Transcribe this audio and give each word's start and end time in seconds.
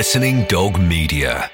Listening 0.00 0.44
Dog 0.46 0.80
Media. 0.80 1.50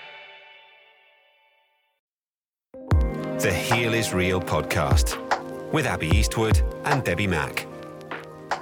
The 3.41 3.53
Heal 3.53 3.93
is 3.93 4.15
Real 4.15 4.41
podcast 4.41 5.19
with 5.73 5.85
Abbie 5.85 6.11
Eastwood 6.11 6.63
and 6.85 7.03
Debbie 7.03 7.27
Mac. 7.27 7.67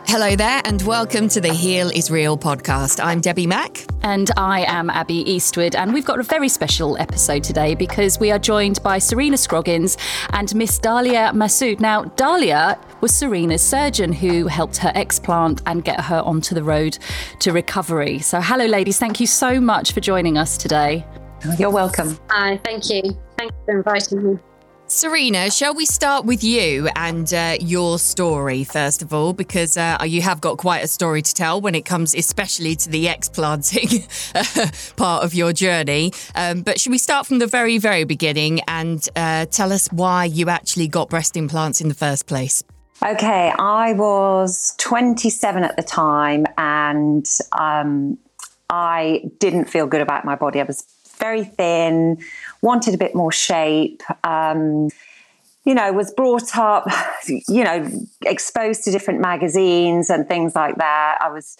Hello 0.06 0.36
there, 0.36 0.60
and 0.64 0.82
welcome 0.82 1.28
to 1.28 1.40
the 1.40 1.52
Heal 1.52 1.88
is 1.88 2.10
Real 2.10 2.36
podcast. 2.36 3.02
I'm 3.02 3.20
Debbie 3.20 3.46
Mac. 3.46 3.84
And 4.02 4.30
I 4.36 4.60
am 4.68 4.90
Abbie 4.90 5.28
Eastwood, 5.28 5.74
and 5.74 5.94
we've 5.94 6.04
got 6.04 6.20
a 6.20 6.22
very 6.22 6.48
special 6.48 6.96
episode 6.98 7.42
today 7.42 7.74
because 7.74 8.20
we 8.20 8.30
are 8.30 8.38
joined 8.38 8.82
by 8.82 8.98
Serena 8.98 9.36
Scroggins 9.36 9.96
and 10.30 10.54
Miss 10.54 10.78
Dahlia 10.78 11.32
Masood. 11.34 11.80
Now, 11.80 12.04
Dahlia 12.04 12.78
was 13.00 13.14
Serena's 13.14 13.62
surgeon 13.62 14.12
who 14.12 14.46
helped 14.46 14.76
her 14.76 14.92
explant 14.94 15.62
and 15.66 15.82
get 15.82 16.00
her 16.02 16.20
onto 16.20 16.54
the 16.54 16.62
road 16.62 16.98
to 17.40 17.52
recovery. 17.52 18.18
So, 18.18 18.40
hello, 18.40 18.66
ladies. 18.66 18.98
Thank 18.98 19.20
you 19.20 19.26
so 19.26 19.58
much 19.58 19.92
for 19.92 20.00
joining 20.00 20.36
us 20.36 20.56
today. 20.58 21.04
You're 21.58 21.70
welcome. 21.70 22.18
Hi, 22.28 22.60
thank 22.62 22.88
you. 22.90 23.02
Thanks 23.38 23.54
for 23.64 23.78
inviting 23.78 24.34
me. 24.34 24.38
Serena, 24.86 25.50
shall 25.50 25.74
we 25.74 25.86
start 25.86 26.26
with 26.26 26.44
you 26.44 26.88
and 26.94 27.32
uh, 27.32 27.56
your 27.58 27.98
story 27.98 28.64
first 28.64 29.00
of 29.00 29.14
all? 29.14 29.32
Because 29.32 29.78
uh, 29.78 29.96
you 30.04 30.20
have 30.20 30.42
got 30.42 30.58
quite 30.58 30.84
a 30.84 30.86
story 30.86 31.22
to 31.22 31.32
tell 31.32 31.58
when 31.58 31.74
it 31.74 31.86
comes, 31.86 32.14
especially 32.14 32.76
to 32.76 32.90
the 32.90 33.08
explanting 33.08 34.04
part 34.96 35.24
of 35.24 35.32
your 35.32 35.54
journey. 35.54 36.12
Um, 36.34 36.60
but 36.60 36.78
should 36.78 36.92
we 36.92 36.98
start 36.98 37.26
from 37.26 37.38
the 37.38 37.46
very, 37.46 37.78
very 37.78 38.04
beginning 38.04 38.60
and 38.68 39.08
uh, 39.16 39.46
tell 39.46 39.72
us 39.72 39.88
why 39.88 40.26
you 40.26 40.50
actually 40.50 40.88
got 40.88 41.08
breast 41.08 41.34
implants 41.34 41.80
in 41.80 41.88
the 41.88 41.94
first 41.94 42.26
place? 42.26 42.62
Okay, 43.02 43.54
I 43.58 43.94
was 43.94 44.74
27 44.78 45.64
at 45.64 45.76
the 45.76 45.82
time 45.82 46.44
and 46.58 47.26
um, 47.52 48.18
I 48.68 49.30
didn't 49.38 49.64
feel 49.64 49.86
good 49.86 50.02
about 50.02 50.26
my 50.26 50.36
body. 50.36 50.60
I 50.60 50.64
was 50.64 50.84
very 51.18 51.44
thin, 51.44 52.18
wanted 52.64 52.94
a 52.94 52.98
bit 52.98 53.14
more 53.14 53.30
shape. 53.30 54.02
Um, 54.24 54.88
you 55.64 55.74
know, 55.74 55.92
was 55.92 56.12
brought 56.12 56.56
up, 56.56 56.86
you 57.48 57.64
know, 57.64 57.90
exposed 58.26 58.84
to 58.84 58.90
different 58.90 59.20
magazines 59.20 60.10
and 60.10 60.28
things 60.28 60.54
like 60.54 60.76
that. 60.76 61.18
I 61.20 61.30
was, 61.30 61.56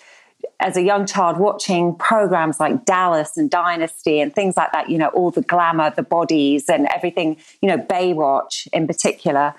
as 0.61 0.77
a 0.77 0.83
young 0.83 1.07
child, 1.07 1.39
watching 1.39 1.95
programs 1.95 2.61
like 2.61 2.85
Dallas 2.85 3.37
and 3.37 3.49
Dynasty 3.51 4.21
and 4.21 4.35
things 4.35 4.57
like 4.57 4.73
that, 4.73 4.91
you 4.91 4.99
know, 4.99 5.09
all 5.09 5.31
the 5.31 5.41
glamour, 5.41 5.91
the 5.91 6.03
bodies 6.03 6.69
and 6.69 6.87
everything, 6.95 7.39
you 7.63 7.69
know, 7.69 7.79
Baywatch 7.79 8.69
in 8.75 8.87
particular. 8.87 9.55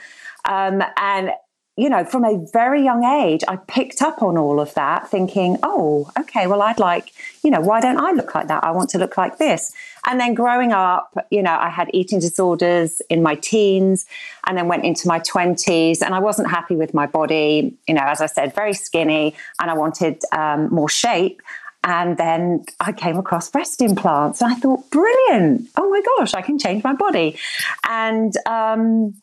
Um, 0.47 0.83
and 0.97 1.31
you 1.77 1.89
know, 1.89 2.05
from 2.05 2.23
a 2.23 2.37
very 2.53 2.81
young 2.81 3.03
age, 3.03 3.41
I 3.49 3.57
picked 3.57 4.01
up 4.01 4.21
on 4.21 4.37
all 4.37 4.61
of 4.61 4.73
that, 4.75 5.09
thinking, 5.09 5.57
oh, 5.61 6.09
okay, 6.17 6.47
well, 6.47 6.61
I'd 6.61 6.79
like, 6.79 7.11
you 7.43 7.51
know, 7.51 7.59
why 7.59 7.81
don't 7.81 7.97
I 7.97 8.11
look 8.11 8.33
like 8.33 8.47
that? 8.47 8.63
I 8.63 8.71
want 8.71 8.89
to 8.91 8.97
look 8.97 9.17
like 9.17 9.39
this. 9.39 9.73
And 10.07 10.17
then 10.17 10.35
growing 10.35 10.71
up, 10.71 11.17
you 11.31 11.43
know, 11.43 11.53
I 11.53 11.67
had 11.67 11.89
eating 11.93 12.19
disorders 12.19 13.01
in 13.09 13.21
my 13.21 13.35
teens 13.35 14.05
and 14.47 14.57
then 14.57 14.69
went 14.69 14.85
into 14.85 15.09
my 15.09 15.19
20s, 15.19 16.01
and 16.01 16.15
I 16.15 16.19
wasn't 16.19 16.49
happy 16.49 16.77
with 16.77 16.93
my 16.93 17.07
body. 17.07 17.75
You 17.87 17.93
know, 17.95 18.03
as 18.05 18.21
I 18.21 18.27
said, 18.27 18.55
very 18.55 18.73
skinny, 18.73 19.35
and 19.59 19.69
I 19.69 19.73
wanted 19.73 20.21
um, 20.31 20.69
more 20.69 20.89
shape. 20.89 21.41
And 21.83 22.17
then 22.17 22.65
I 22.79 22.93
came 22.93 23.17
across 23.17 23.49
breast 23.49 23.81
implants, 23.81 24.41
and 24.41 24.53
I 24.53 24.55
thought, 24.55 24.89
brilliant! 24.91 25.69
Oh 25.75 25.89
my 25.89 26.01
gosh, 26.17 26.33
I 26.33 26.41
can 26.41 26.57
change 26.57 26.85
my 26.85 26.93
body. 26.93 27.37
And 27.83 28.33
um, 28.47 29.13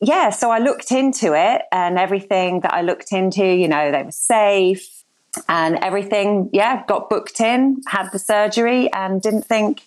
yeah, 0.00 0.30
so 0.30 0.50
I 0.50 0.58
looked 0.58 0.92
into 0.92 1.34
it 1.34 1.62
and 1.70 1.98
everything 1.98 2.60
that 2.60 2.72
I 2.72 2.80
looked 2.80 3.12
into, 3.12 3.44
you 3.44 3.68
know, 3.68 3.90
they 3.92 4.02
were 4.02 4.12
safe 4.12 5.04
and 5.48 5.76
everything, 5.76 6.48
yeah, 6.52 6.84
got 6.86 7.10
booked 7.10 7.40
in, 7.40 7.82
had 7.86 8.10
the 8.10 8.18
surgery 8.18 8.90
and 8.92 9.20
didn't 9.20 9.42
think 9.42 9.82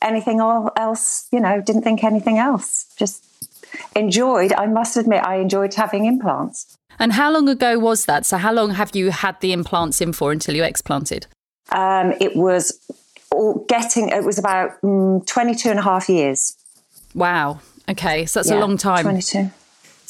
anything 0.00 0.40
else, 0.40 1.28
you 1.30 1.40
know, 1.40 1.60
didn't 1.60 1.82
think 1.82 2.02
anything 2.02 2.38
else. 2.38 2.86
Just 2.98 3.24
enjoyed, 3.94 4.52
I 4.54 4.66
must 4.66 4.96
admit, 4.96 5.24
I 5.24 5.36
enjoyed 5.36 5.74
having 5.74 6.06
implants. 6.06 6.76
And 6.98 7.12
how 7.12 7.30
long 7.30 7.48
ago 7.48 7.78
was 7.78 8.06
that? 8.06 8.26
So, 8.26 8.38
how 8.38 8.52
long 8.52 8.70
have 8.70 8.96
you 8.96 9.10
had 9.10 9.40
the 9.40 9.52
implants 9.52 10.00
in 10.00 10.12
for 10.12 10.32
until 10.32 10.56
you 10.56 10.64
explanted? 10.64 11.26
Um, 11.70 12.14
it 12.20 12.34
was 12.34 12.80
getting, 13.68 14.08
it 14.08 14.24
was 14.24 14.38
about 14.38 14.80
mm, 14.80 15.24
22 15.26 15.68
and 15.70 15.78
a 15.78 15.82
half 15.82 16.08
years. 16.08 16.56
Wow. 17.14 17.60
Okay, 17.88 18.26
so 18.26 18.40
that's 18.40 18.50
yeah, 18.50 18.58
a 18.58 18.60
long 18.60 18.76
time. 18.76 19.04
22. 19.04 19.50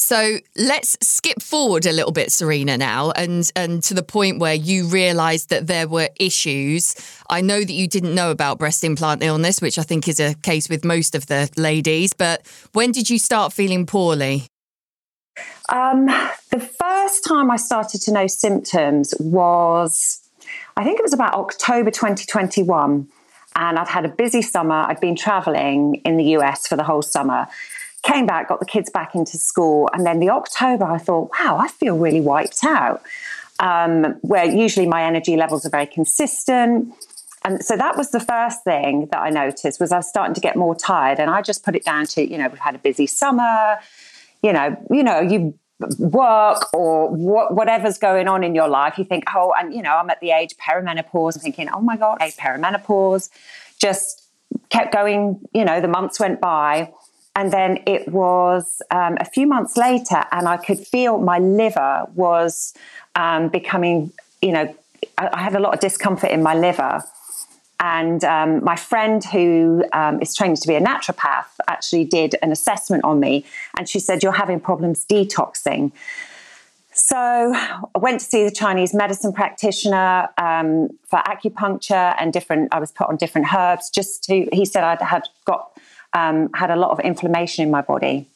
So 0.01 0.39
let's 0.57 0.97
skip 1.03 1.43
forward 1.43 1.85
a 1.85 1.91
little 1.91 2.13
bit, 2.13 2.31
Serena, 2.31 2.79
now, 2.79 3.11
and 3.11 3.51
and 3.57 3.83
to 3.83 3.95
the 3.95 4.05
point 4.05 4.39
where 4.39 4.55
you 4.55 4.87
realised 4.87 5.51
that 5.51 5.67
there 5.67 5.89
were 5.89 6.09
issues. 6.21 6.95
I 7.29 7.41
know 7.41 7.59
that 7.59 7.73
you 7.73 7.89
didn't 7.89 8.15
know 8.15 8.31
about 8.31 8.61
breast 8.61 8.85
implant 8.85 9.25
illness, 9.25 9.61
which 9.61 9.77
I 9.77 9.83
think 9.83 10.07
is 10.07 10.21
a 10.21 10.35
case 10.37 10.69
with 10.69 10.85
most 10.85 11.17
of 11.17 11.27
the 11.27 11.51
ladies. 11.57 12.13
But 12.13 12.47
when 12.73 12.93
did 12.93 13.11
you 13.11 13.19
start 13.19 13.53
feeling 13.53 13.87
poorly? 13.87 14.47
Um, 15.69 16.07
the 16.51 16.61
first 16.61 17.25
time 17.27 17.51
I 17.51 17.57
started 17.57 18.01
to 18.03 18.13
know 18.13 18.29
symptoms 18.29 19.15
was, 19.19 20.21
I 20.77 20.85
think 20.85 21.01
it 21.01 21.03
was 21.03 21.13
about 21.13 21.35
October 21.35 21.91
2021. 21.91 23.09
And 23.57 23.79
I'd 23.79 23.89
had 23.89 24.05
a 24.05 24.09
busy 24.09 24.43
summer. 24.43 24.77
I'd 24.77 25.01
been 25.01 25.17
traveling 25.17 25.97
in 26.05 26.17
the 26.17 26.37
US 26.37 26.69
for 26.69 26.77
the 26.77 26.85
whole 26.85 27.03
summer 27.03 27.49
came 28.09 28.27
back, 28.27 28.49
got 28.49 28.61
the 28.61 28.67
kids 28.67 28.91
back 28.91 29.15
into 29.15 29.37
school, 29.39 29.89
and 29.93 30.07
then 30.07 30.19
the 30.19 30.31
October, 30.31 30.85
I 30.85 30.99
thought, 30.99 31.31
wow, 31.39 31.59
I 31.59 31.69
feel 31.69 31.97
really 31.99 32.21
wiped 32.21 32.65
out. 32.65 33.03
Um, 33.61 34.17
where 34.23 34.45
usually 34.45 34.87
my 34.87 35.03
energy 35.03 35.37
levels 35.37 35.67
are 35.67 35.71
very 35.71 35.87
consistent. 35.87 36.95
And 37.45 37.65
so 37.65 37.77
that 37.77 37.97
was 37.97 38.13
the 38.13 38.21
first 38.21 38.63
thing 38.63 39.09
that 39.11 39.19
I 39.19 39.31
noticed 39.31 39.81
was 39.81 39.91
I 39.91 39.97
was 39.97 40.09
starting 40.09 40.35
to 40.35 40.41
get 40.41 40.55
more 40.55 40.75
tired, 40.75 41.19
and 41.19 41.31
I 41.31 41.43
just 41.43 41.65
put 41.65 41.75
it 41.75 41.85
down 41.85 42.07
to 42.07 42.29
you 42.29 42.39
know 42.39 42.49
we've 42.49 42.59
had 42.59 42.75
a 42.75 42.79
busy 42.79 43.07
summer, 43.07 43.79
you 44.43 44.53
know, 44.53 44.77
you 44.91 45.03
know 45.03 45.21
you 45.21 45.59
work 45.99 46.73
or 46.73 47.09
what, 47.09 47.55
whatever's 47.55 47.99
going 47.99 48.29
on 48.29 48.43
in 48.43 48.55
your 48.55 48.69
life. 48.69 48.99
You 48.99 49.05
think, 49.05 49.25
oh, 49.35 49.53
and 49.59 49.75
you 49.75 49.83
know 49.83 49.97
I'm 49.97 50.11
at 50.11 50.21
the 50.21 50.31
age 50.31 50.55
perimenopause. 50.57 51.37
I'm 51.37 51.43
thinking, 51.43 51.69
oh 51.73 51.81
my 51.81 51.97
god, 51.97 52.19
hey, 52.21 52.31
perimenopause. 52.31 53.31
Just 53.79 54.25
kept 54.71 54.93
going. 54.93 55.41
You 55.53 55.65
know, 55.65 55.81
the 55.81 55.89
months 55.89 56.21
went 56.21 56.41
by, 56.41 56.93
and 57.39 57.53
then 57.53 57.79
it 57.87 58.09
was 58.09 58.83
um, 58.91 59.17
a 59.21 59.25
few 59.25 59.47
months 59.47 59.77
later, 59.77 60.25
and 60.33 60.49
I 60.49 60.57
could 60.57 60.81
feel 60.81 61.19
my 61.19 61.39
liver 61.39 62.05
was 62.17 62.75
um, 63.15 63.49
becoming, 63.49 64.13
you 64.43 64.51
know, 64.51 64.75
I, 65.17 65.31
I, 65.33 65.41
had 65.41 65.55
a 65.55 65.61
lot 65.61 65.73
of 65.73 65.79
discomfort 65.79 66.33
in 66.33 66.43
my 66.43 66.57
liver. 66.57 67.05
And 67.79 68.25
um, 68.25 68.65
my 68.65 68.75
friend, 68.75 69.25
who 69.25 69.85
um, 69.93 70.21
is 70.21 70.35
trained 70.35 70.57
to 70.57 70.67
be 70.67 70.75
a 70.75 70.81
naturopath, 70.81 71.47
actually 71.69 72.07
did 72.07 72.35
an 72.43 72.51
assessment 72.51 73.05
on 73.05 73.21
me. 73.21 73.45
And 73.77 73.89
she 73.89 74.01
said, 74.01 74.25
You're 74.25 74.33
having 74.33 74.59
problems 74.59 75.07
detoxing. 75.09 75.93
So 76.93 77.17
I 77.17 77.99
went 78.01 78.19
to 78.19 78.27
see 78.27 78.43
the 78.43 78.51
Chinese 78.51 78.93
medicine 78.93 79.33
practitioner 79.33 80.29
um, 80.39 80.89
for 81.07 81.21
acupuncture 81.21 82.17
and 82.19 82.33
different. 82.33 82.75
I 82.75 82.81
was 82.81 82.91
put 82.91 83.07
on 83.07 83.17
different 83.17 83.55
herbs. 83.55 83.91
Just 83.91 84.25
to, 84.25 84.49
he 84.53 84.65
said 84.65 84.83
I 84.83 85.05
had 85.05 85.29
got 85.45 85.78
um, 86.13 86.51
had 86.55 86.71
a 86.71 86.77
lot 86.77 86.91
of 86.91 87.01
inflammation 87.01 87.65
in 87.65 87.71
my 87.71 87.83
body. 87.83 88.27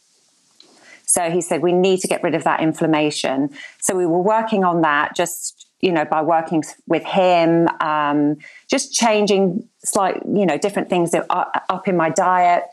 So 1.06 1.30
he 1.30 1.40
said, 1.40 1.62
we 1.62 1.72
need 1.72 2.00
to 2.00 2.08
get 2.08 2.22
rid 2.22 2.34
of 2.34 2.44
that 2.44 2.60
inflammation. 2.60 3.50
So 3.80 3.94
we 3.96 4.06
were 4.06 4.22
working 4.22 4.64
on 4.64 4.80
that 4.82 5.14
just, 5.14 5.66
you 5.80 5.92
know, 5.92 6.04
by 6.04 6.22
working 6.22 6.62
with 6.86 7.04
him, 7.04 7.68
um, 7.80 8.36
just 8.68 8.94
changing 8.94 9.68
slight, 9.84 10.22
you 10.24 10.46
know, 10.46 10.56
different 10.56 10.88
things 10.88 11.14
up 11.28 11.88
in 11.88 11.96
my 11.96 12.08
diet. 12.08 12.64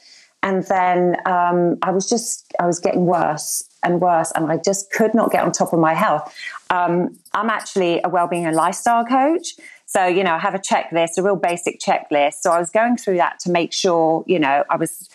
And 0.41 0.63
then 0.63 1.17
um, 1.25 1.79
I 1.81 1.91
was 1.91 2.07
just, 2.07 2.53
I 2.59 2.65
was 2.65 2.79
getting 2.79 3.05
worse 3.05 3.65
and 3.83 3.99
worse, 3.99 4.31
and 4.35 4.49
I 4.49 4.57
just 4.57 4.91
could 4.91 5.13
not 5.13 5.31
get 5.31 5.43
on 5.43 5.51
top 5.51 5.73
of 5.73 5.79
my 5.79 5.93
health. 5.93 6.33
Um, 6.69 7.17
I'm 7.33 7.49
actually 7.49 7.99
a 8.03 8.09
well-being 8.09 8.45
and 8.45 8.55
lifestyle 8.55 9.05
coach. 9.05 9.55
So, 9.89 10.05
you 10.05 10.23
know, 10.23 10.35
I 10.35 10.37
have 10.37 10.53
a 10.53 10.59
checklist, 10.59 11.17
a 11.17 11.23
real 11.23 11.35
basic 11.35 11.79
checklist. 11.79 12.35
So 12.41 12.51
I 12.51 12.59
was 12.59 12.69
going 12.69 12.95
through 12.95 13.17
that 13.17 13.39
to 13.39 13.51
make 13.51 13.73
sure, 13.73 14.23
you 14.27 14.37
know, 14.37 14.63
I 14.69 14.75
was 14.75 15.09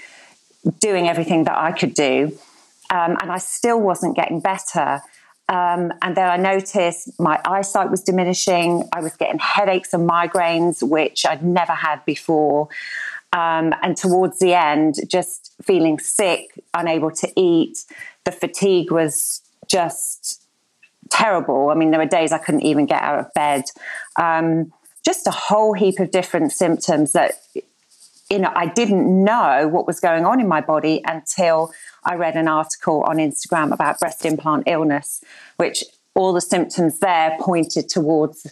doing 0.81 1.09
everything 1.09 1.45
that 1.45 1.57
I 1.57 1.71
could 1.71 1.95
do. 1.95 2.37
Um, 2.91 3.17
and 3.23 3.31
I 3.31 3.39
still 3.39 3.81
wasn't 3.81 4.17
getting 4.17 4.41
better. 4.41 5.01
Um, 5.49 5.93
and 6.03 6.17
then 6.17 6.29
I 6.29 6.37
noticed 6.37 7.21
my 7.21 7.41
eyesight 7.45 7.89
was 7.89 8.03
diminishing. 8.03 8.89
I 8.93 9.01
was 9.01 9.15
getting 9.15 9.39
headaches 9.39 9.95
and 9.95 10.11
migraines, 10.11 10.83
which 10.83 11.25
I'd 11.25 11.45
never 11.45 11.73
had 11.73 12.05
before. 12.05 12.69
Um, 13.33 13.75
and 13.81 13.97
towards 13.97 14.41
the 14.41 14.55
end, 14.55 14.97
just 15.07 15.53
feeling 15.63 16.01
sick, 16.01 16.59
unable 16.75 17.13
to 17.13 17.33
eat. 17.37 17.85
The 18.25 18.33
fatigue 18.33 18.91
was 18.91 19.41
just 19.69 20.44
terrible. 21.15 21.71
I 21.71 21.75
mean, 21.75 21.91
there 21.91 22.01
were 22.01 22.07
days 22.07 22.33
I 22.33 22.39
couldn't 22.39 22.63
even 22.63 22.87
get 22.87 23.03
out 23.03 23.19
of 23.19 23.33
bed. 23.35 23.65
Um, 24.17 24.73
just 25.05 25.27
a 25.27 25.31
whole 25.31 25.75
heap 25.75 25.99
of 26.01 26.11
different 26.11 26.53
symptoms 26.53 27.13
that 27.13 27.35
you 28.31 28.39
know 28.39 28.51
I 28.55 28.67
didn't 28.67 29.25
know 29.25 29.69
what 29.69 29.87
was 29.87 30.01
going 30.01 30.25
on 30.25 30.41
in 30.41 30.49
my 30.49 30.61
body 30.61 31.03
until 31.07 31.73
I 32.05 32.15
read 32.15 32.37
an 32.37 32.49
article 32.49 33.05
on 33.07 33.17
Instagram 33.17 33.73
about 33.73 34.01
breast 34.01 34.25
implant 34.25 34.65
illness, 34.67 35.23
which 35.57 35.85
all 36.15 36.33
the 36.33 36.41
symptoms 36.41 37.01
there 37.01 37.37
pointed 37.41 37.89
towards 37.89 38.47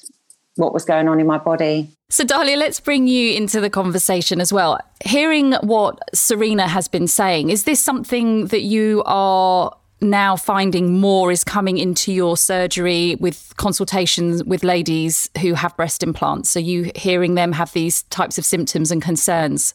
what 0.57 0.75
was 0.75 0.85
going 0.85 1.09
on 1.09 1.19
in 1.21 1.27
my 1.27 1.39
body. 1.39 1.89
So, 2.11 2.25
Dahlia, 2.25 2.59
let's 2.59 2.79
bring 2.79 3.07
you 3.07 3.33
into 3.33 3.61
the 3.61 3.71
conversation 3.71 4.41
as 4.41 4.53
well. 4.53 4.79
Hearing 5.03 5.55
what 5.63 5.99
Serena 6.15 6.69
has 6.69 6.87
been 6.87 7.09
saying, 7.09 7.49
is 7.49 7.65
this 7.65 7.81
something 7.81 8.49
that 8.49 8.61
you 8.61 9.03
are 9.07 9.75
now 10.03 10.37
finding 10.37 11.01
more 11.01 11.31
is 11.31 11.45
coming 11.45 11.79
into 11.79 12.13
your 12.13 12.37
surgery 12.37 13.17
with 13.17 13.55
consultations 13.57 14.45
with 14.45 14.65
ladies 14.65 15.31
who 15.41 15.55
have 15.55 15.77
breast 15.77 16.03
implants? 16.03 16.57
Are 16.57 16.61
you 16.61 16.91
hearing 16.95 17.35
them 17.35 17.53
have 17.53 17.73
these 17.73 18.03
types 18.05 18.39
of 18.39 18.45
symptoms 18.45 18.91
and 18.91 19.01
concerns? 19.01 19.75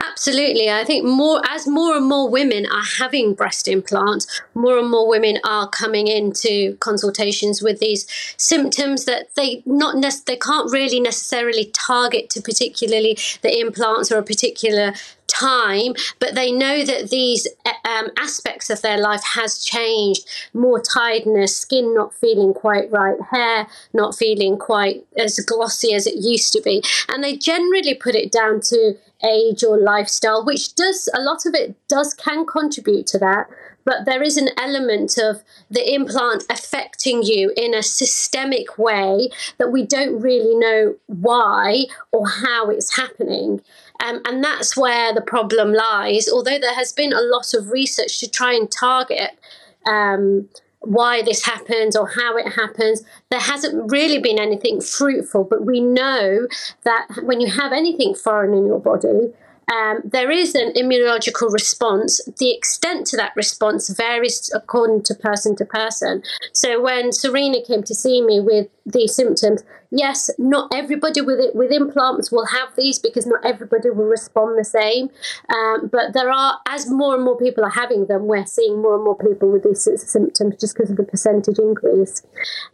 Absolutely. 0.00 0.70
I 0.70 0.84
think 0.84 1.04
more 1.04 1.40
as 1.48 1.66
more 1.66 1.96
and 1.96 2.06
more 2.06 2.28
women 2.28 2.66
are 2.66 2.84
having 2.98 3.32
breast 3.32 3.68
implants, 3.68 4.42
more 4.52 4.78
and 4.78 4.90
more 4.90 5.08
women 5.08 5.38
are 5.44 5.68
coming 5.68 6.08
into 6.08 6.76
consultations 6.78 7.62
with 7.62 7.78
these 7.78 8.06
symptoms 8.36 9.04
that 9.04 9.34
they 9.34 9.62
not 9.64 9.96
nec- 9.96 10.24
they 10.26 10.36
can't 10.36 10.70
really 10.72 11.00
necessarily 11.00 11.66
target 11.72 12.28
to 12.30 12.42
particularly 12.42 13.16
the 13.42 13.58
implants 13.58 14.10
or 14.10 14.18
a 14.18 14.22
particular 14.22 14.92
time, 15.26 15.94
but 16.18 16.34
they 16.34 16.52
know 16.52 16.84
that 16.84 17.10
these 17.10 17.48
um, 17.84 18.08
aspects 18.18 18.70
of 18.70 18.82
their 18.82 18.98
life 18.98 19.22
has 19.34 19.62
changed. 19.64 20.28
More 20.52 20.80
tiredness, 20.80 21.56
skin 21.56 21.94
not 21.94 22.14
feeling 22.14 22.54
quite 22.54 22.90
right, 22.90 23.16
hair 23.30 23.66
not 23.92 24.14
feeling 24.14 24.58
quite 24.58 25.04
as 25.16 25.38
glossy 25.40 25.94
as 25.94 26.06
it 26.06 26.16
used 26.16 26.52
to 26.52 26.62
be, 26.62 26.82
and 27.08 27.22
they 27.22 27.36
generally 27.36 27.94
put 27.94 28.14
it 28.14 28.32
down 28.32 28.60
to 28.60 28.96
age 29.24 29.64
or 29.64 29.78
lifestyle, 29.78 30.44
which 30.44 30.74
does 30.74 31.08
a 31.14 31.20
lot 31.20 31.46
of 31.46 31.54
it 31.54 31.74
does 31.88 32.14
can 32.14 32.44
contribute 32.44 33.06
to 33.08 33.18
that. 33.18 33.48
But 33.84 34.06
there 34.06 34.22
is 34.22 34.36
an 34.36 34.48
element 34.58 35.18
of 35.18 35.42
the 35.70 35.94
implant 35.94 36.44
affecting 36.48 37.22
you 37.22 37.52
in 37.56 37.74
a 37.74 37.82
systemic 37.82 38.78
way 38.78 39.28
that 39.58 39.70
we 39.70 39.84
don't 39.84 40.20
really 40.20 40.54
know 40.54 40.96
why 41.06 41.84
or 42.10 42.26
how 42.26 42.70
it's 42.70 42.96
happening. 42.96 43.60
Um, 44.02 44.20
and 44.24 44.42
that's 44.42 44.76
where 44.76 45.14
the 45.14 45.20
problem 45.20 45.72
lies. 45.72 46.28
Although 46.28 46.58
there 46.58 46.74
has 46.74 46.92
been 46.92 47.12
a 47.12 47.20
lot 47.20 47.54
of 47.54 47.70
research 47.70 48.20
to 48.20 48.30
try 48.30 48.52
and 48.52 48.70
target 48.70 49.38
um, 49.86 50.48
why 50.80 51.22
this 51.22 51.44
happens 51.44 51.96
or 51.96 52.08
how 52.08 52.36
it 52.36 52.52
happens. 52.52 53.02
There 53.30 53.40
hasn't 53.40 53.90
really 53.90 54.18
been 54.18 54.38
anything 54.38 54.80
fruitful, 54.80 55.44
but 55.44 55.64
we 55.64 55.80
know 55.80 56.46
that 56.84 57.06
when 57.22 57.40
you 57.40 57.50
have 57.50 57.72
anything 57.72 58.14
foreign 58.14 58.54
in 58.54 58.66
your 58.66 58.80
body, 58.80 59.32
um, 59.72 60.00
there 60.04 60.30
is 60.30 60.54
an 60.54 60.72
immunological 60.74 61.52
response. 61.52 62.20
The 62.38 62.54
extent 62.54 63.06
to 63.08 63.16
that 63.16 63.32
response 63.36 63.88
varies 63.88 64.50
according 64.54 65.02
to 65.04 65.14
person 65.14 65.56
to 65.56 65.64
person. 65.64 66.22
So 66.52 66.80
when 66.80 67.12
Serena 67.12 67.62
came 67.66 67.82
to 67.84 67.94
see 67.94 68.22
me 68.22 68.40
with 68.40 68.68
these 68.86 69.14
symptoms, 69.14 69.62
yes, 69.90 70.30
not 70.38 70.70
everybody 70.74 71.20
with 71.20 71.38
it, 71.38 71.54
with 71.54 71.70
implants 71.70 72.30
will 72.30 72.46
have 72.46 72.74
these 72.76 72.98
because 72.98 73.26
not 73.26 73.44
everybody 73.44 73.90
will 73.90 74.04
respond 74.04 74.58
the 74.58 74.64
same. 74.64 75.08
Um, 75.48 75.88
but 75.90 76.12
there 76.12 76.30
are, 76.30 76.58
as 76.68 76.90
more 76.90 77.14
and 77.14 77.24
more 77.24 77.36
people 77.36 77.64
are 77.64 77.70
having 77.70 78.06
them, 78.06 78.26
we're 78.26 78.46
seeing 78.46 78.82
more 78.82 78.96
and 78.96 79.04
more 79.04 79.16
people 79.16 79.50
with 79.50 79.62
these 79.62 79.88
symptoms 80.10 80.56
just 80.60 80.74
because 80.74 80.90
of 80.90 80.96
the 80.96 81.04
percentage 81.04 81.58
increase. 81.58 82.22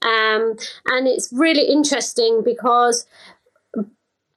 Um, 0.03 0.57
and 0.87 1.07
it's 1.07 1.33
really 1.33 1.65
interesting 1.65 2.43
because 2.45 3.07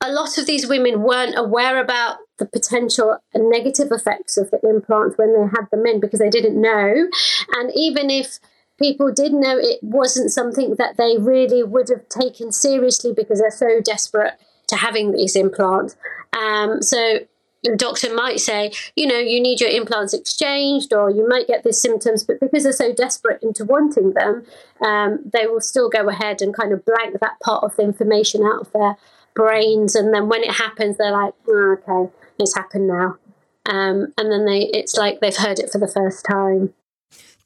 a 0.04 0.12
lot 0.12 0.38
of 0.38 0.46
these 0.46 0.68
women 0.68 1.02
weren't 1.02 1.38
aware 1.38 1.80
about 1.80 2.18
the 2.40 2.46
potential 2.46 3.18
negative 3.36 3.92
effects 3.92 4.38
of 4.38 4.50
the 4.52 4.60
implants 4.68 5.18
when 5.18 5.34
they 5.34 5.48
had 5.48 5.70
them 5.72 5.86
in 5.86 6.00
because 6.00 6.20
they 6.20 6.30
didn't 6.30 6.60
know. 6.60 7.08
And 7.56 7.72
even 7.76 8.10
if 8.10 8.40
people 8.80 9.12
did 9.12 9.34
know 9.34 9.58
it 9.58 9.80
wasn't 9.84 10.32
something 10.32 10.76
that 10.78 10.98
they 10.98 11.18
really 11.18 11.64
would 11.64 11.90
have 11.90 12.10
taken 12.10 12.52
seriously 12.52 13.14
because 13.16 13.40
they're 13.40 13.52
so 13.52 13.80
desperate 13.82 14.34
to 14.68 14.76
having 14.76 15.12
these 15.12 15.36
implants. 15.36 15.96
Um, 16.38 16.82
so 16.82 17.20
the 17.64 17.76
doctor 17.78 18.14
might 18.14 18.40
say, 18.40 18.72
you 18.96 19.08
know, 19.08 19.20
you 19.20 19.40
need 19.40 19.62
your 19.62 19.70
implants 19.70 20.14
exchanged 20.14 20.92
or 20.92 21.10
you 21.10 21.28
might 21.28 21.48
get 21.48 21.64
these 21.64 21.80
symptoms, 21.80 22.24
but 22.24 22.40
because 22.40 22.64
they're 22.64 22.74
so 22.74 22.94
desperate 22.94 23.42
into 23.44 23.64
wanting 23.64 24.14
them, 24.14 24.46
um, 24.82 25.20
they 25.32 25.46
will 25.46 25.62
still 25.62 25.88
go 25.88 26.10
ahead 26.10 26.42
and 26.42 26.54
kind 26.54 26.74
of 26.74 26.84
blank 26.84 27.20
that 27.20 27.40
part 27.42 27.64
of 27.64 27.76
the 27.76 27.84
information 27.84 28.44
out 28.44 28.62
of 28.62 28.72
their 28.74 28.98
brains, 29.36 29.96
and 29.96 30.14
then 30.14 30.30
when 30.30 30.44
it 30.44 30.52
happens, 30.52 30.98
they're 30.98 31.12
like, 31.12 31.34
oh, 31.48 31.78
okay, 31.88 32.14
it's 32.44 32.56
happened 32.56 32.88
now, 32.88 33.18
um, 33.66 34.14
and 34.18 34.32
then 34.32 34.46
they 34.46 34.70
it's 34.74 34.96
like 34.96 35.20
they've 35.20 35.36
heard 35.36 35.60
it 35.60 35.72
for 35.72 35.80
the 35.80 35.88
first 35.88 36.26
time. 36.26 36.74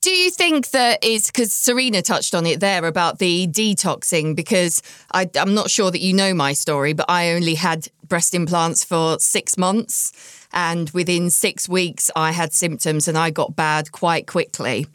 Do 0.01 0.11
you 0.11 0.29
think 0.29 0.69
that 0.69 1.03
is 1.03 1.27
because 1.27 1.51
Serena 1.51 2.01
touched 2.01 2.35
on 2.35 2.45
it 2.45 2.59
there 2.59 2.85
about 2.85 3.19
the 3.19 3.47
detoxing? 3.47 4.35
Because 4.35 4.83
I, 5.11 5.29
I'm 5.35 5.53
not 5.55 5.69
sure 5.69 5.89
that 5.89 6.01
you 6.01 6.13
know 6.13 6.33
my 6.33 6.53
story, 6.53 6.94
but 6.94 7.07
I 7.09 7.31
only 7.33 7.55
had 7.55 7.88
breast 8.07 8.33
implants 8.33 8.83
for 8.83 9.19
six 9.19 9.57
months. 9.57 10.45
And 10.53 10.89
within 10.91 11.29
six 11.29 11.67
weeks, 11.67 12.11
I 12.15 12.31
had 12.31 12.53
symptoms 12.53 13.07
and 13.07 13.17
I 13.17 13.31
got 13.31 13.55
bad 13.55 13.91
quite 13.91 14.27
quickly. 14.27 14.85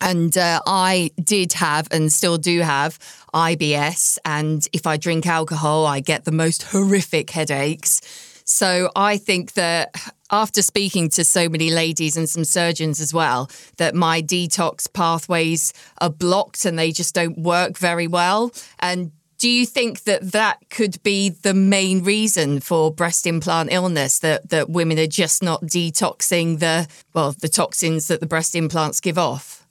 And 0.00 0.36
uh, 0.36 0.60
I 0.66 1.12
did 1.22 1.52
have 1.54 1.86
and 1.92 2.12
still 2.12 2.36
do 2.36 2.60
have 2.60 2.98
IBS. 3.32 4.18
And 4.24 4.66
if 4.72 4.86
I 4.86 4.96
drink 4.96 5.26
alcohol, 5.26 5.86
I 5.86 6.00
get 6.00 6.24
the 6.24 6.32
most 6.32 6.64
horrific 6.64 7.30
headaches. 7.30 8.00
So 8.44 8.90
I 8.96 9.16
think 9.16 9.52
that 9.52 9.94
after 10.30 10.62
speaking 10.62 11.10
to 11.10 11.24
so 11.24 11.48
many 11.48 11.70
ladies 11.70 12.16
and 12.16 12.28
some 12.28 12.44
surgeons 12.44 13.00
as 13.00 13.12
well, 13.12 13.50
that 13.76 13.94
my 13.94 14.22
detox 14.22 14.92
pathways 14.92 15.72
are 15.98 16.10
blocked 16.10 16.64
and 16.64 16.78
they 16.78 16.90
just 16.90 17.14
don't 17.14 17.38
work 17.38 17.78
very 17.78 18.06
well. 18.06 18.52
And 18.78 19.12
do 19.42 19.50
you 19.50 19.66
think 19.66 20.04
that 20.04 20.32
that 20.32 20.58
could 20.70 21.02
be 21.02 21.28
the 21.28 21.52
main 21.52 22.04
reason 22.04 22.60
for 22.60 22.94
breast 22.94 23.26
implant 23.26 23.72
illness 23.72 24.20
that 24.20 24.50
that 24.50 24.70
women 24.70 25.00
are 25.00 25.06
just 25.08 25.42
not 25.42 25.62
detoxing 25.62 26.60
the 26.60 26.86
well 27.12 27.32
the 27.32 27.48
toxins 27.48 28.06
that 28.06 28.20
the 28.20 28.26
breast 28.26 28.54
implants 28.54 29.00
give 29.00 29.18
off? 29.18 29.66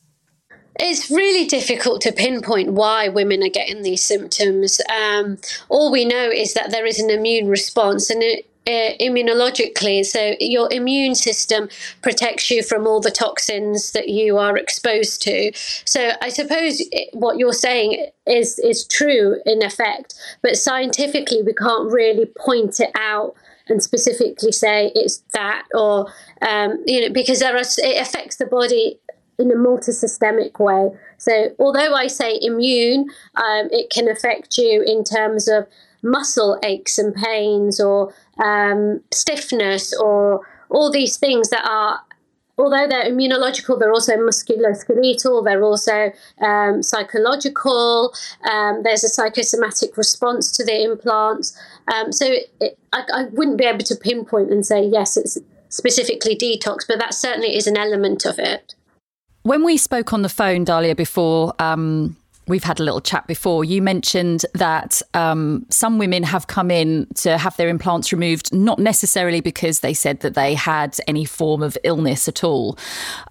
It's 0.77 1.09
really 1.09 1.47
difficult 1.47 2.01
to 2.01 2.11
pinpoint 2.11 2.73
why 2.73 3.07
women 3.07 3.43
are 3.43 3.49
getting 3.49 3.81
these 3.81 4.01
symptoms. 4.01 4.81
Um, 4.89 5.37
all 5.69 5.89
we 5.89 6.03
know 6.03 6.29
is 6.29 6.53
that 6.53 6.71
there 6.71 6.85
is 6.85 6.99
an 6.99 7.09
immune 7.09 7.47
response, 7.47 8.09
and 8.09 8.21
it, 8.21 8.45
uh, 8.67 8.93
immunologically. 8.99 10.05
So 10.05 10.35
your 10.39 10.71
immune 10.71 11.15
system 11.15 11.69
protects 12.01 12.51
you 12.51 12.63
from 12.63 12.85
all 12.85 13.01
the 13.01 13.11
toxins 13.11 13.91
that 13.91 14.09
you 14.09 14.37
are 14.37 14.57
exposed 14.57 15.21
to. 15.23 15.51
So 15.85 16.11
I 16.21 16.29
suppose 16.29 16.81
what 17.13 17.37
you're 17.37 17.53
saying 17.53 18.07
is 18.27 18.59
is 18.59 18.85
true 18.85 19.37
in 19.45 19.63
effect, 19.63 20.13
but 20.41 20.57
scientifically 20.57 21.41
we 21.41 21.53
can't 21.53 21.91
really 21.91 22.25
point 22.25 22.79
it 22.79 22.91
out 22.95 23.33
and 23.67 23.81
specifically 23.81 24.51
say 24.51 24.91
it's 24.95 25.23
that 25.33 25.65
or 25.73 26.07
um, 26.41 26.83
you 26.85 27.01
know 27.01 27.13
because 27.13 27.39
there 27.39 27.55
are 27.55 27.61
it 27.61 28.01
affects 28.01 28.37
the 28.37 28.45
body 28.45 28.99
in 29.39 29.51
a 29.51 29.55
multisystemic 29.55 30.59
way. 30.59 30.89
So, 31.17 31.55
although 31.59 31.93
I 31.95 32.07
say 32.07 32.37
immune, 32.41 33.09
um, 33.35 33.69
it 33.71 33.89
can 33.89 34.07
affect 34.07 34.57
you 34.57 34.83
in 34.83 35.03
terms 35.03 35.47
of 35.47 35.67
muscle 36.03 36.59
aches 36.63 36.97
and 36.97 37.13
pains 37.13 37.79
or 37.79 38.13
um, 38.43 39.01
stiffness 39.11 39.93
or 39.93 40.41
all 40.69 40.91
these 40.91 41.17
things 41.17 41.49
that 41.49 41.65
are 41.65 42.01
although 42.57 42.87
they're 42.87 43.09
immunological, 43.09 43.79
they're 43.79 43.91
also 43.91 44.13
musculoskeletal, 44.17 45.43
they're 45.43 45.63
also 45.63 46.11
um, 46.41 46.83
psychological. 46.83 48.13
Um, 48.49 48.83
there's 48.83 49.03
a 49.03 49.09
psychosomatic 49.09 49.97
response 49.97 50.51
to 50.51 50.63
the 50.63 50.83
implants. 50.83 51.57
Um, 51.93 52.11
so 52.11 52.25
it, 52.59 52.77
I, 52.93 53.03
I, 53.13 53.23
wouldn't 53.31 53.57
be 53.57 53.65
able 53.65 53.83
to 53.85 53.95
pinpoint 53.95 54.51
and 54.51 54.65
say, 54.65 54.85
yes, 54.85 55.17
it's 55.17 55.37
specifically 55.69 56.35
detox, 56.35 56.85
but 56.87 56.99
that 56.99 57.13
certainly 57.13 57.55
is 57.55 57.67
an 57.67 57.77
element 57.77 58.25
of 58.25 58.37
it. 58.37 58.75
When 59.43 59.63
we 59.63 59.77
spoke 59.77 60.13
on 60.13 60.21
the 60.21 60.29
phone, 60.29 60.63
Dahlia, 60.65 60.93
before, 60.93 61.53
um, 61.57 62.15
we've 62.51 62.63
had 62.63 62.79
a 62.79 62.83
little 62.83 63.01
chat 63.01 63.25
before, 63.25 63.65
you 63.65 63.81
mentioned 63.81 64.45
that 64.53 65.01
um, 65.15 65.65
some 65.69 65.97
women 65.97 66.21
have 66.21 66.45
come 66.45 66.69
in 66.69 67.07
to 67.15 67.37
have 67.37 67.57
their 67.57 67.69
implants 67.69 68.11
removed, 68.11 68.53
not 68.53 68.77
necessarily 68.77 69.41
because 69.41 69.79
they 69.79 69.93
said 69.93 70.19
that 70.19 70.35
they 70.35 70.53
had 70.53 70.97
any 71.07 71.25
form 71.25 71.63
of 71.63 71.77
illness 71.83 72.27
at 72.27 72.43
all. 72.43 72.77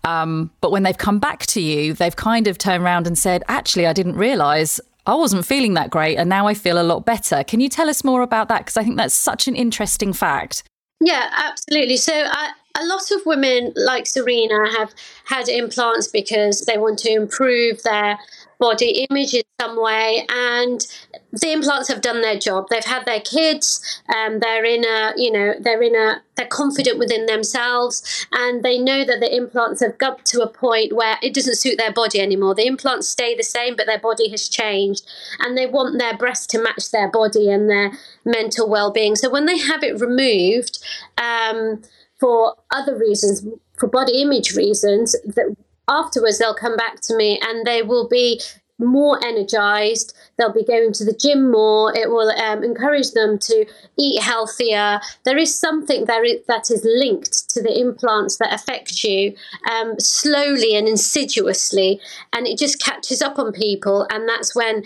Um, 0.02 0.50
but 0.60 0.72
when 0.72 0.82
they've 0.82 0.98
come 0.98 1.20
back 1.20 1.46
to 1.46 1.60
you, 1.60 1.92
they've 1.92 2.16
kind 2.16 2.48
of 2.48 2.58
turned 2.58 2.82
around 2.82 3.06
and 3.06 3.16
said, 3.16 3.44
actually, 3.46 3.86
I 3.86 3.92
didn't 3.92 4.16
realize 4.16 4.80
I 5.06 5.14
wasn't 5.14 5.46
feeling 5.46 5.74
that 5.74 5.90
great 5.90 6.16
and 6.16 6.28
now 6.28 6.46
I 6.46 6.54
feel 6.54 6.80
a 6.80 6.84
lot 6.84 7.04
better. 7.04 7.44
Can 7.44 7.60
you 7.60 7.68
tell 7.68 7.88
us 7.88 8.02
more 8.02 8.22
about 8.22 8.48
that? 8.48 8.58
Because 8.58 8.76
I 8.76 8.84
think 8.84 8.96
that's 8.96 9.14
such 9.14 9.46
an 9.48 9.54
interesting 9.54 10.12
fact. 10.12 10.64
Yeah, 11.00 11.30
absolutely. 11.32 11.96
So 11.96 12.12
I, 12.14 12.52
a 12.78 12.84
lot 12.86 13.10
of 13.10 13.24
women 13.26 13.72
like 13.76 14.06
Serena 14.06 14.70
have 14.78 14.92
had 15.24 15.48
implants 15.48 16.08
because 16.08 16.62
they 16.62 16.78
want 16.78 16.98
to 17.00 17.10
improve 17.10 17.82
their 17.82 18.18
body 18.60 19.06
image 19.10 19.34
in 19.34 19.42
some 19.60 19.80
way 19.80 20.24
and 20.28 20.86
the 21.32 21.52
implants 21.52 21.88
have 21.88 22.00
done 22.02 22.20
their 22.20 22.38
job. 22.38 22.66
They've 22.70 22.84
had 22.84 23.06
their 23.06 23.20
kids 23.20 23.80
um, 24.14 24.40
they're 24.40 24.64
in 24.64 24.84
a 24.84 25.12
you 25.16 25.32
know 25.32 25.54
they're 25.58 25.82
in 25.82 25.94
a 25.94 26.22
they're 26.36 26.46
confident 26.46 26.98
within 26.98 27.26
themselves 27.26 28.26
and 28.32 28.62
they 28.62 28.78
know 28.78 29.04
that 29.04 29.20
the 29.20 29.34
implants 29.34 29.80
have 29.80 29.98
got 29.98 30.24
to 30.26 30.42
a 30.42 30.48
point 30.48 30.92
where 30.92 31.16
it 31.22 31.34
doesn't 31.34 31.56
suit 31.56 31.78
their 31.78 31.92
body 31.92 32.20
anymore. 32.20 32.54
The 32.54 32.66
implants 32.66 33.08
stay 33.08 33.34
the 33.34 33.42
same 33.42 33.76
but 33.76 33.86
their 33.86 33.98
body 33.98 34.28
has 34.30 34.48
changed 34.48 35.06
and 35.38 35.56
they 35.56 35.66
want 35.66 35.98
their 35.98 36.16
breast 36.16 36.50
to 36.50 36.62
match 36.62 36.90
their 36.90 37.10
body 37.10 37.50
and 37.50 37.68
their 37.68 37.92
mental 38.24 38.68
well-being. 38.68 39.16
So 39.16 39.30
when 39.30 39.46
they 39.46 39.58
have 39.58 39.82
it 39.82 40.00
removed 40.00 40.78
um, 41.18 41.82
for 42.18 42.56
other 42.70 42.96
reasons 42.96 43.44
for 43.78 43.88
body 43.88 44.20
image 44.20 44.54
reasons 44.54 45.12
that 45.24 45.56
afterwards 45.90 46.38
they'll 46.38 46.54
come 46.54 46.76
back 46.76 47.00
to 47.02 47.16
me 47.16 47.38
and 47.42 47.66
they 47.66 47.82
will 47.82 48.08
be 48.08 48.40
more 48.80 49.22
energized. 49.24 50.16
They'll 50.36 50.52
be 50.52 50.64
going 50.64 50.92
to 50.94 51.04
the 51.04 51.12
gym 51.12 51.50
more. 51.50 51.94
It 51.96 52.10
will 52.10 52.30
um, 52.30 52.64
encourage 52.64 53.12
them 53.12 53.38
to 53.40 53.66
eat 53.98 54.22
healthier. 54.22 55.00
There 55.24 55.36
is 55.36 55.54
something 55.54 56.06
there 56.06 56.24
that 56.48 56.70
is 56.70 56.84
linked 56.84 57.48
to 57.50 57.62
the 57.62 57.78
implants 57.78 58.38
that 58.38 58.52
affect 58.52 59.04
you 59.04 59.36
um, 59.70 59.98
slowly 60.00 60.74
and 60.74 60.88
insidiously, 60.88 62.00
and 62.32 62.46
it 62.46 62.58
just 62.58 62.82
catches 62.82 63.22
up 63.22 63.38
on 63.38 63.52
people. 63.52 64.06
And 64.10 64.28
that's 64.28 64.54
when 64.54 64.84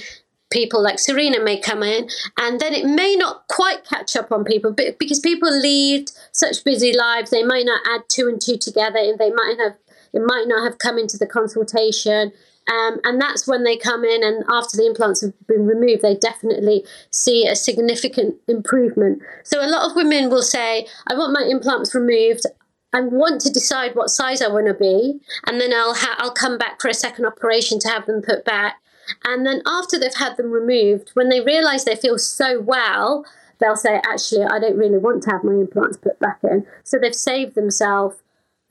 people 0.50 0.82
like 0.82 0.98
Serena 0.98 1.40
may 1.40 1.58
come 1.58 1.82
in, 1.82 2.08
and 2.38 2.60
then 2.60 2.72
it 2.72 2.86
may 2.86 3.16
not 3.16 3.46
quite 3.48 3.84
catch 3.84 4.14
up 4.14 4.30
on 4.30 4.44
people 4.44 4.72
but 4.72 4.98
because 4.98 5.18
people 5.18 5.50
lead 5.50 6.10
such 6.32 6.64
busy 6.64 6.96
lives. 6.96 7.30
They 7.30 7.42
might 7.42 7.66
not 7.66 7.82
add 7.86 8.02
two 8.08 8.28
and 8.28 8.40
two 8.40 8.56
together, 8.56 8.98
and 8.98 9.18
they 9.18 9.30
might 9.30 9.56
have 9.58 9.74
it 10.14 10.22
might 10.24 10.46
not 10.46 10.64
have 10.64 10.78
come 10.78 10.98
into 10.98 11.18
the 11.18 11.26
consultation. 11.26 12.32
Um, 12.66 12.98
and 13.04 13.20
that's 13.20 13.46
when 13.46 13.62
they 13.62 13.76
come 13.76 14.04
in, 14.04 14.24
and 14.24 14.42
after 14.48 14.78
the 14.78 14.86
implants 14.86 15.20
have 15.20 15.34
been 15.46 15.66
removed, 15.66 16.00
they 16.00 16.14
definitely 16.14 16.82
see 17.10 17.46
a 17.46 17.54
significant 17.54 18.36
improvement. 18.48 19.20
So, 19.42 19.60
a 19.60 19.68
lot 19.68 19.90
of 19.90 19.94
women 19.94 20.30
will 20.30 20.42
say, 20.42 20.86
I 21.06 21.14
want 21.14 21.34
my 21.34 21.46
implants 21.46 21.94
removed. 21.94 22.46
I 22.94 23.02
want 23.02 23.42
to 23.42 23.50
decide 23.50 23.94
what 23.94 24.08
size 24.08 24.40
I 24.40 24.48
want 24.48 24.68
to 24.68 24.72
be, 24.72 25.20
and 25.46 25.60
then 25.60 25.74
I'll 25.74 25.94
ha- 25.94 26.16
I'll 26.16 26.32
come 26.32 26.56
back 26.56 26.80
for 26.80 26.88
a 26.88 26.94
second 26.94 27.26
operation 27.26 27.78
to 27.80 27.88
have 27.88 28.06
them 28.06 28.22
put 28.22 28.46
back. 28.46 28.76
And 29.24 29.44
then 29.44 29.60
after 29.66 29.98
they've 29.98 30.14
had 30.14 30.38
them 30.38 30.50
removed, 30.50 31.10
when 31.12 31.28
they 31.28 31.42
realise 31.42 31.84
they 31.84 31.96
feel 31.96 32.16
so 32.16 32.60
well, 32.60 33.26
they'll 33.60 33.76
say, 33.76 34.00
actually, 34.06 34.44
I 34.44 34.58
don't 34.58 34.78
really 34.78 34.96
want 34.96 35.22
to 35.24 35.30
have 35.30 35.44
my 35.44 35.52
implants 35.52 35.98
put 35.98 36.18
back 36.18 36.38
in. 36.42 36.66
So 36.82 36.98
they've 36.98 37.14
saved 37.14 37.54
themselves 37.54 38.16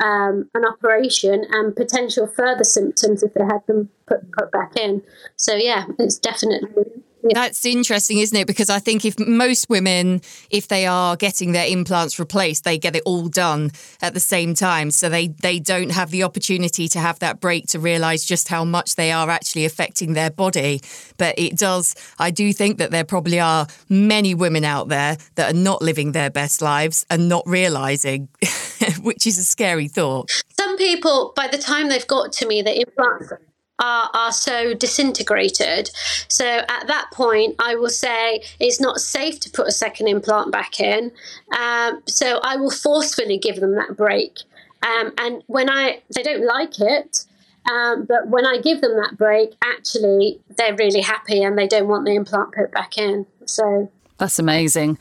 um, 0.03 0.49
an 0.53 0.65
operation 0.65 1.45
and 1.49 1.75
potential 1.75 2.27
further 2.27 2.65
symptoms 2.65 3.23
if 3.23 3.33
they 3.33 3.43
had 3.43 3.65
them 3.67 3.89
put, 4.05 4.29
put 4.33 4.51
back 4.51 4.75
in. 4.75 5.01
So, 5.37 5.55
yeah, 5.55 5.85
it's 5.97 6.17
definitely 6.17 6.83
that's 7.31 7.65
interesting, 7.65 8.19
isn't 8.19 8.37
it? 8.37 8.47
Because 8.47 8.69
I 8.69 8.79
think 8.79 9.05
if 9.05 9.17
most 9.19 9.69
women, 9.69 10.21
if 10.49 10.67
they 10.67 10.85
are 10.85 11.15
getting 11.15 11.51
their 11.51 11.67
implants 11.67 12.19
replaced, 12.19 12.63
they 12.63 12.77
get 12.77 12.95
it 12.95 13.03
all 13.05 13.27
done 13.29 13.71
at 14.01 14.13
the 14.13 14.19
same 14.19 14.53
time. 14.53 14.91
So 14.91 15.09
they, 15.09 15.27
they 15.27 15.59
don't 15.59 15.91
have 15.91 16.11
the 16.11 16.23
opportunity 16.23 16.87
to 16.89 16.99
have 16.99 17.19
that 17.19 17.39
break 17.39 17.67
to 17.67 17.79
realize 17.79 18.25
just 18.25 18.47
how 18.47 18.65
much 18.65 18.95
they 18.95 19.11
are 19.11 19.29
actually 19.29 19.65
affecting 19.65 20.13
their 20.13 20.29
body. 20.29 20.81
But 21.17 21.35
it 21.37 21.57
does, 21.57 21.95
I 22.19 22.31
do 22.31 22.51
think 22.51 22.77
that 22.79 22.91
there 22.91 23.05
probably 23.05 23.39
are 23.39 23.67
many 23.89 24.35
women 24.35 24.65
out 24.65 24.89
there 24.89 25.17
that 25.35 25.53
are 25.53 25.57
not 25.57 25.81
living 25.81 26.11
their 26.11 26.29
best 26.29 26.61
lives 26.61 27.05
and 27.09 27.29
not 27.29 27.43
realizing, 27.45 28.27
which 29.01 29.25
is 29.25 29.37
a 29.37 29.43
scary 29.43 29.87
thought. 29.87 30.29
Some 30.57 30.77
people, 30.77 31.33
by 31.35 31.47
the 31.47 31.57
time 31.57 31.89
they've 31.89 32.07
got 32.07 32.33
to 32.33 32.47
me, 32.47 32.61
the 32.61 32.79
implants 32.79 33.31
are, 33.79 34.09
are 34.13 34.31
so 34.31 34.73
disintegrated. 34.73 35.89
So 36.27 36.45
at 36.45 36.87
that 36.87 37.09
point, 37.11 37.55
I 37.59 37.75
will 37.75 37.89
say 37.89 38.43
it's 38.59 38.79
not 38.79 38.99
safe 38.99 39.39
to 39.41 39.49
put 39.49 39.67
a 39.67 39.71
second 39.71 40.07
implant 40.07 40.51
back 40.51 40.79
in. 40.79 41.11
Um, 41.57 42.01
so 42.07 42.39
I 42.43 42.55
will 42.55 42.71
forcefully 42.71 43.37
give 43.37 43.57
them 43.57 43.75
that 43.75 43.97
break. 43.97 44.39
Um, 44.83 45.13
and 45.17 45.43
when 45.47 45.69
I 45.69 46.01
they 46.13 46.23
don't 46.23 46.45
like 46.45 46.79
it, 46.79 47.25
um, 47.71 48.05
but 48.05 48.27
when 48.27 48.45
I 48.45 48.59
give 48.59 48.81
them 48.81 48.95
that 48.97 49.17
break, 49.17 49.55
actually 49.63 50.41
they're 50.57 50.75
really 50.75 51.01
happy 51.01 51.41
and 51.41 51.57
they 51.57 51.67
don't 51.67 51.87
want 51.87 52.05
the 52.05 52.15
implant 52.15 52.53
put 52.53 52.71
back 52.71 52.97
in. 52.97 53.25
So 53.45 53.89
that's 54.17 54.39
amazing. 54.39 54.97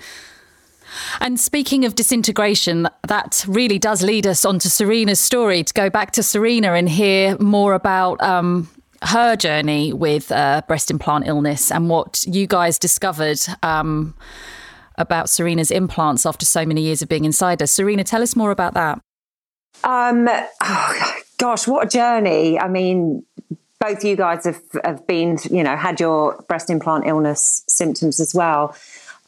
And 1.21 1.39
speaking 1.39 1.85
of 1.85 1.95
disintegration, 1.95 2.89
that 3.07 3.45
really 3.49 3.79
does 3.79 4.03
lead 4.03 4.27
us 4.27 4.45
on 4.45 4.59
to 4.61 4.71
Serena's 4.71 5.21
story. 5.21 5.63
To 5.65 5.75
go 5.75 5.91
back 5.91 6.13
to 6.13 6.23
Serena 6.23 6.73
and 6.73 6.89
hear 6.89 7.37
more 7.39 7.75
about 7.75 8.23
um, 8.23 8.69
her 9.03 9.37
journey 9.37 9.93
with 9.93 10.31
uh, 10.33 10.63
breast 10.67 10.91
implant 10.91 11.27
illness 11.27 11.71
and 11.71 11.89
what 11.89 12.25
you 12.27 12.47
guys 12.47 12.79
discovered 12.79 13.41
um, 13.63 14.15
about 14.97 15.29
Serena's 15.29 15.71
implants 15.71 16.27
after 16.27 16.47
so 16.47 16.65
many 16.65 16.83
years 16.83 17.03
of 17.03 17.09
being 17.09 17.25
inside 17.25 17.61
her. 17.61 17.67
Serena, 17.67 18.05
tell 18.05 18.23
us 18.23 18.37
more 18.37 18.51
about 18.51 18.75
that. 18.75 19.01
Um, 19.85 20.29
oh, 20.63 21.15
gosh, 21.39 21.67
what 21.67 21.87
a 21.87 21.89
journey! 21.89 22.59
I 22.59 22.69
mean, 22.69 23.25
both 23.81 24.05
you 24.05 24.15
guys 24.15 24.45
have, 24.45 24.63
have 24.85 25.07
been, 25.09 25.39
you 25.51 25.65
know, 25.65 25.77
had 25.77 25.99
your 25.99 26.45
breast 26.47 26.71
implant 26.71 27.07
illness 27.07 27.65
symptoms 27.67 28.21
as 28.21 28.33
well. 28.33 28.77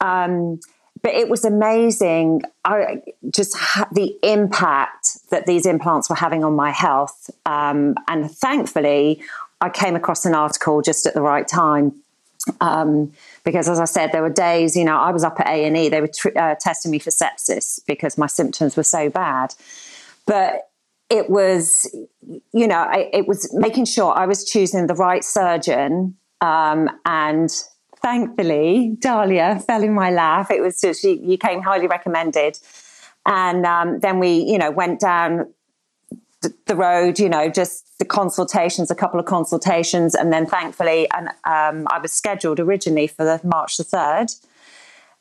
Um, 0.00 0.60
but 1.04 1.12
it 1.12 1.28
was 1.28 1.44
amazing. 1.44 2.42
I 2.64 3.02
just 3.30 3.54
ha- 3.54 3.88
the 3.92 4.16
impact 4.22 5.18
that 5.30 5.44
these 5.44 5.66
implants 5.66 6.08
were 6.08 6.16
having 6.16 6.42
on 6.42 6.54
my 6.56 6.70
health, 6.70 7.30
um, 7.44 7.94
and 8.08 8.30
thankfully, 8.30 9.22
I 9.60 9.68
came 9.68 9.96
across 9.96 10.24
an 10.24 10.34
article 10.34 10.80
just 10.80 11.04
at 11.04 11.12
the 11.12 11.20
right 11.20 11.46
time. 11.46 11.92
Um, 12.60 13.12
because 13.44 13.68
as 13.68 13.78
I 13.78 13.84
said, 13.84 14.12
there 14.12 14.22
were 14.22 14.30
days, 14.30 14.76
you 14.76 14.84
know, 14.84 14.96
I 14.96 15.10
was 15.10 15.24
up 15.24 15.40
at 15.40 15.46
A 15.46 15.66
and 15.66 15.76
E. 15.76 15.88
They 15.90 16.00
were 16.00 16.10
tr- 16.14 16.36
uh, 16.36 16.54
testing 16.58 16.90
me 16.90 16.98
for 16.98 17.10
sepsis 17.10 17.80
because 17.86 18.18
my 18.18 18.26
symptoms 18.26 18.76
were 18.76 18.82
so 18.82 19.08
bad. 19.08 19.54
But 20.26 20.68
it 21.10 21.30
was, 21.30 21.86
you 22.52 22.66
know, 22.66 22.78
I, 22.78 23.10
it 23.12 23.28
was 23.28 23.52
making 23.54 23.86
sure 23.86 24.12
I 24.12 24.26
was 24.26 24.44
choosing 24.44 24.86
the 24.86 24.94
right 24.94 25.24
surgeon 25.24 26.16
um, 26.40 26.90
and 27.06 27.50
thankfully, 28.04 28.96
Dahlia 28.98 29.58
fell 29.66 29.82
in 29.82 29.94
my 29.94 30.10
lap. 30.10 30.50
It 30.50 30.60
was 30.60 30.78
just, 30.78 31.02
you, 31.04 31.18
you 31.22 31.38
came 31.38 31.62
highly 31.62 31.86
recommended. 31.86 32.58
And 33.24 33.64
um, 33.64 34.00
then 34.00 34.18
we, 34.18 34.40
you 34.40 34.58
know, 34.58 34.70
went 34.70 35.00
down 35.00 35.54
the 36.66 36.76
road, 36.76 37.18
you 37.18 37.30
know, 37.30 37.48
just 37.48 37.98
the 37.98 38.04
consultations, 38.04 38.90
a 38.90 38.94
couple 38.94 39.18
of 39.18 39.24
consultations. 39.24 40.14
And 40.14 40.30
then 40.30 40.44
thankfully, 40.44 41.08
and 41.14 41.28
um, 41.44 41.86
I 41.90 41.98
was 41.98 42.12
scheduled 42.12 42.60
originally 42.60 43.06
for 43.06 43.24
the 43.24 43.40
March 43.42 43.78
the 43.78 43.84
3rd. 43.84 44.38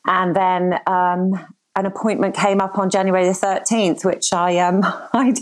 And 0.06 0.36
then 0.36 0.80
um, 0.86 1.40
an 1.78 1.86
appointment 1.86 2.36
came 2.36 2.60
up 2.60 2.78
on 2.78 2.90
January 2.90 3.26
the 3.26 3.32
13th, 3.32 4.04
which 4.04 4.34
I, 4.34 4.58
um, 4.58 4.82
I, 4.84 5.34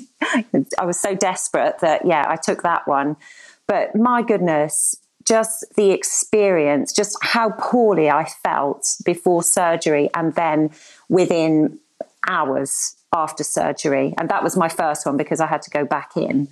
I 0.78 0.86
was 0.86 1.00
so 1.00 1.16
desperate 1.16 1.80
that, 1.80 2.06
yeah, 2.06 2.24
I 2.30 2.36
took 2.36 2.62
that 2.62 2.88
one. 2.88 3.18
But 3.66 3.96
my 3.96 4.22
goodness, 4.22 5.01
just 5.26 5.66
the 5.76 5.92
experience, 5.92 6.94
just 6.94 7.18
how 7.22 7.52
poorly 7.52 8.10
I 8.10 8.26
felt 8.44 8.88
before 9.06 9.44
surgery 9.44 10.10
and 10.14 10.34
then 10.36 10.72
within 11.10 11.80
hours 12.28 12.96
after 13.14 13.44
surgery. 13.44 14.14
And 14.18 14.30
that 14.30 14.44
was 14.44 14.56
my 14.56 14.70
first 14.70 15.06
one 15.06 15.18
because 15.18 15.40
I 15.40 15.48
had 15.48 15.62
to 15.64 15.70
go 15.70 15.86
back 15.86 16.16
in. 16.16 16.48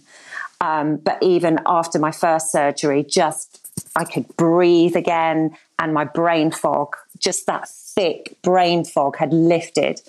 Um, 0.62 0.98
but 0.98 1.18
even 1.22 1.60
after 1.66 2.00
my 2.00 2.12
first 2.12 2.52
surgery, 2.52 3.04
just 3.04 3.60
I 3.96 4.04
could 4.04 4.28
breathe 4.36 4.96
again 4.96 5.56
and 5.78 5.94
my 5.94 6.04
brain 6.04 6.52
fog, 6.52 6.98
just 7.18 7.46
that 7.46 7.70
thick 7.70 8.36
brain 8.42 8.84
fog 8.84 9.18
had 9.18 9.32
lifted 9.32 10.02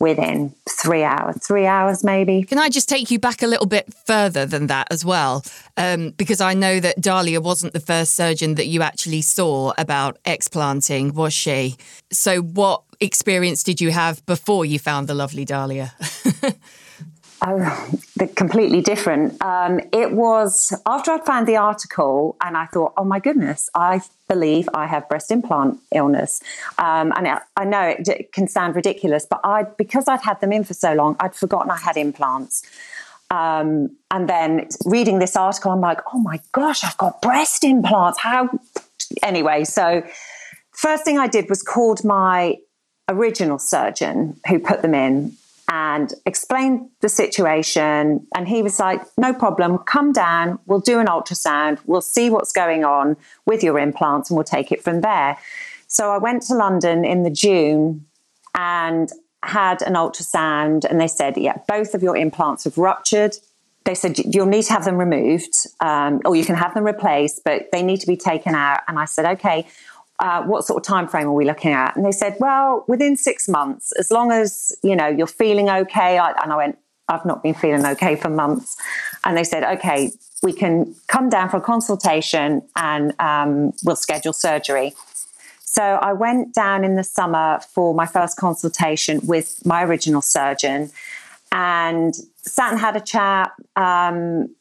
within 0.00 0.54
three 0.68 1.04
hours, 1.04 1.36
three 1.46 1.66
hours 1.66 2.02
maybe. 2.02 2.42
Can 2.42 2.58
I 2.58 2.70
just 2.70 2.88
take 2.88 3.10
you 3.10 3.18
back 3.18 3.42
a 3.42 3.46
little 3.46 3.66
bit 3.66 3.92
further 4.06 4.46
than 4.46 4.66
that 4.66 4.88
as 4.90 5.04
well? 5.04 5.44
Um, 5.76 6.10
because 6.10 6.40
I 6.40 6.54
know 6.54 6.80
that 6.80 7.00
Dahlia 7.00 7.40
wasn't 7.40 7.74
the 7.74 7.80
first 7.80 8.14
surgeon 8.14 8.54
that 8.54 8.66
you 8.66 8.82
actually 8.82 9.22
saw 9.22 9.72
about 9.78 10.18
explanting, 10.24 11.14
was 11.14 11.34
she? 11.34 11.76
So, 12.10 12.40
what 12.40 12.82
experience 12.98 13.62
did 13.62 13.80
you 13.80 13.90
have 13.90 14.24
before 14.26 14.64
you 14.64 14.78
found 14.78 15.06
the 15.06 15.14
lovely 15.14 15.44
Dahlia? 15.44 15.92
Oh, 17.42 17.98
completely 18.36 18.82
different. 18.82 19.40
Um, 19.42 19.80
it 19.92 20.12
was 20.12 20.78
after 20.84 21.10
I 21.10 21.24
found 21.24 21.48
the 21.48 21.56
article 21.56 22.36
and 22.42 22.54
I 22.54 22.66
thought, 22.66 22.92
oh 22.98 23.04
my 23.04 23.18
goodness, 23.18 23.70
I 23.74 24.02
believe 24.28 24.68
I 24.74 24.86
have 24.86 25.08
breast 25.08 25.30
implant 25.30 25.80
illness. 25.94 26.42
Um, 26.76 27.12
and 27.16 27.26
I, 27.26 27.40
I 27.56 27.64
know 27.64 27.80
it, 27.80 28.06
it, 28.08 28.32
can 28.32 28.46
sound 28.46 28.76
ridiculous, 28.76 29.26
but 29.28 29.40
I 29.42 29.62
because 29.62 30.06
I'd 30.06 30.20
had 30.20 30.40
them 30.40 30.52
in 30.52 30.64
for 30.64 30.74
so 30.74 30.92
long, 30.92 31.16
I'd 31.18 31.34
forgotten 31.34 31.70
I 31.70 31.78
had 31.78 31.96
implants. 31.96 32.62
Um, 33.30 33.96
and 34.10 34.28
then 34.28 34.68
reading 34.84 35.18
this 35.18 35.34
article, 35.34 35.70
I'm 35.70 35.80
like, 35.80 36.00
oh 36.12 36.18
my 36.18 36.40
gosh, 36.52 36.84
I've 36.84 36.98
got 36.98 37.22
breast 37.22 37.64
implants. 37.64 38.18
How? 38.18 38.50
Anyway, 39.22 39.64
so 39.64 40.02
first 40.72 41.04
thing 41.04 41.18
I 41.18 41.26
did 41.26 41.48
was 41.48 41.62
called 41.62 42.04
my 42.04 42.58
original 43.08 43.58
surgeon 43.58 44.38
who 44.46 44.58
put 44.58 44.82
them 44.82 44.94
in 44.94 45.36
and 45.70 46.12
explained 46.26 46.90
the 47.00 47.08
situation. 47.08 48.26
And 48.34 48.48
he 48.48 48.60
was 48.60 48.80
like, 48.80 49.00
No 49.16 49.32
problem, 49.32 49.78
come 49.78 50.12
down, 50.12 50.58
we'll 50.66 50.80
do 50.80 50.98
an 50.98 51.06
ultrasound, 51.06 51.78
we'll 51.86 52.02
see 52.02 52.28
what's 52.28 52.52
going 52.52 52.84
on 52.84 53.16
with 53.46 53.62
your 53.62 53.78
implants, 53.78 54.28
and 54.28 54.36
we'll 54.36 54.44
take 54.44 54.72
it 54.72 54.82
from 54.82 55.00
there. 55.00 55.38
So 55.86 56.10
I 56.10 56.18
went 56.18 56.42
to 56.42 56.54
London 56.54 57.04
in 57.04 57.22
the 57.22 57.30
June 57.30 58.06
and 58.54 59.10
had 59.42 59.80
an 59.82 59.94
ultrasound, 59.94 60.84
and 60.84 61.00
they 61.00 61.08
said, 61.08 61.36
Yeah, 61.36 61.58
both 61.68 61.94
of 61.94 62.02
your 62.02 62.16
implants 62.16 62.64
have 62.64 62.76
ruptured. 62.76 63.36
They 63.84 63.94
said, 63.94 64.18
You'll 64.18 64.46
need 64.46 64.64
to 64.64 64.72
have 64.72 64.84
them 64.84 64.98
removed, 64.98 65.54
um, 65.78 66.20
or 66.24 66.34
you 66.34 66.44
can 66.44 66.56
have 66.56 66.74
them 66.74 66.84
replaced, 66.84 67.42
but 67.44 67.70
they 67.70 67.84
need 67.84 68.00
to 68.00 68.08
be 68.08 68.16
taken 68.16 68.56
out. 68.56 68.80
And 68.88 68.98
I 68.98 69.04
said, 69.04 69.24
Okay, 69.24 69.68
uh, 70.20 70.42
what 70.42 70.64
sort 70.64 70.76
of 70.76 70.86
time 70.86 71.08
frame 71.08 71.26
are 71.26 71.32
we 71.32 71.44
looking 71.44 71.72
at? 71.72 71.96
And 71.96 72.04
they 72.04 72.12
said, 72.12 72.36
well, 72.38 72.84
within 72.86 73.16
six 73.16 73.48
months, 73.48 73.92
as 73.98 74.10
long 74.10 74.30
as 74.30 74.76
you 74.82 74.94
know 74.94 75.08
you're 75.08 75.26
feeling 75.26 75.68
okay. 75.68 76.18
I, 76.18 76.32
and 76.42 76.52
I 76.52 76.56
went, 76.56 76.78
I've 77.08 77.24
not 77.24 77.42
been 77.42 77.54
feeling 77.54 77.84
okay 77.86 78.16
for 78.16 78.28
months. 78.28 78.76
And 79.24 79.36
they 79.36 79.44
said, 79.44 79.64
okay, 79.64 80.12
we 80.42 80.52
can 80.52 80.94
come 81.08 81.28
down 81.28 81.48
for 81.50 81.56
a 81.56 81.60
consultation 81.60 82.62
and 82.76 83.14
um, 83.18 83.72
we'll 83.84 83.96
schedule 83.96 84.32
surgery. 84.32 84.94
So 85.64 85.82
I 85.82 86.12
went 86.12 86.54
down 86.54 86.84
in 86.84 86.96
the 86.96 87.04
summer 87.04 87.60
for 87.72 87.94
my 87.94 88.06
first 88.06 88.36
consultation 88.36 89.20
with 89.24 89.64
my 89.64 89.84
original 89.84 90.20
surgeon 90.20 90.90
and 91.52 92.14
sat 92.36 92.72
and 92.72 92.80
had 92.80 92.96
a 92.96 93.00
chat. 93.00 93.52
Um, 93.76 94.54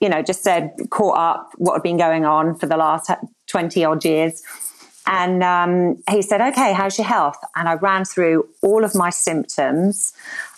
you 0.00 0.08
know, 0.08 0.22
just 0.22 0.42
said, 0.42 0.74
caught 0.90 1.16
up 1.16 1.52
what 1.56 1.74
had 1.74 1.82
been 1.82 1.96
going 1.96 2.24
on 2.24 2.56
for 2.56 2.66
the 2.66 2.76
last 2.76 3.10
20 3.46 3.84
odd 3.84 4.04
years. 4.04 4.42
And 5.06 5.42
um, 5.42 6.02
he 6.08 6.22
said, 6.22 6.40
Okay, 6.40 6.72
how's 6.72 6.98
your 6.98 7.06
health? 7.06 7.36
And 7.56 7.68
I 7.68 7.74
ran 7.74 8.04
through 8.04 8.48
all 8.62 8.84
of 8.84 8.94
my 8.94 9.10
symptoms. 9.10 10.14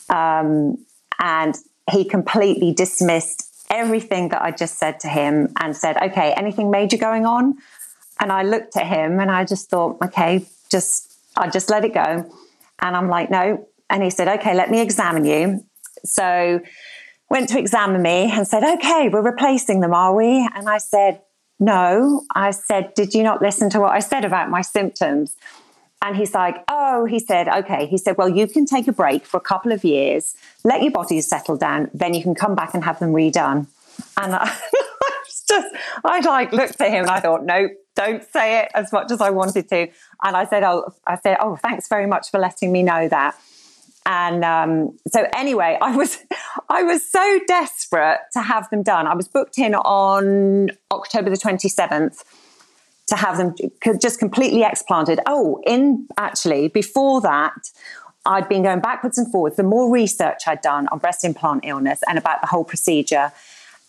Um, 0.08 0.78
and 1.18 1.56
he 1.90 2.04
completely 2.04 2.72
dismissed 2.72 3.42
everything 3.70 4.28
that 4.28 4.42
I 4.42 4.50
just 4.50 4.78
said 4.78 5.00
to 5.00 5.08
him 5.08 5.52
and 5.60 5.76
said, 5.76 5.96
Okay, 5.96 6.32
anything 6.36 6.70
major 6.70 6.96
going 6.96 7.26
on? 7.26 7.54
And 8.20 8.32
I 8.32 8.42
looked 8.42 8.76
at 8.76 8.86
him 8.86 9.18
and 9.20 9.30
I 9.30 9.44
just 9.44 9.68
thought, 9.68 9.98
Okay, 10.04 10.46
just, 10.70 11.12
I 11.36 11.50
just 11.50 11.68
let 11.70 11.84
it 11.84 11.94
go. 11.94 12.30
And 12.80 12.96
I'm 12.96 13.08
like, 13.08 13.30
No. 13.30 13.66
And 13.90 14.02
he 14.02 14.10
said, 14.10 14.28
Okay, 14.28 14.54
let 14.54 14.70
me 14.70 14.80
examine 14.80 15.24
you. 15.24 15.64
So, 16.04 16.60
went 17.28 17.48
to 17.48 17.58
examine 17.58 18.02
me 18.02 18.30
and 18.32 18.46
said, 18.46 18.62
Okay, 18.62 19.08
we're 19.08 19.22
replacing 19.22 19.80
them, 19.80 19.92
are 19.92 20.14
we? 20.14 20.48
And 20.54 20.68
I 20.68 20.78
said, 20.78 21.20
no, 21.58 22.24
I 22.34 22.50
said, 22.50 22.94
Did 22.94 23.14
you 23.14 23.22
not 23.22 23.40
listen 23.40 23.70
to 23.70 23.80
what 23.80 23.92
I 23.92 24.00
said 24.00 24.24
about 24.24 24.50
my 24.50 24.62
symptoms? 24.62 25.36
And 26.02 26.16
he's 26.16 26.34
like, 26.34 26.62
Oh, 26.68 27.06
he 27.06 27.18
said, 27.18 27.48
Okay. 27.48 27.86
He 27.86 27.98
said, 27.98 28.16
Well, 28.18 28.28
you 28.28 28.46
can 28.46 28.66
take 28.66 28.88
a 28.88 28.92
break 28.92 29.24
for 29.24 29.38
a 29.38 29.40
couple 29.40 29.72
of 29.72 29.84
years, 29.84 30.36
let 30.64 30.82
your 30.82 30.92
body 30.92 31.20
settle 31.20 31.56
down, 31.56 31.90
then 31.94 32.14
you 32.14 32.22
can 32.22 32.34
come 32.34 32.54
back 32.54 32.74
and 32.74 32.84
have 32.84 32.98
them 32.98 33.12
redone. 33.12 33.66
And 34.18 34.34
I, 34.34 34.44
just, 35.48 35.74
I 36.04 36.20
like 36.20 36.52
looked 36.52 36.80
at 36.80 36.90
him 36.90 37.02
and 37.02 37.10
I 37.10 37.20
thought, 37.20 37.44
Nope, 37.44 37.72
don't 37.94 38.22
say 38.22 38.60
it 38.60 38.70
as 38.74 38.92
much 38.92 39.10
as 39.10 39.20
I 39.20 39.30
wanted 39.30 39.68
to. 39.70 39.88
And 40.22 40.36
I 40.36 40.44
said, 40.44 40.62
Oh, 40.62 40.92
I 41.06 41.16
said, 41.16 41.38
Oh, 41.40 41.56
thanks 41.56 41.88
very 41.88 42.06
much 42.06 42.30
for 42.30 42.38
letting 42.38 42.70
me 42.70 42.82
know 42.82 43.08
that. 43.08 43.34
And 44.06 44.44
um, 44.44 44.96
so 45.08 45.26
anyway, 45.34 45.76
I 45.82 45.94
was 45.94 46.18
I 46.68 46.82
was 46.84 47.04
so 47.04 47.40
desperate 47.46 48.20
to 48.32 48.40
have 48.40 48.70
them 48.70 48.82
done. 48.82 49.06
I 49.06 49.14
was 49.14 49.28
booked 49.28 49.58
in 49.58 49.74
on 49.74 50.70
October 50.90 51.28
the 51.28 51.36
27th 51.36 52.24
to 53.08 53.16
have 53.16 53.36
them 53.36 53.54
just 54.00 54.18
completely 54.18 54.62
explanted. 54.62 55.20
Oh, 55.26 55.60
in 55.66 56.08
actually 56.16 56.68
before 56.68 57.20
that, 57.20 57.70
I'd 58.24 58.48
been 58.48 58.62
going 58.62 58.80
backwards 58.80 59.18
and 59.18 59.30
forwards. 59.30 59.56
The 59.56 59.62
more 59.62 59.92
research 59.92 60.42
I'd 60.46 60.60
done 60.60 60.88
on 60.88 60.98
breast 60.98 61.24
implant 61.24 61.64
illness 61.64 62.00
and 62.08 62.18
about 62.18 62.40
the 62.40 62.48
whole 62.48 62.64
procedure 62.64 63.32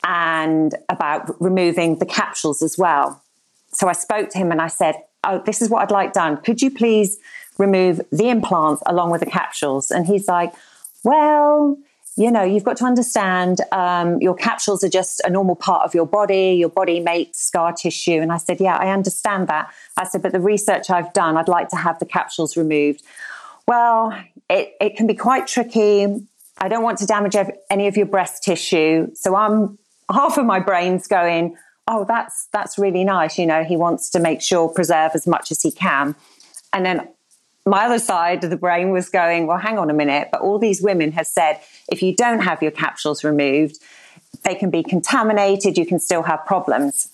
and 0.03 0.75
about 0.89 1.39
removing 1.41 1.97
the 1.97 2.05
capsules 2.05 2.61
as 2.61 2.77
well. 2.77 3.21
So 3.71 3.87
I 3.87 3.93
spoke 3.93 4.29
to 4.29 4.37
him 4.37 4.51
and 4.51 4.61
I 4.61 4.67
said, 4.67 4.95
Oh, 5.23 5.41
this 5.45 5.61
is 5.61 5.69
what 5.69 5.81
I'd 5.81 5.91
like 5.91 6.13
done. 6.13 6.37
Could 6.37 6.61
you 6.61 6.71
please 6.71 7.17
remove 7.57 8.01
the 8.11 8.29
implants 8.29 8.83
along 8.85 9.11
with 9.11 9.21
the 9.21 9.29
capsules. 9.29 9.91
And 9.91 10.05
he's 10.05 10.27
like, 10.27 10.53
well, 11.03 11.77
you 12.17 12.31
know, 12.31 12.41
you've 12.43 12.63
got 12.63 12.77
to 12.77 12.85
understand 12.85 13.61
um, 13.71 14.19
your 14.19 14.33
capsules 14.33 14.83
are 14.83 14.89
just 14.89 15.21
a 15.23 15.29
normal 15.29 15.55
part 15.55 15.83
of 15.83 15.93
your 15.93 16.07
body. 16.07 16.55
Your 16.59 16.69
body 16.69 16.99
makes 16.99 17.37
scar 17.37 17.73
tissue. 17.73 18.19
And 18.19 18.31
I 18.31 18.37
said, 18.37 18.59
yeah, 18.59 18.75
I 18.75 18.89
understand 18.89 19.47
that. 19.49 19.71
I 19.97 20.05
said, 20.05 20.23
but 20.23 20.31
the 20.31 20.39
research 20.39 20.89
I've 20.89 21.13
done, 21.13 21.37
I'd 21.37 21.47
like 21.47 21.69
to 21.69 21.75
have 21.75 21.99
the 21.99 22.07
capsules 22.07 22.57
removed. 22.57 23.03
Well, 23.67 24.19
it, 24.49 24.75
it 24.81 24.95
can 24.95 25.05
be 25.05 25.13
quite 25.13 25.45
tricky. 25.45 26.07
I 26.57 26.67
don't 26.67 26.83
want 26.83 26.97
to 26.99 27.05
damage 27.05 27.35
any 27.69 27.87
of 27.87 27.95
your 27.95 28.07
breast 28.07 28.43
tissue. 28.43 29.11
So 29.13 29.35
I'm 29.35 29.77
half 30.11 30.39
of 30.39 30.45
my 30.45 30.59
brain's 30.59 31.05
going, 31.07 31.55
oh, 31.87 32.03
that's 32.05 32.47
that's 32.51 32.79
really 32.79 33.03
nice. 33.03 33.37
You 33.37 33.45
know, 33.45 33.63
he 33.63 33.77
wants 33.77 34.09
to 34.11 34.19
make 34.19 34.41
sure 34.41 34.69
preserve 34.69 35.11
as 35.13 35.27
much 35.27 35.51
as 35.51 35.61
he 35.61 35.71
can. 35.71 36.15
And 36.73 36.85
then 36.85 37.07
my 37.67 37.85
other 37.85 37.99
side 37.99 38.43
of 38.43 38.49
the 38.49 38.57
brain 38.57 38.91
was 38.91 39.09
going, 39.09 39.45
well, 39.45 39.57
hang 39.57 39.77
on 39.77 39.89
a 39.89 39.93
minute. 39.93 40.29
But 40.31 40.41
all 40.41 40.57
these 40.57 40.81
women 40.81 41.11
have 41.11 41.27
said 41.27 41.59
if 41.89 42.01
you 42.01 42.15
don't 42.15 42.39
have 42.39 42.61
your 42.61 42.71
capsules 42.71 43.23
removed, 43.23 43.79
they 44.43 44.55
can 44.55 44.69
be 44.69 44.83
contaminated, 44.83 45.77
you 45.77 45.85
can 45.85 45.99
still 45.99 46.23
have 46.23 46.45
problems. 46.45 47.09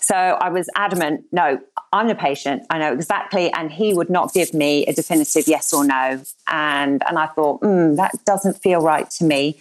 So 0.00 0.14
I 0.14 0.50
was 0.50 0.68
adamant, 0.74 1.24
no, 1.32 1.60
I'm 1.92 2.08
the 2.08 2.14
patient. 2.14 2.64
I 2.68 2.78
know 2.78 2.92
exactly. 2.92 3.50
And 3.52 3.72
he 3.72 3.94
would 3.94 4.10
not 4.10 4.34
give 4.34 4.52
me 4.52 4.84
a 4.86 4.92
definitive 4.92 5.46
yes 5.46 5.72
or 5.72 5.84
no. 5.84 6.20
And, 6.48 7.02
and 7.08 7.18
I 7.18 7.26
thought, 7.28 7.62
mm, 7.62 7.96
that 7.96 8.12
doesn't 8.26 8.60
feel 8.60 8.80
right 8.80 9.08
to 9.10 9.24
me. 9.24 9.60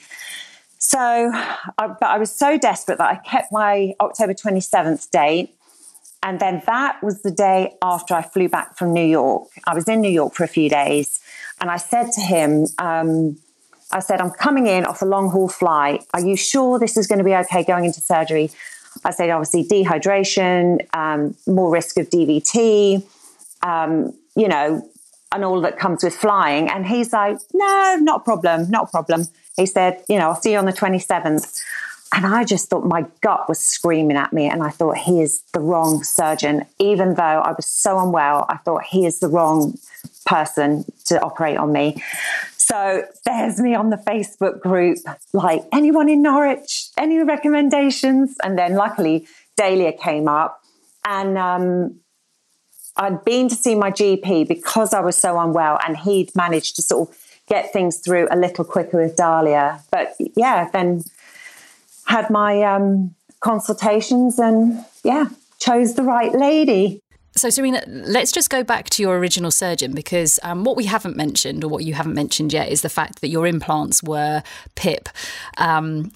So, 0.80 1.00
I, 1.00 1.88
but 1.88 2.04
I 2.04 2.17
was 2.17 2.30
so 2.30 2.58
desperate 2.58 2.98
that 2.98 3.10
I 3.10 3.15
kept 3.15 3.54
my 3.54 3.93
October 4.02 4.34
27th 4.34 5.10
date. 5.12 5.56
And 6.24 6.40
then 6.40 6.64
that 6.66 7.04
was 7.04 7.22
the 7.22 7.32
day 7.32 7.76
after 7.82 8.14
I 8.14 8.22
flew 8.22 8.48
back 8.48 8.78
from 8.78 8.94
New 8.94 9.06
York. 9.06 9.50
I 9.68 9.76
was 9.76 9.88
in 9.90 10.00
New 10.00 10.10
York 10.10 10.34
for 10.34 10.44
a 10.46 10.48
few 10.48 10.70
days. 10.70 11.20
And 11.60 11.70
I 11.70 11.78
said 11.78 12.12
to 12.14 12.22
him, 12.22 12.66
um, 12.80 13.38
I 13.92 14.00
said, 14.00 14.22
I'm 14.22 14.32
coming 14.32 14.66
in 14.66 14.86
off 14.86 15.02
a 15.02 15.06
long 15.06 15.30
haul 15.30 15.50
flight. 15.50 16.06
Are 16.14 16.22
you 16.22 16.36
sure 16.36 16.80
this 16.80 16.98
is 16.98 17.08
going 17.08 17.20
to 17.20 17.26
be 17.26 17.36
okay 17.36 17.64
going 17.64 17.86
into 17.86 18.02
surgery? 18.02 18.50
I 19.04 19.12
said, 19.12 19.30
obviously, 19.30 19.66
dehydration, 19.66 20.88
um, 20.96 21.36
more 21.46 21.72
risk 21.72 21.98
of 21.98 22.10
DVT, 22.10 23.06
um, 23.62 24.14
you 24.36 24.48
know, 24.48 24.90
and 25.32 25.44
all 25.44 25.62
that 25.62 25.78
comes 25.78 26.04
with 26.04 26.16
flying. 26.16 26.70
And 26.70 26.86
he's 26.86 27.12
like, 27.12 27.38
no, 27.54 27.98
not 28.02 28.22
a 28.22 28.24
problem, 28.24 28.70
not 28.70 28.86
a 28.86 28.92
problem. 28.92 29.28
He 29.58 29.66
said, 29.66 30.04
you 30.08 30.18
know, 30.18 30.30
I'll 30.30 30.42
see 30.42 30.54
you 30.54 30.58
on 30.58 30.66
the 30.66 30.74
27th. 30.74 31.62
And 32.13 32.28
I 32.28 32.43
just 32.43 32.69
thought 32.69 32.86
my 32.86 33.06
gut 33.21 33.49
was 33.49 33.60
screaming 33.60 34.17
at 34.17 34.32
me. 34.32 34.47
And 34.47 34.62
I 34.62 34.69
thought, 34.69 34.97
he 34.97 35.21
is 35.21 35.41
the 35.54 35.60
wrong 35.60 36.04
surgeon. 36.04 36.65
Even 36.80 37.15
though 37.15 37.23
I 37.23 37.52
was 37.52 37.65
so 37.65 37.99
unwell, 37.99 38.45
I 38.49 38.58
thought 38.58 38.84
he 38.84 39.06
is 39.06 39.19
the 39.19 39.28
wrong 39.28 39.78
person 40.26 40.86
to 41.06 41.19
operate 41.21 41.58
on 41.58 41.71
me. 41.71 42.02
So 42.58 43.04
there's 43.26 43.60
me 43.60 43.73
on 43.76 43.89
the 43.89 43.97
Facebook 43.97 44.62
group, 44.62 44.99
like, 45.34 45.63
anyone 45.73 46.08
in 46.08 46.21
Norwich? 46.21 46.89
Any 46.97 47.17
recommendations? 47.23 48.38
And 48.43 48.58
then 48.58 48.76
luckily, 48.76 49.28
Dahlia 49.58 49.93
came 49.93 50.28
up. 50.28 50.62
And 51.06 51.38
um, 51.38 51.99
I'd 52.95 53.26
been 53.26 53.49
to 53.49 53.56
see 53.56 53.76
my 53.76 53.91
GP 53.91 54.47
because 54.47 54.93
I 54.93 55.02
was 55.02 55.17
so 55.17 55.39
unwell, 55.39 55.80
and 55.86 55.97
he'd 55.97 56.34
managed 56.36 56.76
to 56.78 56.82
sort 56.82 57.10
of 57.10 57.17
get 57.47 57.73
things 57.73 57.97
through 57.97 58.28
a 58.32 58.38
little 58.38 58.63
quicker 58.63 59.02
with 59.02 59.15
Dahlia. 59.15 59.82
But 59.91 60.15
yeah, 60.38 60.69
then 60.71 61.04
had 62.06 62.30
my 62.30 62.62
um, 62.63 63.13
consultations 63.39 64.39
and 64.39 64.84
yeah, 65.04 65.26
chose 65.60 65.96
the 65.96 66.04
right 66.04 66.34
lady. 66.34 67.02
So, 67.36 67.50
Serena, 67.50 67.84
let's 67.88 68.32
just 68.32 68.52
go 68.52 68.63
back 68.63 68.92
to 68.92 69.02
your 69.02 69.18
original 69.18 69.50
surgeon 69.50 69.94
because 69.94 70.39
um, 70.44 70.63
what 70.63 70.78
we 70.78 70.86
haven't 70.86 71.18
mentioned, 71.18 71.63
or 71.63 71.68
what 71.68 71.84
you 71.84 71.96
haven't 71.96 72.13
mentioned 72.13 72.54
yet, 72.54 72.70
is 72.70 72.84
the 72.84 72.89
fact 72.89 73.22
that 73.22 73.30
your 73.30 73.48
implants 73.48 74.04
were 74.04 74.44
PIP. 74.76 75.10
Um, 75.58 76.12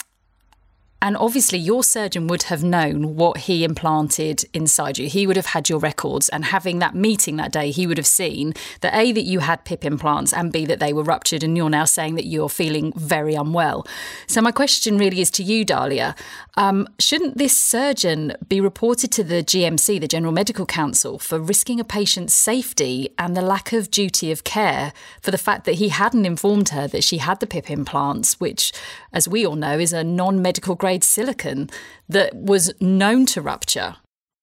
and 0.99 1.15
obviously, 1.15 1.60
your 1.60 1.83
surgeon 1.83 2.25
would 2.27 2.43
have 2.43 2.63
known 2.63 3.15
what 3.15 3.38
he 3.41 3.63
implanted 3.63 4.45
inside 4.51 4.97
you. 4.97 5.07
He 5.07 5.27
would 5.27 5.36
have 5.36 5.47
had 5.47 5.69
your 5.69 5.77
records, 5.77 6.27
and 6.29 6.45
having 6.45 6.79
that 6.79 6.95
meeting 6.95 7.36
that 7.36 7.51
day, 7.51 7.69
he 7.69 7.86
would 7.86 7.97
have 7.97 8.07
seen 8.07 8.53
that 8.81 8.95
A, 8.95 9.12
that 9.12 9.21
you 9.21 9.39
had 9.39 9.63
PIP 9.63 9.86
implants, 9.86 10.33
and 10.33 10.51
B, 10.51 10.65
that 10.65 10.79
they 10.79 10.93
were 10.93 11.03
ruptured, 11.03 11.43
and 11.43 11.55
you're 11.55 11.69
now 11.69 11.86
saying 11.86 12.15
that 12.15 12.25
you're 12.25 12.49
feeling 12.49 12.93
very 12.95 13.36
unwell. 13.36 13.86
So, 14.25 14.41
my 14.41 14.51
question 14.51 14.97
really 14.97 15.21
is 15.21 15.29
to 15.31 15.43
you, 15.43 15.63
Dahlia. 15.63 16.15
Um, 16.55 16.88
shouldn't 16.97 17.38
this 17.38 17.55
surgeon 17.55 18.33
be 18.49 18.60
reported 18.60 19.12
to 19.12 19.23
the 19.23 19.43
GMC, 19.43 20.01
the 20.01 20.07
General 20.07 20.33
Medical 20.33 20.65
Council, 20.65 21.19
for 21.19 21.39
risking 21.39 21.79
a 21.79 21.83
patient's 21.83 22.33
safety 22.33 23.10
and 23.19 23.38
the 23.38 23.43
lack 23.43 23.71
of 23.71 23.91
duty 23.91 24.31
of 24.31 24.43
care 24.43 24.93
for 25.21 25.29
the 25.29 25.38
fact 25.38 25.65
that 25.65 25.75
he 25.75 25.89
hadn't 25.89 26.25
informed 26.25 26.69
her 26.69 26.88
that 26.88 27.03
she 27.03 27.19
had 27.19 27.39
the 27.39 27.45
PIP 27.45 27.69
implants, 27.69 28.39
which, 28.39 28.73
as 29.17 29.27
we 29.27 29.43
all 29.47 29.56
know, 29.56 29.80
is 29.80 29.93
a 29.93 30.03
non 30.03 30.43
medical 30.43 30.75
grade 30.75 31.03
silicone 31.03 31.71
that 32.08 32.36
was 32.36 32.71
known 32.80 33.25
to 33.25 33.41
rupture? 33.41 33.95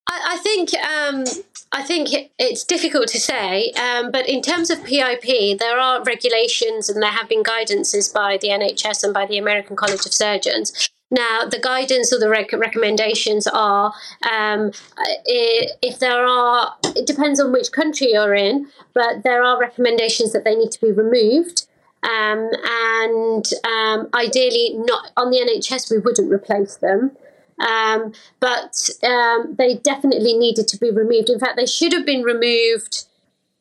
I, 0.09 0.35
I 0.35 0.37
think 0.39 0.75
um, 0.75 1.25
I 1.73 1.83
think 1.85 2.09
it's 2.41 2.65
difficult 2.65 3.07
to 3.09 3.21
say, 3.21 3.71
um, 3.73 4.11
but 4.11 4.29
in 4.29 4.43
terms 4.43 4.71
of 4.71 4.85
PIP, 4.85 5.59
there 5.61 5.79
are 5.79 6.03
regulations 6.03 6.91
and 6.91 7.01
there 7.01 7.13
have 7.13 7.29
been 7.29 7.45
guidances 7.45 8.13
by 8.13 8.37
the 8.37 8.49
NHS 8.49 9.05
and 9.05 9.15
by 9.15 9.27
the 9.27 9.39
American 9.39 9.77
College 9.77 10.05
of 10.07 10.13
Surgeons. 10.13 10.91
Now, 11.09 11.45
the 11.45 11.61
guidance 11.61 12.13
or 12.13 12.19
the 12.19 12.29
rec- 12.29 12.53
recommendations 12.53 13.47
are 13.47 13.93
um, 14.29 14.73
if 15.25 16.01
there 16.01 16.27
are, 16.27 16.75
it 16.97 17.07
depends 17.07 17.39
on 17.39 17.53
which 17.53 17.71
country 17.71 18.09
you're 18.13 18.35
in, 18.35 18.67
but 18.93 19.23
there 19.23 19.45
are 19.45 19.61
recommendations 19.61 20.33
that 20.33 20.43
they 20.43 20.57
need 20.57 20.73
to 20.73 20.81
be 20.81 20.91
removed. 20.91 21.69
Um, 22.05 22.51
and 22.65 23.45
um, 23.65 24.09
ideally, 24.15 24.75
not 24.77 25.11
on 25.17 25.31
the 25.31 25.39
NHS, 25.39 25.91
we 25.91 25.99
wouldn't 25.99 26.31
replace 26.31 26.77
them. 26.77 27.17
Um, 27.59 28.13
but 28.41 28.91
um, 29.03 29.55
they 29.57 29.77
definitely 29.77 30.35
needed 30.35 30.69
to 30.69 30.77
be 30.77 30.91
removed. 30.91 31.31
In 31.31 31.39
fact, 31.39 31.57
they 31.57 31.67
should 31.67 31.93
have 31.93 32.05
been 32.05 32.23
removed 32.23 33.07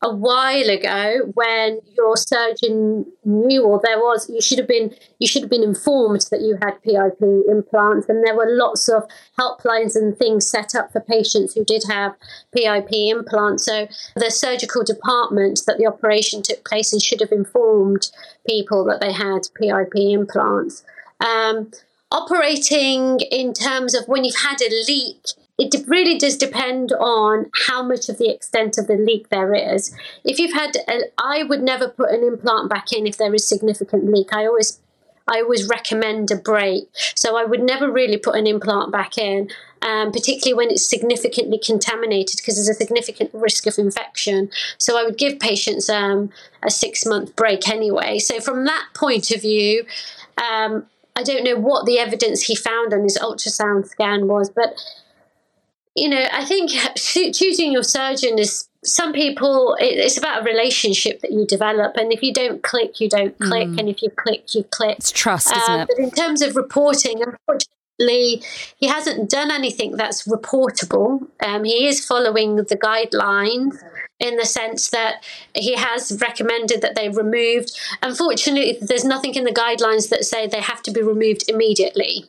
a 0.03 0.13
while 0.13 0.69
ago 0.69 1.31
when 1.33 1.79
your 1.95 2.17
surgeon 2.17 3.05
knew 3.23 3.63
or 3.63 3.79
there 3.81 3.97
was 3.97 4.29
you 4.29 4.41
should 4.41 4.57
have 4.59 4.67
been 4.67 4.93
you 5.19 5.27
should 5.27 5.41
have 5.41 5.49
been 5.49 5.63
informed 5.63 6.27
that 6.29 6.41
you 6.41 6.57
had 6.61 6.81
PIP 6.83 7.21
implants 7.49 8.09
and 8.09 8.21
there 8.25 8.35
were 8.35 8.47
lots 8.49 8.89
of 8.89 9.03
helplines 9.39 9.95
and 9.95 10.17
things 10.17 10.45
set 10.45 10.75
up 10.75 10.91
for 10.91 10.99
patients 10.99 11.53
who 11.53 11.63
did 11.63 11.83
have 11.89 12.15
PIP 12.53 12.91
implants. 12.91 13.65
So 13.65 13.87
the 14.15 14.29
surgical 14.29 14.83
department 14.83 15.61
that 15.65 15.77
the 15.77 15.87
operation 15.87 16.43
took 16.43 16.65
place 16.65 16.91
in 16.91 16.99
should 16.99 17.21
have 17.21 17.31
informed 17.31 18.11
people 18.45 18.83
that 18.85 18.99
they 18.99 19.13
had 19.13 19.47
PIP 19.55 19.95
implants. 19.95 20.83
Um, 21.21 21.71
operating 22.11 23.21
in 23.31 23.53
terms 23.53 23.95
of 23.95 24.07
when 24.07 24.25
you've 24.25 24.35
had 24.35 24.61
a 24.61 24.69
leak, 24.87 25.25
it 25.57 25.87
really 25.87 26.17
does 26.17 26.37
depend 26.37 26.91
on 26.93 27.51
how 27.67 27.83
much 27.83 28.09
of 28.09 28.17
the 28.17 28.29
extent 28.29 28.77
of 28.77 28.87
the 28.87 28.95
leak 28.95 29.29
there 29.29 29.53
is. 29.53 29.95
If 30.23 30.39
you've 30.39 30.53
had, 30.53 30.75
a, 30.87 31.03
I 31.17 31.43
would 31.43 31.61
never 31.61 31.87
put 31.87 32.09
an 32.09 32.23
implant 32.23 32.69
back 32.69 32.91
in 32.91 33.05
if 33.05 33.17
there 33.17 33.33
is 33.33 33.47
significant 33.47 34.11
leak. 34.11 34.33
I 34.33 34.45
always 34.45 34.79
I 35.27 35.41
always 35.41 35.67
recommend 35.69 36.31
a 36.31 36.35
break. 36.35 36.89
So 37.15 37.37
I 37.37 37.45
would 37.45 37.61
never 37.61 37.89
really 37.89 38.17
put 38.17 38.35
an 38.35 38.45
implant 38.45 38.91
back 38.91 39.17
in, 39.17 39.49
um, 39.81 40.11
particularly 40.11 40.53
when 40.53 40.69
it's 40.69 40.87
significantly 40.87 41.59
contaminated 41.63 42.37
because 42.37 42.55
there's 42.55 42.69
a 42.69 42.73
significant 42.73 43.29
risk 43.33 43.65
of 43.65 43.77
infection. 43.77 44.49
So 44.77 44.99
I 44.99 45.03
would 45.03 45.17
give 45.17 45.39
patients 45.39 45.89
um, 45.89 46.29
a 46.61 46.69
six 46.69 47.05
month 47.05 47.35
break 47.35 47.69
anyway. 47.69 48.19
So 48.19 48.41
from 48.41 48.65
that 48.65 48.87
point 48.93 49.31
of 49.31 49.41
view, 49.41 49.85
um, 50.37 50.87
I 51.15 51.23
don't 51.23 51.43
know 51.43 51.57
what 51.57 51.85
the 51.85 51.99
evidence 51.99 52.41
he 52.41 52.55
found 52.55 52.93
on 52.93 53.03
his 53.03 53.17
ultrasound 53.17 53.87
scan 53.87 54.27
was, 54.27 54.49
but 54.49 54.75
you 55.95 56.09
know, 56.09 56.25
I 56.31 56.45
think 56.45 56.71
choosing 56.97 57.71
your 57.71 57.83
surgeon 57.83 58.39
is 58.39 58.67
some 58.85 59.13
people 59.13 59.77
it's 59.79 60.17
about 60.17 60.41
a 60.41 60.43
relationship 60.43 61.21
that 61.21 61.31
you 61.31 61.45
develop 61.47 61.95
and 61.95 62.11
if 62.11 62.21
you 62.21 62.33
don't 62.33 62.63
click 62.63 62.99
you 62.99 63.07
don't 63.07 63.39
click 63.39 63.69
mm. 63.69 63.79
and 63.79 63.87
if 63.87 64.01
you 64.01 64.09
click 64.09 64.53
you 64.53 64.61
click 64.65 64.97
it's 64.97 65.09
trust 65.09 65.49
isn't 65.55 65.69
um, 65.69 65.79
it 65.79 65.87
but 65.87 65.97
in 66.03 66.11
terms 66.11 66.41
of 66.41 66.57
reporting 66.57 67.21
unfortunately 67.21 68.43
he 68.75 68.87
hasn't 68.87 69.29
done 69.29 69.51
anything 69.51 69.95
that's 69.95 70.27
reportable 70.27 71.25
um, 71.45 71.63
he 71.63 71.87
is 71.87 72.05
following 72.05 72.57
the 72.57 72.75
guidelines 72.75 73.81
in 74.23 74.37
the 74.37 74.45
sense 74.45 74.89
that 74.89 75.23
he 75.53 75.75
has 75.75 76.17
recommended 76.21 76.81
that 76.81 76.95
they 76.95 77.09
removed. 77.09 77.77
Unfortunately, 78.01 78.77
there's 78.81 79.03
nothing 79.03 79.35
in 79.35 79.43
the 79.43 79.51
guidelines 79.51 80.09
that 80.09 80.23
say 80.23 80.47
they 80.47 80.61
have 80.61 80.81
to 80.83 80.91
be 80.91 81.01
removed 81.01 81.49
immediately. 81.49 82.25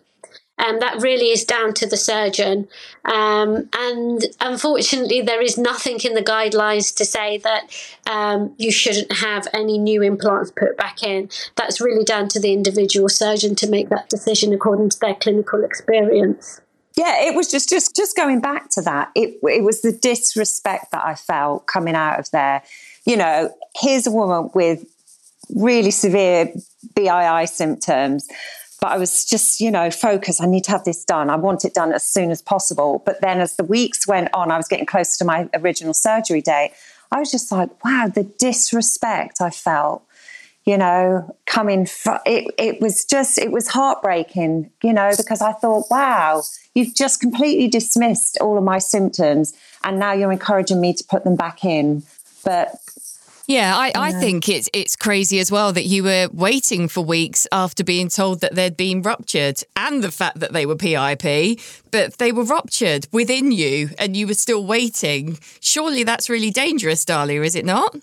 And 0.57 0.75
um, 0.75 0.81
that 0.81 1.03
really 1.03 1.31
is 1.31 1.45
down 1.45 1.75
to 1.75 1.87
the 1.87 1.97
surgeon. 1.97 2.69
Um, 3.05 3.69
and 3.77 4.25
unfortunately, 4.41 5.21
there 5.21 5.43
is 5.43 5.59
nothing 5.59 5.99
in 6.05 6.15
the 6.15 6.23
guidelines 6.23 6.95
to 6.97 7.05
say 7.05 7.39
that 7.39 7.71
um, 8.09 8.55
you 8.57 8.71
shouldn't 8.71 9.13
have 9.13 9.49
any 9.53 9.79
new 9.79 10.03
implants 10.03 10.53
put 10.53 10.77
back 10.77 11.03
in. 11.03 11.29
That's 11.57 11.81
really 11.81 12.05
down 12.05 12.29
to 12.29 12.41
the 12.41 12.53
individual 12.53 13.09
surgeon 13.09 13.57
to 13.57 13.69
make 13.69 13.89
that 13.89 14.09
decision 14.09 14.53
according 14.53 14.91
to 14.91 15.01
their 15.01 15.15
clinical 15.15 15.65
experience 15.65 16.61
yeah, 16.97 17.27
it 17.27 17.35
was 17.35 17.51
just 17.51 17.69
just 17.69 17.97
just 17.97 18.17
going 18.17 18.41
back 18.41 18.71
to 18.71 18.83
that. 18.83 19.11
It 19.15 19.41
it 19.43 19.65
was 19.65 19.83
the 19.83 19.93
disrespect 19.93 20.93
that 20.93 21.05
I 21.05 21.15
felt 21.15 21.67
coming 21.67 21.97
out 21.97 22.21
of 22.21 22.31
there. 22.31 22.63
You 23.05 23.17
know, 23.17 23.53
here's 23.75 24.07
a 24.07 24.13
woman 24.13 24.51
with 24.55 24.85
really 25.51 25.91
severe 25.91 26.53
BII 26.95 27.49
symptoms, 27.49 28.29
but 28.85 28.93
I 28.93 28.99
was 28.99 29.25
just, 29.25 29.63
you 29.63 29.71
know, 29.71 29.91
focused. 29.91 30.43
I 30.43 30.47
need 30.47 30.65
to 30.65 30.71
have 30.73 30.85
this 30.85 31.07
done. 31.07 31.31
I 31.31 31.37
want 31.37 31.65
it 31.65 31.73
done 31.73 31.95
as 31.95 32.03
soon 32.03 32.31
as 32.31 32.43
possible. 32.43 33.03
But 33.07 33.23
then 33.23 33.41
as 33.41 33.57
the 33.57 33.65
weeks 33.65 34.07
went 34.07 34.29
on, 34.35 34.51
I 34.51 34.59
was 34.59 34.69
getting 34.69 34.85
closer 34.85 35.17
to 35.21 35.25
my 35.25 35.49
original 35.55 35.95
surgery 35.95 36.43
date. 36.43 36.73
I 37.11 37.19
was 37.19 37.31
just 37.31 37.51
like, 37.51 37.83
wow, 37.83 38.11
the 38.15 38.25
disrespect 38.25 39.41
I 39.41 39.49
felt 39.49 40.03
you 40.67 40.77
know, 40.77 41.35
coming 41.47 41.87
from 41.87 42.19
it, 42.27 42.53
it 42.59 42.81
was 42.81 43.05
just, 43.05 43.39
it 43.39 43.53
was 43.53 43.69
heartbreaking, 43.69 44.71
you 44.83 44.93
know, 44.93 45.13
because 45.17 45.43
I 45.43 45.53
thought, 45.53 45.87
wow, 45.91 46.43
you've 46.75 46.95
just 46.95 47.21
completely 47.21 47.69
dismissed 47.69 48.39
all 48.41 48.57
of 48.57 48.65
my 48.65 48.79
symptoms 48.79 49.55
and 49.83 49.99
now 49.99 50.13
you're 50.13 50.33
encouraging 50.33 50.81
me 50.81 50.95
to 50.95 51.05
put 51.05 51.25
them 51.25 51.37
back 51.37 51.65
in. 51.65 52.03
But 52.45 52.77
yeah, 53.47 53.77
I, 53.77 53.93
I 53.95 54.13
think 54.13 54.49
it's 54.49 54.71
it's 54.73 54.97
crazy 54.97 55.39
as 55.39 55.51
well 55.51 55.73
that 55.73 55.85
you 55.85 56.03
were 56.03 56.29
waiting 56.33 56.89
for 56.89 57.03
weeks 57.03 57.47
after 57.53 57.85
being 57.85 58.09
told 58.09 58.41
that 58.41 58.55
they'd 58.55 58.77
been 58.77 59.03
ruptured 59.03 59.61
and 59.77 60.03
the 60.03 60.11
fact 60.11 60.41
that 60.41 60.53
they 60.53 60.65
were 60.65 60.77
PIP, 60.77 61.61
but 61.91 62.19
they 62.19 62.33
were 62.33 62.45
ruptured 62.45 63.07
within 63.13 63.53
you 63.53 63.91
and 63.99 64.17
you 64.17 64.27
were 64.27 64.35
still 64.35 64.65
waiting. 64.65 65.39
Surely 65.61 66.05
that's 66.05 66.31
really 66.31 66.51
dangerous, 66.51 67.05
Dahlia, 67.05 67.43
is 67.43 67.55
it 67.55 67.67
not? 67.67 67.95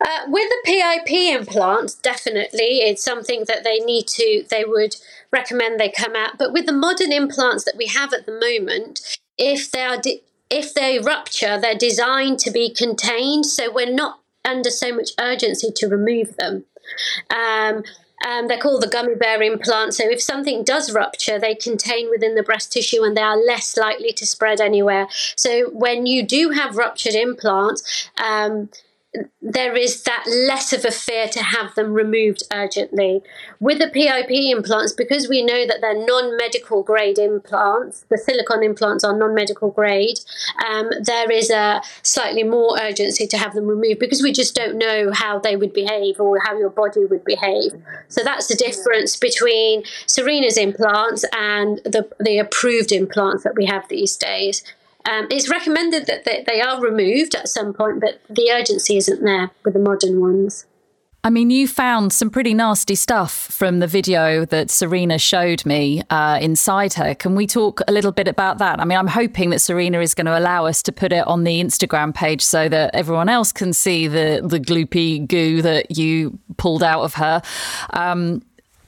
Uh, 0.00 0.24
with 0.28 0.48
the 0.48 0.62
PIP 0.64 1.10
implants, 1.10 1.94
definitely, 1.94 2.78
it's 2.80 3.04
something 3.04 3.44
that 3.46 3.64
they 3.64 3.78
need 3.80 4.06
to, 4.06 4.44
they 4.48 4.64
would 4.64 4.96
recommend 5.30 5.78
they 5.78 5.90
come 5.90 6.14
out. 6.14 6.38
But 6.38 6.52
with 6.52 6.66
the 6.66 6.72
modern 6.72 7.12
implants 7.12 7.64
that 7.64 7.76
we 7.76 7.86
have 7.86 8.14
at 8.14 8.24
the 8.24 8.32
moment, 8.32 9.18
if 9.36 9.70
they 9.70 9.82
are, 9.82 9.98
de- 9.98 10.22
if 10.48 10.72
they 10.72 10.98
rupture, 10.98 11.60
they're 11.60 11.74
designed 11.74 12.38
to 12.40 12.50
be 12.50 12.72
contained, 12.72 13.46
so 13.46 13.70
we're 13.70 13.92
not 13.92 14.19
under 14.44 14.70
so 14.70 14.94
much 14.94 15.10
urgency 15.18 15.70
to 15.76 15.88
remove 15.88 16.36
them. 16.36 16.64
Um, 17.30 17.84
um, 18.26 18.48
they're 18.48 18.58
called 18.58 18.82
the 18.82 18.88
gummy 18.88 19.14
bear 19.14 19.42
implant. 19.42 19.94
So 19.94 20.04
if 20.08 20.20
something 20.20 20.62
does 20.62 20.92
rupture, 20.92 21.38
they 21.38 21.54
contain 21.54 22.10
within 22.10 22.34
the 22.34 22.42
breast 22.42 22.72
tissue 22.72 23.02
and 23.02 23.16
they 23.16 23.22
are 23.22 23.36
less 23.36 23.76
likely 23.76 24.12
to 24.12 24.26
spread 24.26 24.60
anywhere. 24.60 25.06
So 25.36 25.70
when 25.70 26.06
you 26.06 26.22
do 26.22 26.50
have 26.50 26.76
ruptured 26.76 27.14
implants, 27.14 28.10
um, 28.22 28.68
there 29.42 29.76
is 29.76 30.04
that 30.04 30.24
less 30.26 30.72
of 30.72 30.84
a 30.84 30.90
fear 30.90 31.26
to 31.26 31.42
have 31.42 31.74
them 31.74 31.92
removed 31.92 32.44
urgently. 32.52 33.22
With 33.58 33.78
the 33.78 33.88
PIP 33.88 34.30
implants, 34.30 34.92
because 34.92 35.28
we 35.28 35.42
know 35.42 35.66
that 35.66 35.78
they're 35.80 36.06
non 36.06 36.36
medical 36.36 36.84
grade 36.84 37.18
implants, 37.18 38.04
the 38.08 38.16
silicone 38.16 38.62
implants 38.62 39.02
are 39.02 39.16
non 39.16 39.34
medical 39.34 39.70
grade, 39.70 40.20
um, 40.68 40.90
there 41.02 41.30
is 41.30 41.50
a 41.50 41.82
slightly 42.02 42.44
more 42.44 42.78
urgency 42.80 43.26
to 43.26 43.38
have 43.38 43.54
them 43.54 43.66
removed 43.66 43.98
because 43.98 44.22
we 44.22 44.32
just 44.32 44.54
don't 44.54 44.78
know 44.78 45.10
how 45.12 45.40
they 45.40 45.56
would 45.56 45.72
behave 45.72 46.20
or 46.20 46.38
how 46.46 46.56
your 46.56 46.70
body 46.70 47.04
would 47.04 47.24
behave. 47.24 47.72
So 48.08 48.22
that's 48.22 48.46
the 48.46 48.54
difference 48.54 49.16
between 49.16 49.82
Serena's 50.06 50.56
implants 50.56 51.24
and 51.36 51.78
the, 51.78 52.08
the 52.20 52.38
approved 52.38 52.92
implants 52.92 53.42
that 53.42 53.56
we 53.56 53.66
have 53.66 53.88
these 53.88 54.16
days. 54.16 54.62
Um, 55.04 55.26
it's 55.30 55.48
recommended 55.48 56.06
that 56.06 56.24
they, 56.24 56.44
they 56.46 56.60
are 56.60 56.80
removed 56.80 57.34
at 57.34 57.48
some 57.48 57.72
point, 57.72 58.00
but 58.00 58.20
the 58.28 58.50
urgency 58.52 58.96
isn't 58.96 59.22
there 59.22 59.50
with 59.64 59.74
the 59.74 59.80
modern 59.80 60.20
ones. 60.20 60.66
I 61.22 61.28
mean, 61.28 61.50
you 61.50 61.68
found 61.68 62.14
some 62.14 62.30
pretty 62.30 62.54
nasty 62.54 62.94
stuff 62.94 63.32
from 63.32 63.80
the 63.80 63.86
video 63.86 64.46
that 64.46 64.70
Serena 64.70 65.18
showed 65.18 65.66
me 65.66 66.02
uh, 66.08 66.38
inside 66.40 66.94
her. 66.94 67.14
Can 67.14 67.34
we 67.34 67.46
talk 67.46 67.82
a 67.86 67.92
little 67.92 68.12
bit 68.12 68.26
about 68.26 68.56
that? 68.56 68.80
I 68.80 68.86
mean, 68.86 68.96
I'm 68.96 69.06
hoping 69.06 69.50
that 69.50 69.58
Serena 69.58 70.00
is 70.00 70.14
going 70.14 70.26
to 70.26 70.38
allow 70.38 70.64
us 70.64 70.82
to 70.84 70.92
put 70.92 71.12
it 71.12 71.26
on 71.26 71.44
the 71.44 71.62
Instagram 71.62 72.14
page 72.14 72.40
so 72.40 72.70
that 72.70 72.94
everyone 72.94 73.28
else 73.28 73.52
can 73.52 73.74
see 73.74 74.08
the 74.08 74.40
the 74.42 74.58
gloopy 74.58 75.26
goo 75.28 75.60
that 75.60 75.98
you 75.98 76.38
pulled 76.56 76.82
out 76.82 77.02
of 77.02 77.14
her. 77.14 77.42
Um, 77.90 78.40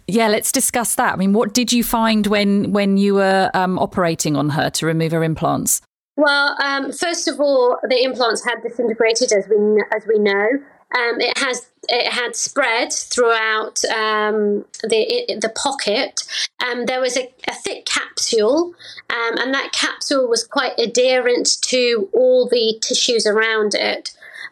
yeah, 0.08 0.28
let's 0.28 0.52
discuss 0.52 0.94
that. 0.94 1.12
I 1.12 1.16
mean, 1.16 1.34
what 1.34 1.52
did 1.52 1.70
you 1.70 1.84
find 1.84 2.26
when 2.26 2.72
when 2.72 2.96
you 2.96 3.14
were 3.14 3.50
um, 3.52 3.78
operating 3.78 4.36
on 4.36 4.50
her 4.50 4.70
to 4.70 4.86
remove 4.86 5.12
her 5.12 5.22
implants? 5.22 5.82
Well, 6.16 6.56
um, 6.62 6.92
first 6.92 7.26
of 7.26 7.40
all, 7.40 7.78
the 7.82 8.02
implants 8.02 8.44
had 8.44 8.62
disintegrated, 8.62 9.32
as 9.32 9.48
we 9.48 9.82
as 9.94 10.06
we 10.06 10.18
know. 10.18 10.48
Um, 10.94 11.20
it 11.20 11.38
has 11.38 11.70
it 11.88 12.12
had 12.12 12.36
spread 12.36 12.92
throughout 12.92 13.82
um, 13.86 14.66
the 14.82 15.38
the 15.40 15.52
pocket. 15.56 16.22
Um, 16.64 16.84
there 16.84 17.00
was 17.00 17.16
a, 17.16 17.32
a 17.48 17.54
thick 17.54 17.86
capsule, 17.86 18.74
um, 19.08 19.38
and 19.38 19.54
that 19.54 19.72
capsule 19.72 20.28
was 20.28 20.46
quite 20.46 20.78
adherent 20.78 21.60
to 21.62 22.10
all 22.12 22.46
the 22.46 22.78
tissues 22.82 23.26
around 23.26 23.74
it. 23.74 24.10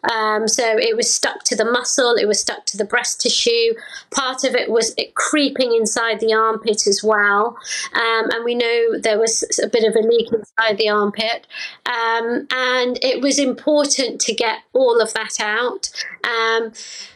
Um, 0.09 0.47
so 0.47 0.77
it 0.77 0.95
was 0.95 1.13
stuck 1.13 1.43
to 1.45 1.55
the 1.55 1.65
muscle, 1.65 2.15
it 2.15 2.27
was 2.27 2.39
stuck 2.39 2.65
to 2.67 2.77
the 2.77 2.85
breast 2.85 3.21
tissue. 3.21 3.73
Part 4.09 4.43
of 4.43 4.55
it 4.55 4.69
was 4.69 4.93
it 4.97 5.15
creeping 5.15 5.75
inside 5.75 6.19
the 6.19 6.33
armpit 6.33 6.87
as 6.87 7.03
well. 7.03 7.57
Um, 7.93 8.29
and 8.31 8.43
we 8.43 8.55
know 8.55 8.97
there 8.99 9.19
was 9.19 9.43
a 9.63 9.67
bit 9.67 9.83
of 9.83 9.95
a 9.95 10.07
leak 10.07 10.31
inside 10.31 10.77
the 10.77 10.89
armpit. 10.89 11.47
Um, 11.85 12.47
and 12.51 12.97
it 13.03 13.21
was 13.21 13.37
important 13.37 14.21
to 14.21 14.33
get 14.33 14.59
all 14.73 15.01
of 15.01 15.13
that 15.13 15.39
out. 15.39 15.89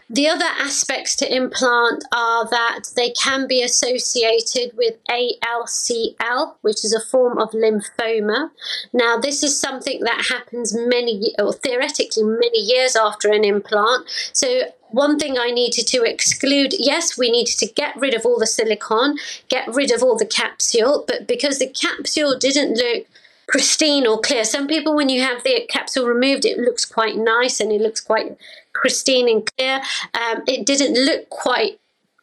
The 0.09 0.27
other 0.27 0.45
aspects 0.45 1.15
to 1.17 1.35
implant 1.35 2.03
are 2.13 2.47
that 2.49 2.91
they 2.95 3.09
can 3.09 3.47
be 3.47 3.63
associated 3.63 4.77
with 4.77 5.03
ALCL, 5.09 6.55
which 6.61 6.85
is 6.85 6.93
a 6.93 6.99
form 6.99 7.39
of 7.39 7.51
lymphoma. 7.51 8.51
Now, 8.93 9.17
this 9.17 9.41
is 9.41 9.59
something 9.59 10.01
that 10.01 10.27
happens 10.29 10.75
many, 10.75 11.33
or 11.39 11.53
theoretically, 11.53 12.23
many 12.23 12.59
years 12.59 12.95
after 12.95 13.31
an 13.31 13.43
implant. 13.43 14.07
So, 14.31 14.65
one 14.91 15.17
thing 15.17 15.39
I 15.39 15.49
needed 15.49 15.87
to 15.87 16.03
exclude 16.03 16.75
yes, 16.77 17.17
we 17.17 17.31
needed 17.31 17.57
to 17.57 17.65
get 17.65 17.95
rid 17.95 18.13
of 18.13 18.27
all 18.27 18.37
the 18.37 18.45
silicone, 18.45 19.17
get 19.49 19.67
rid 19.73 19.91
of 19.91 20.03
all 20.03 20.17
the 20.17 20.25
capsule, 20.25 21.03
but 21.07 21.27
because 21.27 21.57
the 21.57 21.67
capsule 21.67 22.37
didn't 22.37 22.77
look 22.77 23.07
pristine 23.47 24.07
or 24.07 24.19
clear. 24.19 24.43
Some 24.43 24.67
people, 24.67 24.95
when 24.95 25.09
you 25.09 25.21
have 25.21 25.43
the 25.43 25.65
capsule 25.69 26.07
removed, 26.07 26.45
it 26.45 26.57
looks 26.57 26.85
quite 26.85 27.15
nice 27.15 27.59
and 27.59 27.71
it 27.71 27.81
looks 27.81 28.01
quite 28.01 28.37
pristine 28.81 29.27
and 29.29 29.49
clear. 29.57 29.81
Um, 30.13 30.43
it 30.47 30.65
didn't 30.65 30.93
look 30.93 31.29
quite 31.29 31.79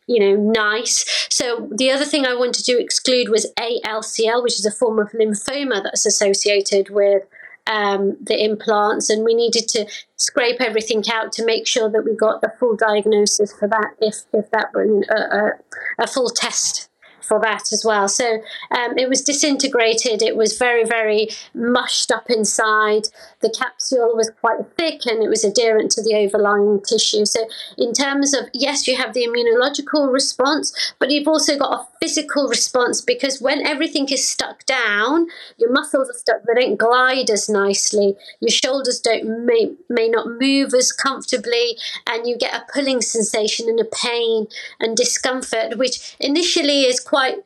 you 0.09 0.19
know, 0.19 0.53
nice. 0.53 1.29
So 1.31 1.69
the 1.75 1.91
other 1.91 2.05
thing 2.05 2.27
I 2.27 2.35
wanted 2.35 2.65
to 2.67 2.79
exclude 2.79 3.29
was 3.29 3.53
ALCL, 3.57 4.43
which 4.43 4.59
is 4.59 4.67
a 4.67 4.71
form 4.71 4.99
of 4.99 5.11
lymphoma 5.13 5.83
that's 5.83 6.05
associated 6.05 6.91
with 6.91 7.23
um, 7.67 8.17
the 8.21 8.43
implants, 8.43 9.09
and 9.09 9.25
we 9.25 9.35
needed 9.35 9.69
to 9.69 9.87
scrape 10.17 10.61
everything 10.61 11.05
out 11.13 11.33
to 11.33 11.45
make 11.45 11.67
sure 11.67 11.89
that 11.89 12.05
we 12.05 12.15
got 12.15 12.41
the 12.41 12.53
full 12.59 12.77
diagnosis 12.77 13.53
for 13.53 13.69
that. 13.69 13.95
If 14.01 14.25
if 14.33 14.51
that 14.51 14.75
were 14.75 14.83
a, 14.83 15.21
a, 15.21 16.05
a 16.05 16.07
full 16.07 16.31
test 16.31 16.91
for 17.23 17.41
that 17.41 17.73
as 17.73 17.85
well. 17.85 18.09
So 18.09 18.43
um, 18.71 18.99
it 18.99 19.09
was 19.09 19.23
disintegrated. 19.23 20.23
It 20.23 20.37
was 20.37 20.59
very, 20.59 20.85
very 20.85 21.29
mushed 21.55 22.11
up 22.11 22.29
inside. 22.29 23.05
The 23.43 23.51
capsule 23.51 24.15
was 24.15 24.31
quite 24.41 24.61
thick 24.77 25.07
and 25.07 25.23
it 25.23 25.29
was 25.29 25.45
adherent 25.45 25.91
to 25.93 26.03
the 26.03 26.15
overlying 26.15 26.81
tissue. 26.81 27.25
So, 27.27 27.47
in 27.77 27.93
terms 27.93 28.35
of, 28.35 28.49
yes, 28.53 28.87
you 28.87 28.97
have 28.97 29.15
the 29.15 29.27
immunological 29.27 30.13
response, 30.13 30.95
but 30.99 31.11
you've 31.11 31.29
also 31.29 31.59
got 31.59 31.73
a 31.73 31.87
physical 32.01 32.49
response 32.49 33.01
because 33.01 33.41
when 33.41 33.67
everything 33.67 34.09
is 34.09 34.27
stuck 34.27 34.65
down, 34.67 35.27
your 35.59 35.73
muscles 35.73 36.09
are 36.09 36.19
stuck, 36.19 36.43
they 36.45 36.61
don't 36.61 36.77
glide 36.77 37.31
as 37.31 37.49
nicely, 37.49 38.17
your 38.41 38.51
shoulders 38.51 39.01
don't 39.01 39.47
may, 39.47 39.73
may 39.89 40.09
not 40.09 40.27
move 40.29 40.75
as 40.75 40.93
comfortably, 40.93 41.77
and 42.07 42.27
you 42.27 42.37
get 42.37 42.55
a 42.55 42.67
pulling 42.73 43.03
sensation 43.03 43.69
and 43.69 43.81
a 43.81 43.85
pain 43.85 44.47
and 44.81 44.97
discomfort, 44.97 45.79
which 45.79 46.17
initially 46.21 46.83
is 46.83 47.01
quite 47.01 47.45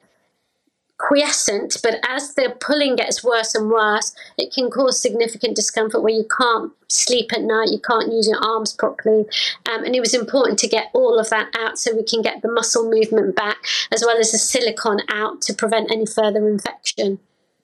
quiescent, 0.98 1.76
but 1.82 2.00
as 2.09 2.35
the 2.35 2.56
pulling 2.61 2.96
gets 2.96 3.22
worse 3.22 3.54
and 3.54 3.70
worse, 3.70 4.14
it 4.38 4.52
can 4.52 4.70
cause 4.70 5.00
significant 5.00 5.54
discomfort 5.54 6.02
where 6.02 6.14
you 6.14 6.26
can't 6.37 6.72
sleep 6.88 7.32
at 7.32 7.42
night, 7.42 7.70
you 7.70 7.80
can't 7.80 8.12
use 8.12 8.28
your 8.28 8.42
arms 8.42 8.72
properly. 8.72 9.26
Um, 9.66 9.85
and 9.85 9.94
it 9.94 10.00
was 10.00 10.14
important 10.14 10.59
to 10.61 10.68
get 10.68 10.87
all 10.94 11.18
of 11.18 11.28
that 11.30 11.54
out 11.59 11.78
so 11.78 11.94
we 11.94 12.04
can 12.04 12.22
get 12.22 12.42
the 12.42 12.50
muscle 12.50 12.90
movement 12.90 13.37
back 13.37 13.59
as 13.92 14.02
well 14.04 14.18
as 14.18 14.32
the 14.32 14.38
silicone 14.38 15.00
out 15.09 15.42
to 15.42 15.54
prevent 15.54 15.90
any 15.90 16.06
further 16.06 16.48
infection 16.48 17.18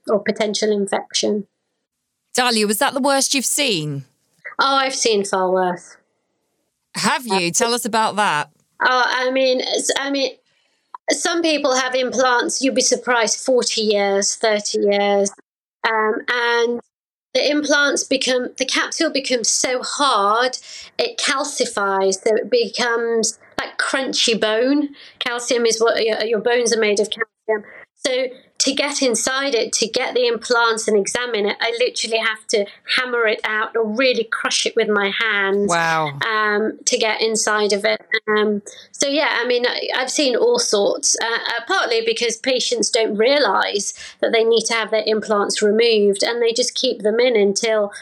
or 0.08 0.22
potential 0.22 0.70
infection. 0.70 1.46
Dahlia, 2.34 2.66
was 2.66 2.78
that 2.78 2.94
the 2.94 3.00
worst 3.00 3.34
you've 3.34 3.44
seen? 3.44 4.04
Oh, 4.58 4.76
I've 4.76 4.94
seen 4.94 5.24
far 5.24 5.50
worse. 5.50 5.96
Have 6.94 7.26
you? 7.26 7.50
Tell 7.50 7.74
us 7.74 7.84
about 7.84 8.16
that. 8.16 8.50
Oh, 8.80 9.04
I 9.06 9.30
mean, 9.30 9.62
I 9.98 10.10
mean, 10.10 10.32
some 11.14 11.42
people 11.42 11.74
have 11.74 11.94
implants, 11.94 12.62
you'd 12.62 12.74
be 12.74 12.80
surprised, 12.80 13.40
40 13.40 13.80
years, 13.80 14.36
30 14.36 14.78
years. 14.78 15.30
Um, 15.88 16.20
and 16.28 16.80
the 17.34 17.50
implants 17.50 18.04
become, 18.04 18.48
the 18.58 18.64
capsule 18.64 19.10
becomes 19.10 19.48
so 19.48 19.82
hard, 19.82 20.58
it 20.98 21.18
calcifies. 21.18 22.22
So 22.22 22.36
it 22.36 22.50
becomes 22.50 23.38
like 23.58 23.78
crunchy 23.78 24.38
bone. 24.38 24.90
Calcium 25.18 25.66
is 25.66 25.80
what 25.80 26.04
your, 26.04 26.22
your 26.24 26.40
bones 26.40 26.74
are 26.74 26.80
made 26.80 27.00
of 27.00 27.08
calcium. 27.10 27.64
So 27.94 28.26
to 28.62 28.72
get 28.72 29.02
inside 29.02 29.56
it, 29.56 29.72
to 29.72 29.88
get 29.88 30.14
the 30.14 30.28
implants 30.28 30.86
and 30.86 30.96
examine 30.96 31.46
it, 31.46 31.56
I 31.60 31.76
literally 31.80 32.18
have 32.18 32.46
to 32.48 32.64
hammer 32.96 33.26
it 33.26 33.40
out 33.42 33.76
or 33.76 33.84
really 33.84 34.22
crush 34.22 34.66
it 34.66 34.76
with 34.76 34.88
my 34.88 35.10
hands. 35.18 35.68
Wow. 35.68 36.16
Um, 36.20 36.78
to 36.84 36.96
get 36.96 37.20
inside 37.20 37.72
of 37.72 37.84
it. 37.84 38.00
Um, 38.28 38.62
so, 38.92 39.08
yeah, 39.08 39.40
I 39.40 39.48
mean, 39.48 39.64
I've 39.96 40.12
seen 40.12 40.36
all 40.36 40.60
sorts, 40.60 41.16
uh, 41.20 41.26
uh, 41.26 41.64
partly 41.66 42.02
because 42.06 42.36
patients 42.36 42.88
don't 42.88 43.16
realize 43.16 43.94
that 44.20 44.30
they 44.30 44.44
need 44.44 44.64
to 44.66 44.74
have 44.74 44.92
their 44.92 45.02
implants 45.06 45.60
removed 45.60 46.22
and 46.22 46.40
they 46.40 46.52
just 46.52 46.76
keep 46.76 47.02
them 47.02 47.18
in 47.18 47.34
until 47.34 47.92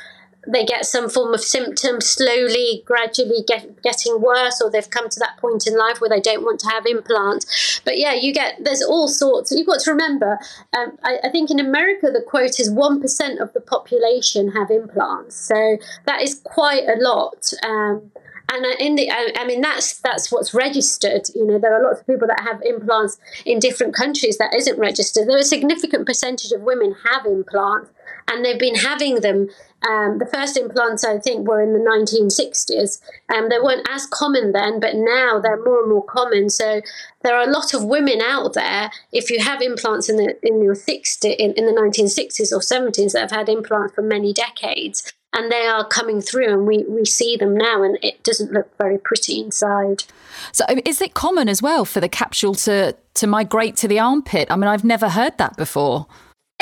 they 0.46 0.64
get 0.64 0.86
some 0.86 1.08
form 1.08 1.34
of 1.34 1.40
symptom 1.40 2.00
slowly, 2.00 2.82
gradually 2.86 3.44
get, 3.46 3.82
getting 3.82 4.20
worse, 4.20 4.60
or 4.60 4.70
they've 4.70 4.88
come 4.88 5.08
to 5.08 5.20
that 5.20 5.36
point 5.38 5.66
in 5.66 5.76
life 5.76 6.00
where 6.00 6.10
they 6.10 6.20
don't 6.20 6.44
want 6.44 6.60
to 6.60 6.68
have 6.68 6.86
implants. 6.86 7.80
But 7.84 7.98
yeah, 7.98 8.14
you 8.14 8.32
get 8.32 8.56
there's 8.64 8.82
all 8.82 9.08
sorts. 9.08 9.52
You've 9.52 9.66
got 9.66 9.80
to 9.80 9.90
remember. 9.90 10.38
Um, 10.76 10.98
I, 11.02 11.18
I, 11.24 11.28
think 11.30 11.50
in 11.50 11.60
America 11.60 12.10
the 12.10 12.22
quote 12.26 12.58
is 12.58 12.70
one 12.70 13.00
percent 13.00 13.40
of 13.40 13.52
the 13.52 13.60
population 13.60 14.52
have 14.52 14.70
implants, 14.70 15.36
so 15.36 15.76
that 16.06 16.22
is 16.22 16.40
quite 16.44 16.84
a 16.84 16.96
lot. 16.98 17.52
Um, 17.62 18.10
and 18.52 18.66
in 18.80 18.96
the 18.96 19.10
I 19.10 19.44
mean 19.46 19.60
that's 19.60 20.00
that's 20.00 20.32
what's 20.32 20.52
registered. 20.52 21.28
You 21.34 21.46
know, 21.46 21.58
there 21.58 21.74
are 21.74 21.82
lots 21.82 22.00
of 22.00 22.06
people 22.06 22.26
that 22.26 22.40
have 22.40 22.60
implants 22.62 23.18
in 23.44 23.58
different 23.58 23.94
countries 23.94 24.38
that 24.38 24.54
isn't 24.54 24.78
registered. 24.78 25.28
There 25.28 25.36
are 25.36 25.40
a 25.40 25.44
significant 25.44 26.06
percentage 26.06 26.50
of 26.52 26.62
women 26.62 26.96
have 27.04 27.26
implants, 27.26 27.90
and 28.28 28.44
they've 28.44 28.58
been 28.58 28.76
having 28.76 29.16
them. 29.16 29.48
Um, 29.88 30.18
the 30.18 30.26
first 30.26 30.56
implants, 30.56 31.04
I 31.04 31.18
think, 31.18 31.48
were 31.48 31.62
in 31.62 31.72
the 31.72 31.78
1960s. 31.78 33.00
Um, 33.34 33.48
they 33.48 33.58
weren't 33.58 33.86
as 33.90 34.06
common 34.06 34.52
then, 34.52 34.78
but 34.78 34.94
now 34.94 35.40
they're 35.40 35.62
more 35.62 35.80
and 35.80 35.90
more 35.90 36.04
common. 36.04 36.50
So 36.50 36.82
there 37.22 37.34
are 37.34 37.48
a 37.48 37.50
lot 37.50 37.72
of 37.72 37.84
women 37.84 38.20
out 38.20 38.52
there. 38.52 38.90
If 39.12 39.30
you 39.30 39.40
have 39.40 39.62
implants 39.62 40.08
in 40.08 40.16
the 40.16 40.36
in 40.46 40.62
your 40.62 40.74
60 40.74 41.30
in, 41.32 41.52
in 41.52 41.66
the 41.66 41.72
1960s 41.72 42.52
or 42.52 42.60
70s 42.60 43.12
that 43.12 43.20
have 43.20 43.30
had 43.30 43.48
implants 43.48 43.94
for 43.94 44.02
many 44.02 44.32
decades, 44.34 45.12
and 45.32 45.50
they 45.50 45.66
are 45.66 45.86
coming 45.86 46.20
through, 46.20 46.52
and 46.52 46.66
we 46.66 46.84
we 46.88 47.04
see 47.04 47.36
them 47.36 47.56
now, 47.56 47.82
and 47.82 47.98
it 48.02 48.22
doesn't 48.22 48.52
look 48.52 48.76
very 48.76 48.98
pretty 48.98 49.40
inside. 49.40 50.04
So, 50.52 50.64
is 50.84 51.00
it 51.00 51.14
common 51.14 51.48
as 51.48 51.62
well 51.62 51.84
for 51.84 52.00
the 52.00 52.08
capsule 52.08 52.54
to 52.56 52.96
to 53.14 53.26
migrate 53.26 53.76
to 53.76 53.88
the 53.88 53.98
armpit? 53.98 54.50
I 54.50 54.56
mean, 54.56 54.68
I've 54.68 54.84
never 54.84 55.08
heard 55.08 55.38
that 55.38 55.56
before. 55.56 56.06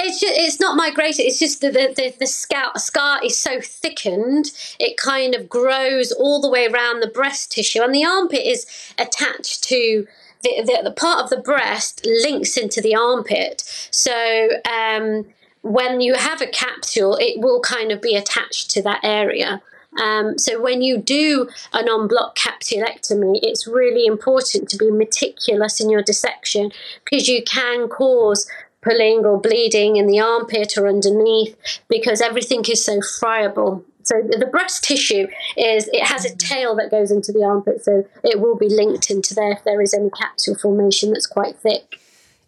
It's 0.00 0.20
just, 0.20 0.34
it's 0.36 0.60
not 0.60 0.76
migrated. 0.76 1.26
It's 1.26 1.38
just 1.38 1.60
the 1.60 1.70
the, 1.70 1.92
the, 1.94 2.14
the 2.18 2.26
scar, 2.26 2.72
scar 2.76 3.20
is 3.24 3.38
so 3.38 3.60
thickened, 3.60 4.52
it 4.78 4.96
kind 4.96 5.34
of 5.34 5.48
grows 5.48 6.12
all 6.12 6.40
the 6.40 6.48
way 6.48 6.66
around 6.66 7.00
the 7.00 7.08
breast 7.08 7.52
tissue, 7.52 7.82
and 7.82 7.94
the 7.94 8.04
armpit 8.04 8.46
is 8.46 8.64
attached 8.98 9.64
to 9.64 10.06
the, 10.42 10.62
the, 10.62 10.80
the 10.84 10.92
part 10.92 11.22
of 11.22 11.30
the 11.30 11.36
breast 11.36 12.06
links 12.22 12.56
into 12.56 12.80
the 12.80 12.94
armpit. 12.94 13.62
So 13.90 14.48
um, 14.70 15.26
when 15.62 16.00
you 16.00 16.14
have 16.14 16.40
a 16.40 16.46
capsule, 16.46 17.16
it 17.20 17.40
will 17.40 17.60
kind 17.60 17.90
of 17.90 18.00
be 18.00 18.14
attached 18.14 18.70
to 18.70 18.82
that 18.82 19.00
area. 19.02 19.60
Um, 20.00 20.38
so 20.38 20.60
when 20.60 20.82
you 20.82 20.98
do 20.98 21.48
a 21.72 21.78
en 21.78 22.06
bloc 22.06 22.36
capsulectomy, 22.36 23.40
it's 23.42 23.66
really 23.66 24.06
important 24.06 24.68
to 24.68 24.76
be 24.76 24.90
meticulous 24.90 25.80
in 25.80 25.90
your 25.90 26.02
dissection 26.02 26.70
because 27.04 27.28
you 27.28 27.42
can 27.42 27.88
cause 27.88 28.48
pulling 28.88 29.24
or 29.24 29.40
bleeding 29.40 29.96
in 29.96 30.06
the 30.06 30.20
armpit 30.20 30.76
or 30.76 30.88
underneath 30.88 31.56
because 31.88 32.20
everything 32.20 32.64
is 32.68 32.84
so 32.84 33.00
friable. 33.20 33.84
So 34.02 34.22
the 34.22 34.46
breast 34.46 34.84
tissue 34.84 35.26
is 35.56 35.88
it 35.92 36.04
has 36.04 36.24
a 36.24 36.34
tail 36.34 36.74
that 36.76 36.90
goes 36.90 37.10
into 37.10 37.30
the 37.30 37.44
armpit, 37.44 37.84
so 37.84 38.06
it 38.24 38.40
will 38.40 38.56
be 38.56 38.68
linked 38.68 39.10
into 39.10 39.34
there 39.34 39.52
if 39.52 39.64
there 39.64 39.82
is 39.82 39.92
any 39.92 40.08
capsule 40.10 40.54
formation 40.54 41.12
that's 41.12 41.26
quite 41.26 41.56
thick. 41.56 42.00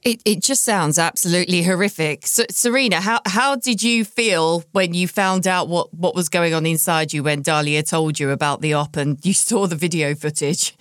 It, 0.02 0.22
it 0.24 0.40
just 0.40 0.64
sounds 0.64 0.98
absolutely 0.98 1.62
horrific. 1.64 2.26
So, 2.26 2.44
Serena, 2.48 3.02
how, 3.02 3.20
how 3.26 3.56
did 3.56 3.82
you 3.82 4.06
feel 4.06 4.64
when 4.72 4.94
you 4.94 5.06
found 5.06 5.46
out 5.46 5.68
what, 5.68 5.92
what 5.92 6.14
was 6.14 6.30
going 6.30 6.54
on 6.54 6.64
inside 6.64 7.12
you 7.12 7.22
when 7.22 7.42
Dahlia 7.42 7.82
told 7.82 8.18
you 8.18 8.30
about 8.30 8.62
the 8.62 8.72
op 8.72 8.96
and 8.96 9.22
you 9.22 9.34
saw 9.34 9.66
the 9.66 9.76
video 9.76 10.14
footage? 10.14 10.74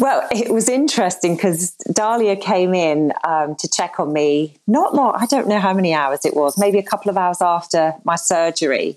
Well, 0.00 0.26
it 0.32 0.50
was 0.50 0.70
interesting 0.70 1.36
because 1.36 1.72
Dahlia 1.92 2.34
came 2.34 2.72
in 2.72 3.12
um, 3.22 3.54
to 3.56 3.68
check 3.68 4.00
on 4.00 4.14
me 4.14 4.56
not 4.66 4.94
long, 4.94 5.12
I 5.14 5.26
don't 5.26 5.46
know 5.46 5.58
how 5.58 5.74
many 5.74 5.92
hours 5.92 6.24
it 6.24 6.34
was, 6.34 6.56
maybe 6.56 6.78
a 6.78 6.82
couple 6.82 7.10
of 7.10 7.18
hours 7.18 7.42
after 7.42 7.94
my 8.04 8.16
surgery. 8.16 8.96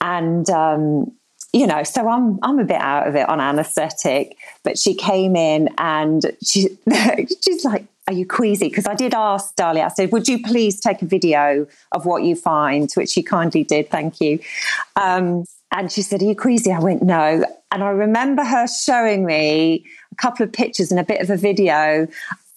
And 0.00 0.48
um, 0.50 1.10
you 1.52 1.66
know, 1.66 1.82
so 1.82 2.08
I'm 2.08 2.38
I'm 2.44 2.60
a 2.60 2.64
bit 2.64 2.80
out 2.80 3.08
of 3.08 3.16
it 3.16 3.28
on 3.28 3.40
anaesthetic, 3.40 4.36
but 4.62 4.78
she 4.78 4.94
came 4.94 5.34
in 5.34 5.68
and 5.78 6.24
she 6.44 6.78
she's 7.42 7.64
like, 7.64 7.84
"Are 8.06 8.14
you 8.14 8.24
queasy?" 8.24 8.68
Because 8.68 8.86
I 8.86 8.94
did 8.94 9.14
ask 9.14 9.56
Dahlia. 9.56 9.82
I 9.82 9.88
said, 9.88 10.12
"Would 10.12 10.28
you 10.28 10.40
please 10.42 10.78
take 10.78 11.02
a 11.02 11.06
video 11.06 11.66
of 11.90 12.06
what 12.06 12.22
you 12.22 12.36
find?" 12.36 12.88
Which 12.92 13.10
she 13.10 13.24
kindly 13.24 13.64
did. 13.64 13.90
Thank 13.90 14.20
you. 14.20 14.38
Um, 14.94 15.44
and 15.74 15.90
she 15.90 16.02
said, 16.02 16.22
Are 16.22 16.24
you 16.24 16.36
queasy? 16.36 16.72
I 16.72 16.78
went, 16.78 17.02
No. 17.02 17.44
And 17.70 17.82
I 17.82 17.88
remember 17.88 18.44
her 18.44 18.66
showing 18.68 19.26
me 19.26 19.84
a 20.12 20.14
couple 20.14 20.44
of 20.44 20.52
pictures 20.52 20.90
and 20.90 21.00
a 21.00 21.04
bit 21.04 21.20
of 21.20 21.28
a 21.28 21.36
video. 21.36 22.06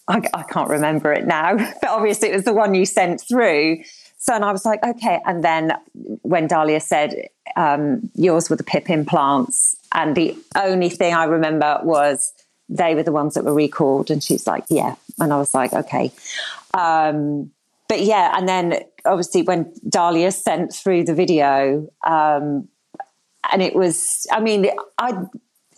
I, 0.08 0.22
I 0.34 0.44
can't 0.44 0.70
remember 0.70 1.12
it 1.12 1.26
now, 1.26 1.58
but 1.82 1.90
obviously 1.90 2.30
it 2.30 2.36
was 2.36 2.46
the 2.46 2.54
one 2.54 2.76
you 2.76 2.86
sent 2.86 3.20
through. 3.20 3.84
So, 4.20 4.34
and 4.34 4.46
I 4.46 4.52
was 4.52 4.66
like, 4.66 4.84
okay. 4.84 5.20
And 5.26 5.44
then 5.44 5.74
when 6.22 6.48
Dahlia 6.48 6.80
said, 6.80 7.30
um, 7.56 8.10
yours 8.14 8.50
were 8.50 8.56
the 8.56 8.64
PIP 8.64 8.90
implants, 8.90 9.76
and 9.94 10.16
the 10.16 10.38
only 10.56 10.90
thing 10.90 11.14
I 11.14 11.26
remember 11.26 11.80
was 11.84 12.34
they 12.70 12.94
were 12.94 13.04
the 13.04 13.12
ones 13.12 13.34
that 13.34 13.44
were 13.44 13.54
recalled. 13.54 14.12
And 14.12 14.24
she's 14.24 14.46
like, 14.46 14.66
yeah. 14.70 14.96
And 15.20 15.34
I 15.34 15.38
was 15.38 15.54
like, 15.54 15.74
okay. 15.74 16.12
Um, 16.74 17.52
but 17.88 18.02
yeah, 18.02 18.38
and 18.38 18.48
then 18.48 18.82
obviously 19.06 19.42
when 19.44 19.74
Dahlia 19.88 20.32
sent 20.32 20.74
through 20.74 21.06
the 21.06 21.16
video, 21.16 21.90
um, 22.06 22.68
and 23.52 23.62
it 23.62 23.76
was, 23.76 24.28
I 24.32 24.40
mean, 24.40 24.70
I 24.98 25.26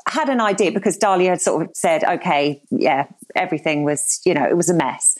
had 0.07 0.29
an 0.29 0.41
idea 0.41 0.71
because 0.71 0.97
Dahlia 0.97 1.31
had 1.31 1.41
sort 1.41 1.65
of 1.65 1.71
said, 1.75 2.03
okay, 2.03 2.61
yeah, 2.71 3.05
everything 3.35 3.83
was, 3.83 4.21
you 4.25 4.33
know, 4.33 4.43
it 4.43 4.57
was 4.57 4.69
a 4.69 4.73
mess. 4.73 5.17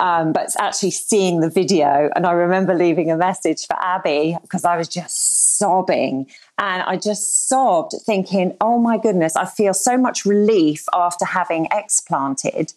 Um, 0.00 0.32
but 0.32 0.48
actually 0.58 0.92
seeing 0.92 1.40
the 1.40 1.50
video, 1.50 2.10
and 2.16 2.26
I 2.26 2.32
remember 2.32 2.74
leaving 2.74 3.10
a 3.10 3.16
message 3.16 3.66
for 3.66 3.76
Abbie 3.80 4.36
because 4.42 4.64
I 4.64 4.76
was 4.76 4.88
just 4.88 5.58
sobbing. 5.58 6.26
And 6.58 6.82
I 6.82 6.96
just 6.96 7.48
sobbed, 7.48 7.94
thinking, 8.06 8.56
oh 8.60 8.78
my 8.78 8.98
goodness, 8.98 9.36
I 9.36 9.44
feel 9.44 9.74
so 9.74 9.98
much 9.98 10.24
relief 10.24 10.86
after 10.94 11.24
having 11.24 11.68
explanted, 11.70 12.72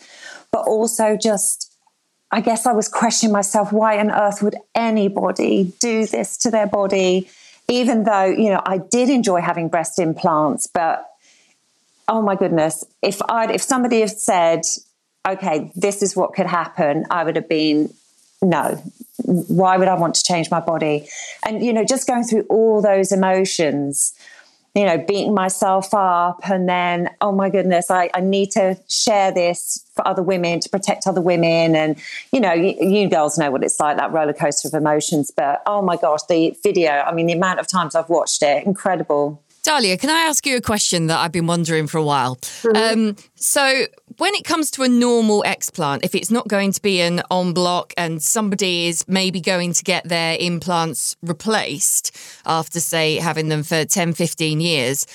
but 0.52 0.67
also 0.67 1.15
just, 1.15 1.74
I 2.32 2.41
guess 2.41 2.65
I 2.65 2.74
was 2.74 2.89
questioning 2.89 3.32
myself 3.32 3.72
why 3.72 4.00
on 4.00 4.12
earth 4.12 4.43
would 4.43 4.58
anybody 4.76 5.74
do 5.80 6.06
this 6.06 6.36
to 6.39 6.52
their 6.52 6.67
body? 6.67 7.30
Even 7.69 8.03
though, 8.03 8.25
you 8.25 8.49
know, 8.49 8.62
I 8.65 8.77
did 8.77 9.10
enjoy 9.10 9.41
having 9.41 9.67
breast 9.67 9.99
implants, 9.99 10.67
but 10.67 11.06
oh 12.08 12.21
my 12.21 12.36
goodness, 12.36 12.84
if 13.01 13.21
I'd 13.30 13.51
if 13.51 13.62
somebody 13.62 13.99
had 13.99 14.12
said, 14.12 14.62
okay, 15.27 15.71
this 15.75 16.01
is 16.01 16.15
what 16.15 16.34
could 16.34 16.45
happen, 16.45 17.06
I 17.10 17.23
would 17.23 17.36
have 17.36 17.49
been, 17.49 17.93
no, 18.41 18.82
why 19.23 19.77
would 19.77 19.88
I 19.88 19.95
want 19.95 20.15
to 20.15 20.23
change 20.23 20.49
my 20.49 20.60
body? 20.60 21.08
And, 21.45 21.63
you 21.63 21.73
know, 21.73 21.84
just 21.84 22.08
going 22.08 22.23
through 22.23 22.43
all 22.49 22.82
those 22.82 23.12
emotions 23.12 24.13
you 24.78 24.86
know, 24.86 24.98
beating 25.00 25.34
myself 25.34 25.92
up 25.92 26.40
and 26.48 26.70
then, 26.70 27.10
oh 27.20 27.32
my 27.32 27.50
goodness, 27.50 27.90
I, 27.90 28.12
I 28.13 28.20
need 28.20 28.52
to 28.52 28.78
share 28.88 29.32
this 29.32 29.84
for 29.96 30.08
other 30.08 30.22
women 30.22 30.60
to 30.60 30.70
protect 30.70 31.08
other 31.08 31.20
women. 31.20 31.76
And, 31.76 31.98
you 32.32 32.40
know, 32.40 32.54
you, 32.54 32.76
you, 32.80 33.10
girls 33.10 33.40
know 33.40 33.50
what 33.50 33.63
it's 33.63 33.80
like, 33.80 33.98
that 33.98 34.12
roller 34.12 34.34
coaster 34.34 34.68
of 34.68 34.76
emotions. 34.76 35.32
But 35.36 35.63
oh 35.66 35.82
my 35.82 35.98
gosh, 35.98 36.22
the 36.30 36.56
video, 36.62 36.92
I 36.92 37.12
mean, 37.12 37.26
the 37.26 37.34
amount 37.34 37.60
of 37.60 37.68
times 37.68 37.96
I've 37.96 38.10
watched 38.10 38.44
it, 38.44 38.68
incredible. 38.68 39.42
Dahlia, 39.63 39.98
can 39.98 40.12
I 40.12 40.20
ask 40.20 40.46
you 40.46 40.58
a 40.58 40.62
question 40.62 41.08
that 41.08 41.18
I've 41.18 41.32
been 41.32 41.48
wondering 41.48 41.88
for 41.88 41.98
a 41.98 42.04
while? 42.04 42.36
Mm-hmm. 42.36 43.08
Um, 43.10 43.16
so, 43.34 43.86
when 44.17 44.34
it 44.34 44.43
comes 44.43 44.71
to 44.71 44.84
a 44.84 44.89
normal 44.89 45.43
explant, 45.43 45.99
if 46.03 46.15
it's 46.15 46.32
not 46.32 46.47
going 46.47 46.71
to 46.71 46.82
be 46.82 47.01
an 47.01 47.21
en 47.32 47.53
bloc 47.53 47.93
and 47.97 48.21
somebody 48.21 48.88
is 48.88 49.08
maybe 49.08 49.39
going 49.39 49.73
to 49.73 49.84
get 49.84 50.08
their 50.08 50.38
implants 50.39 51.15
replaced 51.21 52.15
after, 52.45 52.80
say, 52.80 53.17
having 53.17 53.49
them 53.49 53.63
for 53.63 53.86
10, 53.86 54.13
15 54.13 54.60
years, 54.60 55.06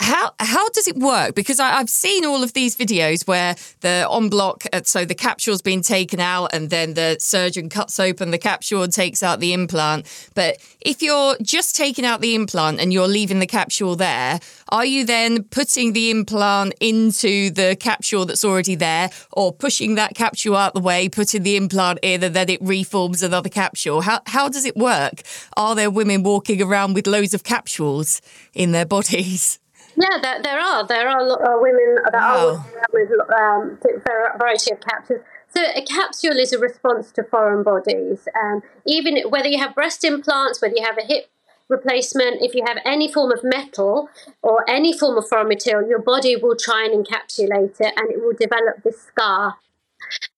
how 0.00 0.32
how 0.38 0.68
does 0.70 0.86
it 0.86 0.96
work? 0.96 1.34
Because 1.34 1.58
I, 1.58 1.70
have 1.78 1.90
seen 1.90 2.24
all 2.24 2.42
of 2.42 2.52
these 2.52 2.76
videos 2.76 3.26
where 3.26 3.56
the 3.80 4.08
en 4.10 4.28
bloc, 4.28 4.64
uh, 4.72 4.82
so 4.84 5.04
the 5.04 5.14
capsule's 5.14 5.62
been 5.62 5.82
taken 5.82 6.20
out, 6.20 6.50
and 6.54 6.70
then 6.70 6.94
the 6.94 7.16
surgeon 7.18 7.68
cuts 7.68 7.98
open 7.98 8.30
the 8.30 8.38
capsule 8.38 8.82
and 8.82 8.92
takes 8.92 9.22
out 9.22 9.40
the 9.40 9.52
implant. 9.52 10.06
But 10.34 10.58
if 10.80 11.02
you're 11.02 11.36
just 11.42 11.74
taking 11.74 12.04
out 12.04 12.20
the 12.20 12.34
implant 12.34 12.80
and 12.80 12.92
you're 12.92 13.08
leaving 13.08 13.40
the 13.40 13.46
capsule 13.46 13.96
there, 13.96 14.40
are 14.68 14.84
you 14.84 15.04
then 15.04 15.42
putting 15.44 15.92
the 15.92 16.10
implant 16.10 16.74
into 16.80 17.50
the 17.50 17.76
capsule 17.78 18.24
that's 18.24 18.44
already 18.44 18.76
there, 18.76 19.10
or 19.32 19.52
pushing 19.52 19.96
that 19.96 20.14
capsule 20.14 20.56
out 20.56 20.74
the 20.74 20.80
way, 20.80 21.08
putting 21.08 21.42
the 21.42 21.56
implant 21.56 21.98
in, 22.02 22.22
and 22.22 22.34
then 22.34 22.48
it 22.48 22.62
reforms 22.62 23.22
another 23.22 23.48
capsule? 23.48 24.02
How 24.02 24.20
how 24.26 24.48
does 24.48 24.64
it 24.64 24.76
work? 24.76 25.22
Are 25.56 25.74
there 25.74 25.90
women 25.90 26.22
walking 26.22 26.62
around 26.62 26.94
with 26.94 27.06
loads 27.08 27.34
of 27.34 27.42
capsules 27.42 28.22
in 28.54 28.70
their 28.70 28.86
bodies? 28.86 29.58
Yeah, 30.00 30.18
there, 30.22 30.42
there 30.42 30.60
are. 30.60 30.86
There 30.86 31.08
are 31.08 31.20
uh, 31.20 31.60
women 31.60 31.96
that 32.04 32.14
wow. 32.14 32.64
are 32.64 32.86
with 32.92 33.10
um, 33.36 33.78
a 33.84 34.38
variety 34.38 34.72
of 34.72 34.80
capsules. 34.80 35.20
So 35.48 35.62
a 35.74 35.82
capsule 35.82 36.36
is 36.36 36.52
a 36.52 36.58
response 36.58 37.10
to 37.12 37.24
foreign 37.24 37.64
bodies. 37.64 38.28
Um, 38.40 38.62
even 38.86 39.18
whether 39.28 39.48
you 39.48 39.58
have 39.58 39.74
breast 39.74 40.04
implants, 40.04 40.62
whether 40.62 40.74
you 40.76 40.84
have 40.84 40.98
a 40.98 41.04
hip 41.04 41.30
replacement, 41.68 42.42
if 42.42 42.54
you 42.54 42.64
have 42.66 42.78
any 42.84 43.12
form 43.12 43.32
of 43.32 43.40
metal 43.42 44.08
or 44.42 44.68
any 44.68 44.96
form 44.96 45.18
of 45.18 45.28
foreign 45.28 45.48
material, 45.48 45.88
your 45.88 46.00
body 46.00 46.36
will 46.36 46.56
try 46.56 46.84
and 46.84 47.04
encapsulate 47.04 47.80
it 47.80 47.92
and 47.96 48.10
it 48.10 48.22
will 48.22 48.34
develop 48.38 48.82
this 48.84 49.02
scar. 49.02 49.56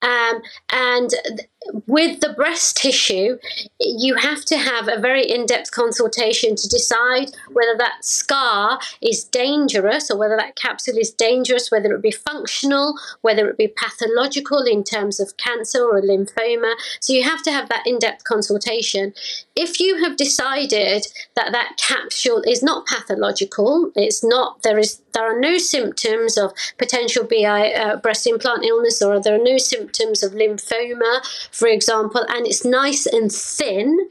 Um, 0.03 0.43
and 0.73 1.11
with 1.87 2.21
the 2.21 2.33
breast 2.33 2.77
tissue, 2.79 3.39
you 3.79 4.15
have 4.17 4.45
to 4.47 4.57
have 4.57 4.89
a 4.89 4.99
very 4.99 5.23
in 5.31 5.45
depth 5.47 5.71
consultation 5.71 6.57
to 6.57 6.69
decide 6.69 7.31
whether 7.53 7.77
that 7.77 8.05
scar 8.05 8.81
is 9.03 9.25
dangerous 9.25 10.11
or 10.11 10.17
whether 10.17 10.37
that 10.37 10.57
capsule 10.57 10.97
is 10.97 11.11
dangerous, 11.11 11.71
whether 11.71 11.95
it 11.95 12.03
be 12.03 12.11
functional, 12.11 12.99
whether 13.21 13.49
it 13.49 13.59
be 13.59 13.69
pathological 13.69 14.63
in 14.63 14.83
terms 14.83 15.21
of 15.21 15.37
cancer 15.37 15.85
or 15.85 16.01
lymphoma. 16.01 16.75
So 17.01 17.13
you 17.13 17.25
have 17.25 17.43
to 17.43 17.53
have 17.53 17.69
that 17.69 17.87
in 17.87 17.99
depth 17.99 18.25
consultation. 18.25 19.13
If 19.55 19.81
you 19.81 20.03
have 20.03 20.17
decided 20.17 21.07
that 21.37 21.53
that 21.53 21.77
capsule 21.77 22.43
is 22.47 22.63
not 22.63 22.87
pathological, 22.87 23.93
it's 23.95 24.25
not, 24.25 24.63
there 24.63 24.79
is, 24.79 25.03
there 25.13 25.25
are 25.25 25.39
no 25.39 25.59
symptoms 25.59 26.39
of 26.39 26.53
potential 26.79 27.25
BI 27.25 27.73
uh, 27.73 27.97
breast 27.97 28.27
implant 28.27 28.65
illness 28.65 29.03
or 29.03 29.21
there 29.21 29.35
are 29.35 29.45
no 29.45 29.59
symptoms 29.59 30.23
of 30.23 30.33
lymphoma 30.33 31.21
for 31.51 31.69
example, 31.69 32.25
and 32.29 32.47
it's 32.47 32.65
nice 32.65 33.07
and 33.07 33.31
thin, 33.33 34.09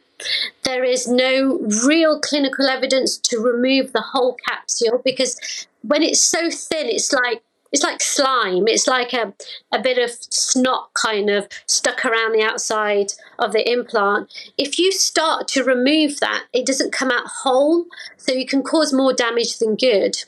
there 0.64 0.84
is 0.84 1.08
no 1.08 1.60
real 1.86 2.20
clinical 2.20 2.68
evidence 2.68 3.18
to 3.18 3.40
remove 3.40 3.94
the 3.94 4.02
whole 4.02 4.38
capsule 4.48 5.02
because 5.04 5.68
when 5.82 6.04
it's 6.04 6.22
so 6.22 6.50
thin, 6.50 6.88
it's 6.88 7.14
like 7.14 7.42
it's 7.72 7.84
like 7.84 8.02
slime. 8.02 8.68
It's 8.68 8.88
like 8.88 9.14
a, 9.14 9.34
a 9.72 9.80
bit 9.80 9.98
of 10.00 10.10
snot 10.10 10.90
kind 10.94 11.30
of 11.30 11.48
stuck 11.68 12.04
around 12.04 12.34
the 12.34 12.44
outside 12.44 13.14
of 13.38 13.54
the 13.54 13.70
implant. 13.70 14.34
If 14.58 14.80
you 14.80 14.92
start 14.92 15.48
to 15.50 15.64
remove 15.64 16.20
that, 16.20 16.46
it 16.52 16.66
doesn't 16.66 16.92
come 16.92 17.12
out 17.12 17.28
whole, 17.28 17.86
so 18.18 18.34
you 18.34 18.48
can 18.48 18.64
cause 18.64 18.92
more 18.92 19.14
damage 19.14 19.60
than 19.60 19.76
good. 19.76 20.24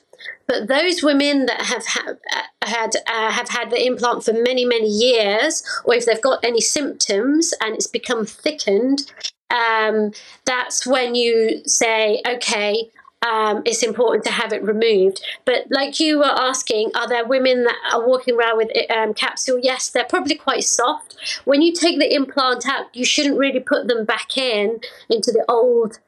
But 0.47 0.67
those 0.67 1.01
women 1.03 1.45
that 1.45 1.61
have 1.61 1.85
ha- 1.85 2.13
uh, 2.33 2.65
had 2.65 2.95
uh, 3.07 3.31
have 3.31 3.49
had 3.49 3.71
the 3.71 3.85
implant 3.85 4.23
for 4.23 4.33
many 4.33 4.65
many 4.65 4.89
years, 4.89 5.63
or 5.85 5.95
if 5.95 6.05
they've 6.05 6.21
got 6.21 6.43
any 6.43 6.61
symptoms 6.61 7.53
and 7.61 7.75
it's 7.75 7.87
become 7.87 8.25
thickened, 8.25 9.11
um, 9.49 10.11
that's 10.45 10.85
when 10.85 11.15
you 11.15 11.61
say, 11.65 12.21
okay, 12.27 12.89
um, 13.21 13.61
it's 13.65 13.83
important 13.83 14.23
to 14.25 14.31
have 14.31 14.51
it 14.51 14.63
removed. 14.63 15.23
But 15.45 15.65
like 15.69 15.99
you 15.99 16.19
were 16.19 16.25
asking, 16.25 16.91
are 16.95 17.07
there 17.07 17.25
women 17.25 17.63
that 17.65 17.77
are 17.93 18.07
walking 18.07 18.35
around 18.35 18.57
with 18.57 18.71
um, 18.91 19.13
capsule? 19.13 19.59
Yes, 19.61 19.89
they're 19.89 20.05
probably 20.05 20.35
quite 20.35 20.63
soft. 20.63 21.41
When 21.45 21.61
you 21.61 21.73
take 21.73 21.99
the 21.99 22.13
implant 22.13 22.67
out, 22.67 22.95
you 22.95 23.05
shouldn't 23.05 23.37
really 23.37 23.59
put 23.59 23.87
them 23.87 24.05
back 24.05 24.37
in 24.37 24.79
into 25.09 25.31
the 25.31 25.45
old 25.47 25.99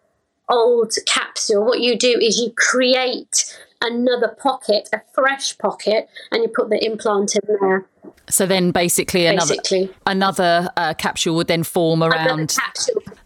old 0.49 0.93
capsule. 1.05 1.65
What 1.65 1.79
you 1.79 1.97
do 1.97 2.19
is 2.21 2.39
you 2.39 2.51
create 2.55 3.57
another 3.81 4.29
pocket, 4.29 4.89
a 4.93 5.01
fresh 5.13 5.57
pocket, 5.57 6.09
and 6.31 6.41
you 6.43 6.49
put 6.49 6.69
the 6.69 6.83
implant 6.83 7.35
in 7.35 7.41
there. 7.59 7.85
So 8.29 8.45
then, 8.45 8.71
basically, 8.71 9.25
another 9.25 9.55
basically. 9.55 9.93
another 10.05 10.69
uh, 10.77 10.93
capsule 10.93 11.35
would 11.35 11.47
then 11.47 11.63
form 11.63 12.03
around. 12.03 12.57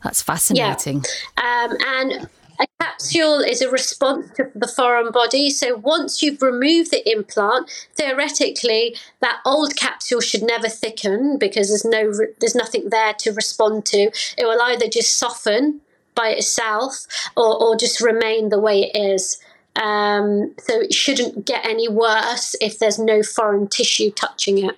That's 0.04 0.22
fascinating. 0.22 1.04
Yeah. 1.38 1.68
Um, 1.70 1.78
and 1.86 2.30
a 2.60 2.66
capsule 2.80 3.40
is 3.40 3.62
a 3.62 3.70
response 3.70 4.32
to 4.38 4.50
the 4.56 4.68
foreign 4.68 5.12
body. 5.12 5.50
So 5.50 5.76
once 5.78 6.24
you've 6.24 6.42
removed 6.42 6.92
the 6.92 7.08
implant, 7.10 7.70
theoretically, 7.96 8.96
that 9.20 9.40
old 9.46 9.76
capsule 9.76 10.22
should 10.22 10.44
never 10.44 10.68
thicken 10.68 11.38
because 11.38 11.68
there's 11.70 11.86
no 11.86 12.12
there's 12.40 12.56
nothing 12.56 12.90
there 12.90 13.14
to 13.20 13.32
respond 13.32 13.86
to. 13.88 14.12
It 14.38 14.46
will 14.46 14.62
either 14.62 14.88
just 14.88 15.18
soften 15.18 15.82
by 16.18 16.30
itself 16.30 17.06
or, 17.38 17.64
or 17.64 17.78
just 17.78 18.02
remain 18.02 18.50
the 18.50 18.60
way 18.60 18.92
it 18.92 18.98
is. 19.00 19.40
Um, 19.78 20.56
so 20.60 20.82
it 20.82 20.94
shouldn't 20.94 21.46
get 21.46 21.66
any 21.66 21.88
worse 21.88 22.56
if 22.60 22.80
there's 22.80 22.98
no 22.98 23.22
foreign 23.22 23.68
tissue 23.68 24.12
touching 24.12 24.66
it. 24.66 24.76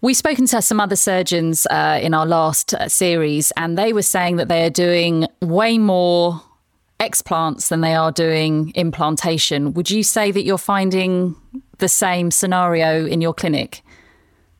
We've 0.00 0.16
spoken 0.16 0.46
to 0.46 0.60
some 0.60 0.80
other 0.80 0.96
surgeons 0.96 1.64
uh, 1.70 2.00
in 2.02 2.12
our 2.12 2.26
last 2.26 2.74
uh, 2.74 2.88
series, 2.88 3.52
and 3.56 3.78
they 3.78 3.92
were 3.92 4.02
saying 4.02 4.34
that 4.36 4.48
they 4.48 4.66
are 4.66 4.70
doing 4.70 5.28
way 5.40 5.78
more 5.78 6.42
explants 6.98 7.68
than 7.68 7.82
they 7.82 7.94
are 7.94 8.10
doing 8.10 8.72
implantation. 8.74 9.74
Would 9.74 9.90
you 9.90 10.02
say 10.02 10.32
that 10.32 10.42
you're 10.42 10.58
finding 10.58 11.36
the 11.78 11.88
same 11.88 12.32
scenario 12.32 13.06
in 13.06 13.20
your 13.20 13.32
clinic? 13.32 13.82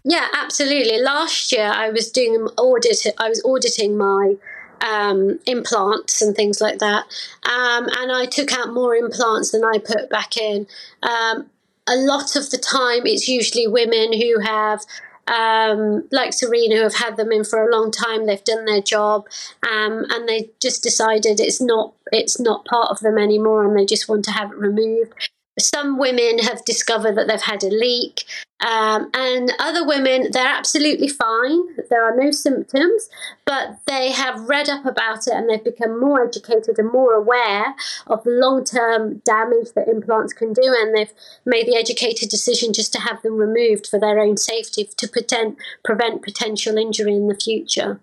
Yeah, 0.05 0.29
absolutely. 0.33 1.01
Last 1.01 1.51
year, 1.51 1.71
I 1.73 1.91
was 1.91 2.11
doing 2.11 2.49
audit. 2.57 3.07
I 3.19 3.29
was 3.29 3.43
auditing 3.45 3.97
my 3.97 4.37
um, 4.83 5.39
implants 5.47 6.21
and 6.23 6.35
things 6.35 6.61
like 6.61 6.79
that, 6.79 7.05
um, 7.45 7.89
and 7.99 8.13
I 8.13 8.27
took 8.27 8.53
out 8.53 8.73
more 8.73 8.95
implants 8.95 9.53
than 9.53 9.65
I 9.65 9.79
put 9.79 10.11
back 10.11 10.37
in. 10.37 10.67
Um, 11.03 11.47
a 11.89 11.97
lot 11.97 12.37
of 12.37 12.51
the 12.51 12.59
time, 12.59 13.07
it's 13.07 13.29
usually 13.29 13.67
women 13.67 14.13
who 14.13 14.41
have 14.41 14.81
um, 15.29 16.09
like 16.11 16.33
Serena, 16.33 16.77
who 16.77 16.83
have 16.83 16.97
had 16.97 17.17
them 17.17 17.33
in 17.33 17.45
for 17.45 17.67
a 17.67 17.73
long 17.73 17.91
time. 17.91 18.27
They've 18.27 18.43
done 18.43 18.65
their 18.65 18.83
job, 18.83 19.27
um, 19.63 20.05
and 20.11 20.29
they 20.29 20.51
just 20.61 20.83
decided 20.83 21.41
it's 21.41 21.61
not 21.61 21.95
it's 22.13 22.41
not 22.41 22.65
part 22.65 22.91
of 22.91 23.01
them 23.01 23.19
anymore, 23.19 23.65
and 23.65 23.79
they 23.79 23.87
just 23.87 24.09
want 24.09 24.25
to 24.27 24.33
have 24.33 24.51
it 24.51 24.59
removed. 24.59 25.13
Some 25.59 25.99
women 25.99 26.39
have 26.39 26.65
discovered 26.65 27.17
that 27.17 27.29
they've 27.29 27.41
had 27.41 27.63
a 27.63 27.69
leak, 27.69 28.25
um, 28.63 29.11
and 29.13 29.53
other 29.59 29.85
women, 29.85 30.29
they're 30.31 30.47
absolutely 30.47 31.09
fine. 31.09 31.63
There 31.91 32.05
are 32.05 32.17
no 32.17 32.31
symptoms, 32.31 33.11
but 33.45 33.81
they 33.87 34.13
have 34.13 34.49
read 34.49 34.69
up 34.69 34.87
about 34.87 35.27
it 35.27 35.33
and 35.33 35.51
they've 35.51 35.65
become 35.65 35.99
more 35.99 36.25
educated 36.25 36.79
and 36.79 36.93
more 36.93 37.15
aware 37.15 37.75
of 38.07 38.23
the 38.23 38.31
long 38.31 38.65
term 38.65 39.21
damage 39.25 39.73
that 39.75 39.89
implants 39.89 40.33
can 40.33 40.53
do. 40.53 40.63
And 40.65 40.97
they've 40.97 41.13
made 41.45 41.67
the 41.67 41.77
educated 41.77 42.29
decision 42.29 42.73
just 42.73 42.93
to 42.93 43.01
have 43.01 43.21
them 43.23 43.37
removed 43.37 43.89
for 43.89 43.99
their 43.99 44.21
own 44.21 44.37
safety 44.37 44.89
to 44.97 45.09
pretend, 45.09 45.57
prevent 45.85 46.23
potential 46.23 46.79
injury 46.79 47.17
in 47.17 47.27
the 47.27 47.35
future. 47.35 48.01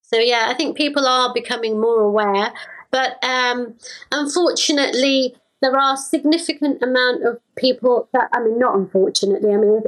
So, 0.00 0.18
yeah, 0.18 0.46
I 0.48 0.54
think 0.54 0.74
people 0.74 1.06
are 1.06 1.34
becoming 1.34 1.78
more 1.78 2.00
aware. 2.00 2.54
But 2.90 3.22
um, 3.22 3.74
unfortunately, 4.10 5.36
there 5.60 5.76
are 5.76 5.96
significant 5.96 6.82
amount 6.82 7.24
of 7.24 7.40
people 7.56 8.08
that 8.12 8.28
I 8.32 8.40
mean, 8.40 8.58
not 8.58 8.76
unfortunately. 8.76 9.52
I 9.52 9.56
mean, 9.56 9.82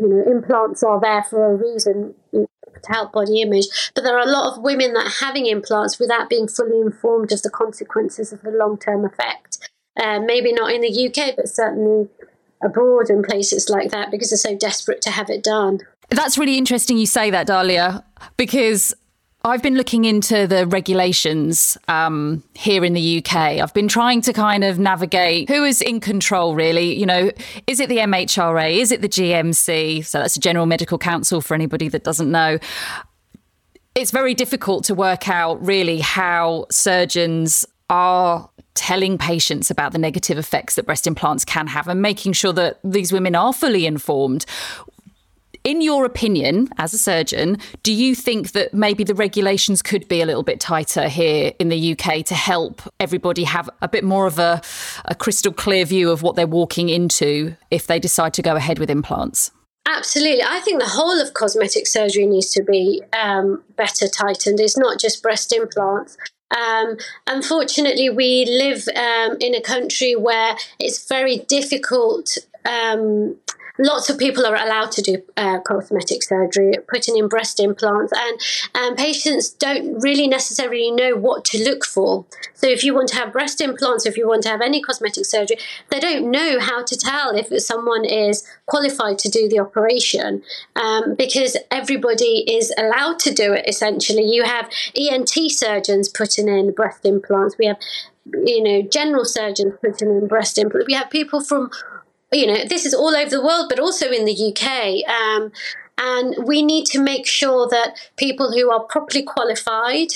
you 0.00 0.08
know, 0.08 0.30
implants 0.30 0.82
are 0.82 1.00
there 1.00 1.24
for 1.24 1.52
a 1.52 1.56
reason 1.56 2.14
to 2.32 2.48
help 2.88 3.12
body 3.12 3.40
image, 3.40 3.66
but 3.94 4.04
there 4.04 4.16
are 4.16 4.26
a 4.26 4.30
lot 4.30 4.52
of 4.52 4.62
women 4.62 4.92
that 4.94 5.06
are 5.06 5.26
having 5.26 5.46
implants 5.46 5.98
without 5.98 6.28
being 6.28 6.48
fully 6.48 6.80
informed 6.80 7.32
of 7.32 7.42
the 7.42 7.50
consequences 7.50 8.32
of 8.32 8.42
the 8.42 8.50
long 8.50 8.78
term 8.78 9.04
effect. 9.04 9.70
Uh, 9.96 10.18
maybe 10.18 10.52
not 10.52 10.72
in 10.72 10.80
the 10.80 11.06
UK, 11.06 11.36
but 11.36 11.48
certainly 11.48 12.08
abroad 12.62 13.10
and 13.10 13.24
places 13.24 13.68
like 13.68 13.90
that 13.90 14.10
because 14.10 14.30
they're 14.30 14.52
so 14.52 14.56
desperate 14.56 15.00
to 15.02 15.10
have 15.10 15.30
it 15.30 15.42
done. 15.42 15.80
That's 16.10 16.36
really 16.36 16.58
interesting 16.58 16.98
you 16.98 17.06
say 17.06 17.30
that, 17.30 17.46
Dahlia, 17.46 18.04
because 18.36 18.94
I've 19.46 19.60
been 19.60 19.74
looking 19.74 20.06
into 20.06 20.46
the 20.46 20.66
regulations 20.66 21.76
um, 21.86 22.42
here 22.54 22.82
in 22.82 22.94
the 22.94 23.18
UK. 23.18 23.36
I've 23.60 23.74
been 23.74 23.88
trying 23.88 24.22
to 24.22 24.32
kind 24.32 24.64
of 24.64 24.78
navigate 24.78 25.50
who 25.50 25.64
is 25.64 25.82
in 25.82 26.00
control, 26.00 26.54
really. 26.54 26.98
You 26.98 27.04
know, 27.04 27.30
is 27.66 27.78
it 27.78 27.90
the 27.90 27.98
MHRA? 27.98 28.74
Is 28.74 28.90
it 28.90 29.02
the 29.02 29.08
GMC? 29.08 30.06
So 30.06 30.20
that's 30.20 30.34
the 30.34 30.40
General 30.40 30.64
Medical 30.64 30.96
Council 30.96 31.42
for 31.42 31.54
anybody 31.54 31.88
that 31.90 32.04
doesn't 32.04 32.30
know. 32.30 32.58
It's 33.94 34.10
very 34.10 34.32
difficult 34.32 34.84
to 34.84 34.94
work 34.94 35.28
out 35.28 35.64
really 35.64 36.00
how 36.00 36.64
surgeons 36.70 37.66
are 37.90 38.48
telling 38.72 39.18
patients 39.18 39.70
about 39.70 39.92
the 39.92 39.98
negative 39.98 40.38
effects 40.38 40.74
that 40.76 40.86
breast 40.86 41.06
implants 41.06 41.44
can 41.44 41.66
have 41.66 41.86
and 41.86 42.00
making 42.00 42.32
sure 42.32 42.52
that 42.54 42.80
these 42.82 43.12
women 43.12 43.34
are 43.34 43.52
fully 43.52 43.84
informed 43.84 44.46
in 45.64 45.80
your 45.80 46.04
opinion, 46.04 46.68
as 46.76 46.92
a 46.92 46.98
surgeon, 46.98 47.56
do 47.82 47.92
you 47.92 48.14
think 48.14 48.52
that 48.52 48.74
maybe 48.74 49.02
the 49.02 49.14
regulations 49.14 49.80
could 49.80 50.06
be 50.08 50.20
a 50.20 50.26
little 50.26 50.42
bit 50.42 50.60
tighter 50.60 51.08
here 51.08 51.52
in 51.58 51.70
the 51.70 51.92
UK 51.92 52.22
to 52.26 52.34
help 52.34 52.82
everybody 53.00 53.44
have 53.44 53.70
a 53.80 53.88
bit 53.88 54.04
more 54.04 54.26
of 54.26 54.38
a, 54.38 54.60
a 55.06 55.14
crystal 55.14 55.52
clear 55.52 55.86
view 55.86 56.10
of 56.10 56.22
what 56.22 56.36
they're 56.36 56.46
walking 56.46 56.90
into 56.90 57.56
if 57.70 57.86
they 57.86 57.98
decide 57.98 58.34
to 58.34 58.42
go 58.42 58.56
ahead 58.56 58.78
with 58.78 58.90
implants? 58.90 59.50
Absolutely. 59.86 60.42
I 60.42 60.60
think 60.60 60.80
the 60.80 60.88
whole 60.88 61.20
of 61.20 61.32
cosmetic 61.32 61.86
surgery 61.86 62.26
needs 62.26 62.50
to 62.52 62.62
be 62.62 63.02
um, 63.12 63.62
better 63.76 64.06
tightened. 64.06 64.60
It's 64.60 64.76
not 64.76 64.98
just 64.98 65.22
breast 65.22 65.52
implants. 65.52 66.16
Um, 66.54 66.98
unfortunately, 67.26 68.10
we 68.10 68.44
live 68.46 68.86
um, 68.88 69.36
in 69.40 69.54
a 69.54 69.62
country 69.62 70.14
where 70.14 70.56
it's 70.78 71.08
very 71.08 71.38
difficult. 71.38 72.36
Lots 73.76 74.08
of 74.08 74.18
people 74.18 74.46
are 74.46 74.54
allowed 74.54 74.92
to 74.92 75.02
do 75.02 75.22
uh, 75.36 75.58
cosmetic 75.60 76.22
surgery, 76.22 76.74
putting 76.88 77.16
in 77.16 77.26
breast 77.26 77.58
implants, 77.58 78.12
and 78.16 78.40
um, 78.76 78.94
patients 78.94 79.50
don't 79.50 79.98
really 80.00 80.28
necessarily 80.28 80.92
know 80.92 81.16
what 81.16 81.44
to 81.46 81.64
look 81.64 81.84
for. 81.84 82.24
So, 82.54 82.68
if 82.68 82.84
you 82.84 82.94
want 82.94 83.08
to 83.08 83.16
have 83.16 83.32
breast 83.32 83.60
implants, 83.60 84.06
if 84.06 84.16
you 84.16 84.28
want 84.28 84.44
to 84.44 84.48
have 84.48 84.60
any 84.60 84.80
cosmetic 84.80 85.24
surgery, 85.24 85.56
they 85.90 85.98
don't 85.98 86.30
know 86.30 86.60
how 86.60 86.84
to 86.84 86.96
tell 86.96 87.34
if 87.36 87.48
someone 87.62 88.04
is 88.04 88.46
qualified 88.66 89.18
to 89.18 89.28
do 89.28 89.48
the 89.48 89.58
operation 89.58 90.42
um, 90.76 91.16
because 91.16 91.56
everybody 91.72 92.44
is 92.48 92.72
allowed 92.78 93.18
to 93.20 93.34
do 93.34 93.52
it 93.54 93.64
essentially. 93.66 94.22
You 94.22 94.44
have 94.44 94.70
ENT 94.96 95.50
surgeons 95.50 96.08
putting 96.08 96.46
in 96.46 96.72
breast 96.72 97.04
implants, 97.04 97.58
we 97.58 97.66
have 97.66 97.78
you 98.26 98.62
know, 98.62 98.82
general 98.82 99.24
surgeons 99.24 99.74
putting 99.82 100.08
in 100.08 100.26
breast 100.26 100.56
implants. 100.56 100.86
We 100.86 100.94
have 100.94 101.10
people 101.10 101.42
from 101.42 101.70
you 102.32 102.46
know, 102.46 102.64
this 102.64 102.84
is 102.86 102.94
all 102.94 103.14
over 103.14 103.30
the 103.30 103.44
world, 103.44 103.66
but 103.68 103.78
also 103.78 104.10
in 104.10 104.24
the 104.24 104.52
UK. 104.52 105.08
Um, 105.08 105.52
and 105.96 106.44
we 106.44 106.62
need 106.62 106.86
to 106.86 107.00
make 107.00 107.26
sure 107.26 107.68
that 107.68 108.10
people 108.16 108.52
who 108.52 108.70
are 108.70 108.80
properly 108.80 109.22
qualified, 109.22 110.08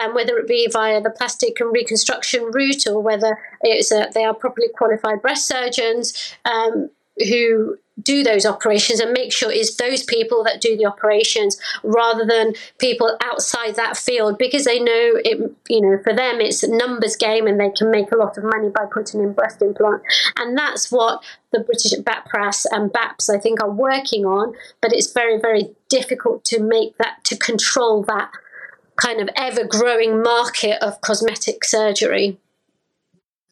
um, 0.00 0.14
whether 0.14 0.38
it 0.38 0.46
be 0.46 0.68
via 0.72 1.00
the 1.00 1.10
plastic 1.10 1.58
and 1.60 1.72
reconstruction 1.72 2.44
route 2.52 2.86
or 2.86 3.00
whether 3.00 3.38
it's 3.60 3.90
a, 3.90 4.08
they 4.14 4.24
are 4.24 4.34
properly 4.34 4.68
qualified 4.68 5.22
breast 5.22 5.48
surgeons, 5.48 6.36
um, 6.44 6.90
who 7.18 7.78
do 8.02 8.24
those 8.24 8.44
operations 8.44 8.98
and 8.98 9.12
make 9.12 9.32
sure 9.32 9.52
it's 9.52 9.76
those 9.76 10.02
people 10.02 10.42
that 10.42 10.60
do 10.60 10.76
the 10.76 10.84
operations 10.84 11.60
rather 11.84 12.24
than 12.26 12.52
people 12.78 13.16
outside 13.22 13.76
that 13.76 13.96
field 13.96 14.36
because 14.36 14.64
they 14.64 14.80
know 14.80 15.12
it 15.24 15.54
you 15.68 15.80
know 15.80 15.96
for 16.02 16.12
them 16.12 16.40
it's 16.40 16.64
a 16.64 16.76
numbers 16.76 17.14
game 17.14 17.46
and 17.46 17.60
they 17.60 17.70
can 17.70 17.90
make 17.90 18.10
a 18.10 18.16
lot 18.16 18.36
of 18.36 18.42
money 18.44 18.68
by 18.68 18.84
putting 18.92 19.22
in 19.22 19.32
breast 19.32 19.62
implant. 19.62 20.02
And 20.36 20.58
that's 20.58 20.90
what 20.90 21.22
the 21.52 21.60
British 21.60 21.92
BAPRAS 22.00 22.66
and 22.72 22.92
BAAPS 22.92 23.30
I 23.30 23.38
think 23.38 23.62
are 23.62 23.70
working 23.70 24.26
on 24.26 24.54
but 24.80 24.92
it's 24.92 25.12
very 25.12 25.38
very 25.38 25.70
difficult 25.88 26.44
to 26.46 26.60
make 26.60 26.98
that 26.98 27.22
to 27.24 27.36
control 27.36 28.02
that 28.04 28.30
kind 28.96 29.20
of 29.20 29.28
ever 29.36 29.64
growing 29.64 30.22
market 30.22 30.82
of 30.82 31.00
cosmetic 31.00 31.64
surgery 31.64 32.38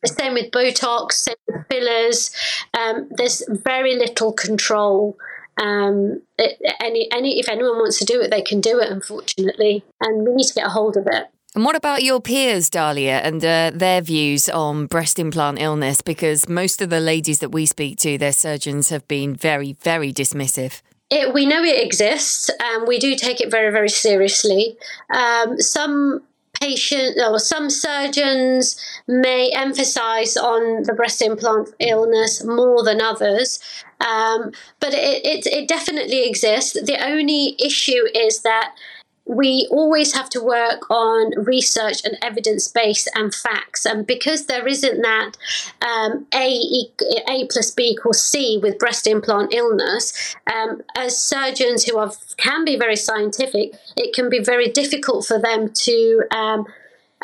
same 0.07 0.35
with 0.35 0.51
Botox, 0.51 1.13
same 1.13 1.35
with 1.49 1.67
fillers. 1.69 2.31
Um, 2.79 3.09
there's 3.11 3.43
very 3.49 3.97
little 3.97 4.33
control. 4.33 5.17
Um, 5.61 6.23
it, 6.39 6.59
any, 6.81 7.09
any, 7.13 7.39
if 7.39 7.49
anyone 7.49 7.77
wants 7.77 7.99
to 7.99 8.05
do 8.05 8.21
it, 8.21 8.31
they 8.31 8.43
can 8.43 8.61
do 8.61 8.81
it, 8.81 8.91
unfortunately, 8.91 9.85
and 10.01 10.27
we 10.27 10.35
need 10.35 10.47
to 10.47 10.55
get 10.55 10.67
a 10.67 10.71
hold 10.71 10.97
of 10.97 11.07
it. 11.07 11.27
And 11.55 11.67
what 11.67 11.77
about 11.77 12.03
your 12.03 12.21
peers, 12.21 12.71
Dahlia, 12.71 13.19
and 13.19 13.45
uh, 13.45 13.73
their 13.75 14.01
views 14.01 14.49
on 14.49 14.87
breast 14.87 15.19
implant 15.19 15.61
illness? 15.61 16.01
Because 16.01 16.49
most 16.49 16.81
of 16.81 16.89
the 16.89 17.01
ladies 17.01 17.41
that 17.41 17.51
we 17.51 17.67
speak 17.67 17.99
to, 17.99 18.17
their 18.17 18.33
surgeons 18.33 18.89
have 18.89 19.07
been 19.07 19.37
very, 19.37 19.75
very 19.75 20.15
dismissive. 20.15 20.81
It, 21.11 21.35
we 21.35 21.45
know 21.45 21.63
it 21.63 21.85
exists, 21.85 22.51
and 22.59 22.89
we 22.89 22.99
do 22.99 23.15
take 23.15 23.43
it 23.43 23.51
very, 23.51 23.71
very 23.71 23.91
seriously. 23.91 24.79
Um, 25.15 25.61
some 25.61 26.23
patient 26.63 27.19
or 27.27 27.39
some 27.39 27.69
surgeons 27.69 28.77
may 29.09 29.51
emphasize 29.55 30.37
on 30.37 30.85
the 30.85 30.93
breast 30.93 31.21
implant 31.21 31.69
illness 31.81 32.45
more 32.45 32.85
than 32.85 33.01
others. 33.01 33.59
Um, 34.01 34.53
but 34.81 34.95
it, 34.95 35.25
it, 35.25 35.47
it 35.47 35.69
definitely 35.69 36.27
exists. 36.29 36.75
The 36.75 36.99
only 37.05 37.57
issue 37.59 38.05
is 38.15 38.43
that 38.43 38.75
we 39.25 39.69
always 39.71 40.15
have 40.15 40.29
to 40.31 40.41
work 40.41 40.91
on 40.91 41.33
research 41.45 42.05
and 42.05 42.19
evidence 42.23 42.69
base 42.69 43.07
and 43.15 43.35
facts. 43.35 43.87
And 43.87 44.07
because 44.07 44.47
there 44.47 44.67
isn't 44.67 45.01
that 45.03 45.33
um, 45.81 46.27
A, 46.35 46.61
A 47.29 47.47
plus 47.49 47.71
B 47.71 47.91
equals 47.91 48.23
C 48.23 48.59
with 48.61 48.79
breast 48.79 49.07
implant 49.07 49.55
illness, 49.55 50.37
um, 50.53 50.83
as 50.97 51.17
surgeons 51.17 51.85
who 51.85 51.99
are, 51.99 52.13
can 52.37 52.65
be 52.65 52.77
very 52.77 52.97
scientific, 52.97 53.75
it 53.97 54.13
can 54.15 54.29
be 54.29 54.41
very 54.41 54.69
difficult 54.69 55.27
for 55.27 55.39
them 55.39 55.71
to. 55.73 56.23
Um, 56.31 56.67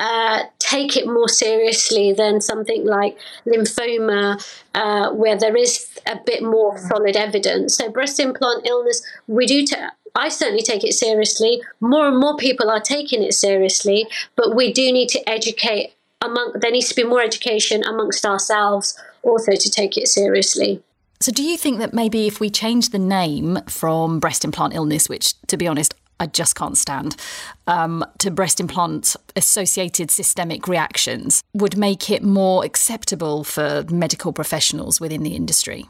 uh, 0.01 0.45
take 0.61 0.97
it 0.97 1.09
more 1.09 1.29
seriously 1.29 2.13
than 2.13 2.41
something 2.41 2.87
like 2.87 3.19
lymphoma, 3.45 4.41
uh, 4.75 5.11
where 5.11 5.37
there 5.37 5.57
is 5.57 5.89
a 6.07 6.17
bit 6.25 6.41
more 6.41 6.79
solid 6.79 7.17
evidence. 7.17 7.77
So, 7.77 7.91
breast 7.91 8.21
implant 8.21 8.65
illness, 8.65 9.03
we 9.27 9.45
do. 9.45 9.67
T- 9.67 9.75
I 10.15 10.29
certainly 10.29 10.63
take 10.63 10.85
it 10.85 10.95
seriously. 10.95 11.63
More 11.81 12.09
and 12.09 12.19
more 12.19 12.37
people 12.37 12.71
are 12.71 12.81
taking 12.81 13.23
it 13.23 13.35
seriously, 13.35 14.07
but 14.37 14.55
we 14.55 14.73
do 14.73 14.93
need 14.93 15.09
to 15.11 15.29
educate. 15.29 15.95
Among 16.21 16.55
there 16.61 16.73
needs 16.73 16.89
to 16.89 16.97
be 16.97 17.05
more 17.05 17.23
education 17.23 17.85
amongst 17.85 18.27
ourselves 18.27 18.99
also 19.23 19.53
to 19.53 19.71
take 19.71 19.97
it 19.97 20.09
seriously. 20.09 20.83
So, 21.21 21.33
do 21.33 21.43
you 21.43 21.57
think 21.57 21.79
that 21.79 21.93
maybe 21.93 22.27
if 22.27 22.41
we 22.41 22.51
change 22.51 22.91
the 22.91 22.99
name 22.99 23.59
from 23.69 24.21
breast 24.21 24.45
implant 24.45 24.75
illness, 24.75 25.09
which 25.09 25.41
to 25.49 25.57
be 25.57 25.67
honest, 25.67 25.95
I 26.21 26.27
just 26.27 26.57
can't 26.57 26.77
stand, 26.77 27.17
um, 27.67 28.05
to 28.19 28.31
breast 28.31 28.61
implant 28.61 29.15
associated 29.37 30.11
systemic 30.11 30.67
reactions 30.67 31.43
would 31.55 31.77
make 31.77 32.11
it 32.11 32.23
more 32.23 32.65
acceptable 32.65 33.45
for 33.45 33.85
medical 33.91 34.33
professionals 34.33 35.01
within 35.01 35.23
the 35.23 35.35
industry? 35.35 35.89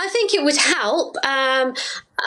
I 0.00 0.08
think 0.08 0.34
it 0.34 0.42
would 0.42 0.56
help. 0.56 1.16
Um, 1.24 1.74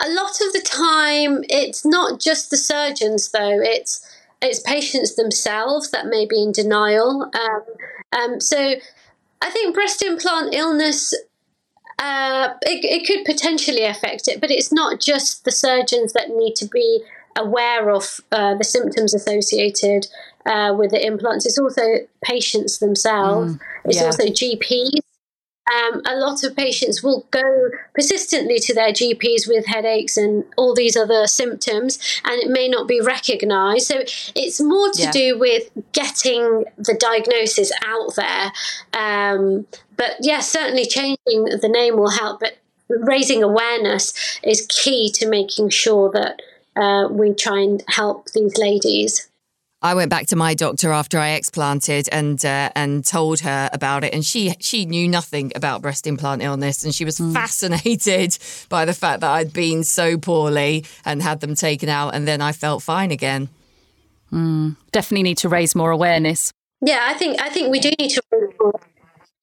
a 0.05 0.09
lot 0.11 0.39
of 0.41 0.53
the 0.53 0.63
time, 0.63 1.43
it's 1.49 1.83
not 1.83 2.19
just 2.19 2.51
the 2.51 2.57
surgeons, 2.57 3.31
though. 3.31 3.59
It's 3.61 4.07
it's 4.41 4.59
patients 4.59 5.15
themselves 5.15 5.91
that 5.91 6.05
may 6.07 6.25
be 6.25 6.43
in 6.43 6.51
denial. 6.51 7.31
Um, 7.33 7.63
um, 8.11 8.39
so, 8.39 8.75
I 9.41 9.49
think 9.49 9.73
breast 9.73 10.03
implant 10.03 10.53
illness 10.53 11.13
uh, 11.99 12.53
it, 12.63 12.83
it 12.83 13.07
could 13.07 13.23
potentially 13.25 13.85
affect 13.85 14.27
it, 14.27 14.41
but 14.41 14.51
it's 14.51 14.71
not 14.71 14.99
just 14.99 15.45
the 15.45 15.51
surgeons 15.51 16.11
that 16.13 16.29
need 16.29 16.53
to 16.55 16.65
be 16.65 17.01
aware 17.35 17.89
of 17.89 18.19
uh, 18.31 18.55
the 18.55 18.63
symptoms 18.63 19.13
associated 19.13 20.07
uh, 20.45 20.75
with 20.77 20.91
the 20.91 21.05
implants. 21.05 21.45
It's 21.45 21.57
also 21.57 21.81
patients 22.23 22.79
themselves. 22.79 23.55
Mm, 23.55 23.59
it's 23.85 24.01
also 24.01 24.25
GPs. 24.25 24.99
Um, 25.71 26.01
a 26.05 26.15
lot 26.15 26.43
of 26.43 26.55
patients 26.55 27.01
will 27.01 27.25
go 27.31 27.69
persistently 27.93 28.59
to 28.59 28.73
their 28.73 28.91
GPs 28.91 29.47
with 29.47 29.65
headaches 29.65 30.17
and 30.17 30.43
all 30.57 30.75
these 30.75 30.97
other 30.97 31.25
symptoms, 31.27 31.99
and 32.25 32.41
it 32.41 32.49
may 32.49 32.67
not 32.67 32.87
be 32.87 32.99
recognized. 32.99 33.87
So 33.87 33.99
it's 34.35 34.59
more 34.59 34.91
to 34.91 35.03
yeah. 35.03 35.11
do 35.11 35.39
with 35.39 35.69
getting 35.93 36.65
the 36.77 36.95
diagnosis 36.99 37.71
out 37.85 38.15
there. 38.15 38.51
Um, 38.93 39.65
but 39.95 40.17
yes, 40.19 40.23
yeah, 40.23 40.39
certainly 40.39 40.85
changing 40.85 41.45
the 41.45 41.71
name 41.71 41.97
will 41.97 42.11
help, 42.11 42.41
but 42.41 42.57
raising 42.89 43.41
awareness 43.41 44.39
is 44.43 44.67
key 44.67 45.11
to 45.13 45.27
making 45.27 45.69
sure 45.69 46.11
that 46.11 46.41
uh, 46.75 47.07
we 47.09 47.33
try 47.33 47.59
and 47.59 47.83
help 47.87 48.31
these 48.31 48.57
ladies. 48.57 49.29
I 49.83 49.95
went 49.95 50.09
back 50.09 50.27
to 50.27 50.37
my 50.37 50.53
doctor 50.53 50.93
after 50.93 51.19
I 51.19 51.31
explanted 51.31 52.07
and 52.09 52.43
uh, 52.45 52.69
and 52.73 53.05
told 53.05 53.41
her 53.41 53.69
about 53.73 54.05
it, 54.05 54.13
and 54.13 54.25
she 54.25 54.55
she 54.59 54.85
knew 54.85 55.09
nothing 55.09 55.51
about 55.55 55.81
breast 55.81 56.07
implant 56.07 56.41
illness, 56.41 56.85
and 56.85 56.95
she 56.95 57.03
was 57.03 57.19
mm. 57.19 57.33
fascinated 57.33 58.37
by 58.69 58.85
the 58.85 58.93
fact 58.93 59.19
that 59.19 59.31
I'd 59.31 59.51
been 59.51 59.83
so 59.83 60.17
poorly 60.17 60.85
and 61.03 61.21
had 61.21 61.41
them 61.41 61.53
taken 61.53 61.89
out, 61.89 62.15
and 62.15 62.25
then 62.25 62.41
I 62.41 62.53
felt 62.53 62.81
fine 62.81 63.11
again. 63.11 63.49
Mm. 64.31 64.77
Definitely 64.91 65.23
need 65.23 65.37
to 65.39 65.49
raise 65.49 65.75
more 65.75 65.91
awareness. 65.91 66.53
Yeah, 66.81 67.05
I 67.05 67.13
think 67.15 67.41
I 67.41 67.49
think 67.49 67.69
we 67.69 67.81
do 67.81 67.91
need 67.99 68.11
to 68.11 68.21
raise 68.31 68.55
more 68.59 68.79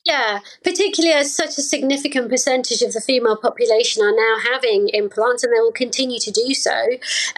yeah, 0.05 0.39
particularly 0.65 1.15
as 1.15 1.35
such 1.35 1.59
a 1.59 1.63
significant 1.63 2.31
percentage 2.31 2.81
of 2.81 2.95
the 2.95 3.03
female 3.03 3.37
population 3.37 4.03
are 4.03 4.15
now 4.15 4.37
having 4.51 4.89
implants 4.95 5.45
and 5.45 5.53
they 5.53 5.61
will 5.61 5.73
continue 5.73 6.19
to 6.19 6.31
do 6.31 6.55
so. 6.55 6.75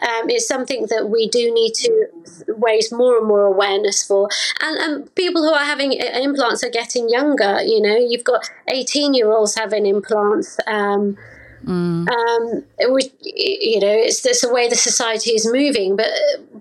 Um, 0.00 0.30
it's 0.30 0.46
something 0.46 0.86
that 0.90 1.08
we 1.10 1.28
do 1.28 1.52
need 1.52 1.74
to 1.74 2.06
raise 2.46 2.92
more 2.92 3.18
and 3.18 3.26
more 3.26 3.42
awareness 3.42 4.06
for. 4.06 4.28
And, 4.60 4.78
and 4.78 5.14
people 5.16 5.42
who 5.42 5.52
are 5.52 5.64
having 5.64 5.92
implants 5.92 6.62
are 6.62 6.70
getting 6.70 7.08
younger. 7.08 7.60
You 7.62 7.82
know, 7.82 7.96
you've 7.96 8.24
got 8.24 8.48
18 8.68 9.14
year 9.14 9.32
olds 9.32 9.56
having 9.56 9.84
implants. 9.84 10.58
Um, 10.68 11.16
Mm. 11.64 12.08
Um, 12.08 12.92
we, 12.92 13.10
you 13.22 13.80
know, 13.80 13.92
it's, 13.92 14.24
it's 14.26 14.42
the 14.42 14.52
way 14.52 14.68
the 14.68 14.76
society 14.76 15.30
is 15.30 15.46
moving. 15.50 15.96
But 15.96 16.08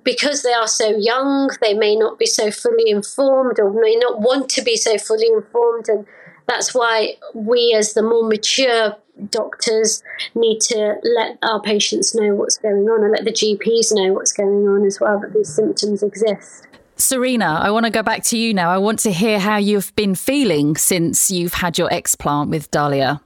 because 0.04 0.44
they 0.44 0.54
are 0.54 0.68
so 0.68 0.96
young, 0.98 1.50
they 1.62 1.74
may 1.74 1.96
not 1.96 2.20
be 2.20 2.26
so 2.26 2.52
fully 2.52 2.90
informed 2.90 3.60
or 3.60 3.72
may 3.72 3.96
not 3.96 4.22
want 4.22 4.50
to 4.52 4.62
be 4.62 4.76
so 4.76 4.98
fully 4.98 5.28
informed. 5.28 5.88
And 5.90 6.06
that's 6.48 6.74
why 6.74 7.16
we, 7.34 7.76
as 7.78 7.94
the 7.94 8.04
more 8.04 8.28
mature 8.28 8.96
doctors, 9.30 10.04
need 10.36 10.60
to 10.62 10.96
let 11.04 11.38
our 11.44 11.62
patients 11.62 12.16
know 12.16 12.34
what's 12.36 12.58
going 12.58 12.88
on 12.90 13.04
and 13.04 13.12
let 13.12 13.26
the 13.26 13.32
GPs 13.32 13.94
know 13.94 14.14
what's 14.14 14.34
going 14.34 14.68
on 14.68 14.86
as 14.86 15.00
well, 15.00 15.20
that 15.20 15.34
these 15.34 15.54
symptoms 15.54 16.04
exist. 16.04 16.68
Serena, 17.02 17.60
I 17.62 17.72
want 17.72 17.86
to 17.86 17.92
go 17.92 18.04
back 18.04 18.24
to 18.26 18.38
you 18.38 18.54
now. 18.54 18.70
I 18.70 18.78
want 18.78 19.00
to 19.00 19.12
hear 19.12 19.40
how 19.40 19.58
you've 19.58 19.94
been 19.96 20.14
feeling 20.14 20.76
since 20.76 21.32
you've 21.32 21.56
had 21.56 21.78
your 21.78 21.90
explant 21.90 22.50
with 22.50 22.70
Dahlia. 22.70 23.22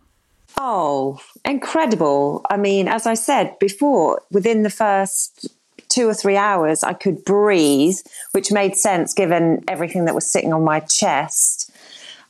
Oh, 0.58 1.20
incredible. 1.44 2.46
I 2.50 2.58
mean, 2.58 2.88
as 2.88 3.06
I 3.06 3.14
said 3.14 3.58
before, 3.60 4.22
within 4.32 4.64
the 4.64 4.70
first 4.70 5.50
two 5.90 6.08
or 6.08 6.14
three 6.14 6.38
hours, 6.38 6.84
I 6.84 6.94
could 6.94 7.24
breathe, 7.26 7.98
which 8.32 8.52
made 8.52 8.76
sense 8.76 9.14
given 9.14 9.64
everything 9.68 10.06
that 10.06 10.16
was 10.16 10.30
sitting 10.30 10.54
on 10.54 10.64
my 10.64 10.80
chest. 10.80 11.72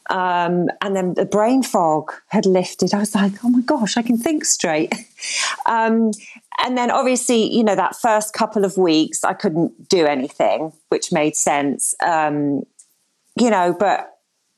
Um, 0.10 0.68
and 0.82 0.96
then 0.96 1.16
the 1.16 1.26
brain 1.26 1.64
fog 1.64 2.12
had 2.28 2.46
lifted. 2.46 2.94
I 2.94 3.00
was 3.00 3.16
like, 3.16 3.34
oh 3.44 3.50
my 3.50 3.62
gosh, 3.62 3.98
I 3.98 4.02
can 4.02 4.18
think 4.18 4.46
straight. 4.46 4.94
um, 5.66 6.12
and 6.64 6.78
then 6.78 6.92
obviously, 6.92 7.52
you 7.52 7.64
know, 7.64 7.76
that 7.76 7.96
first 7.96 8.34
couple 8.34 8.66
of 8.66 8.78
weeks, 8.78 9.24
I 9.24 9.34
couldn't 9.34 9.90
do 9.90 10.06
anything, 10.06 10.72
which 10.90 11.12
made 11.12 11.36
sense. 11.36 11.96
Um, 12.06 12.64
you 13.40 13.50
know, 13.50 13.76
but 13.78 14.12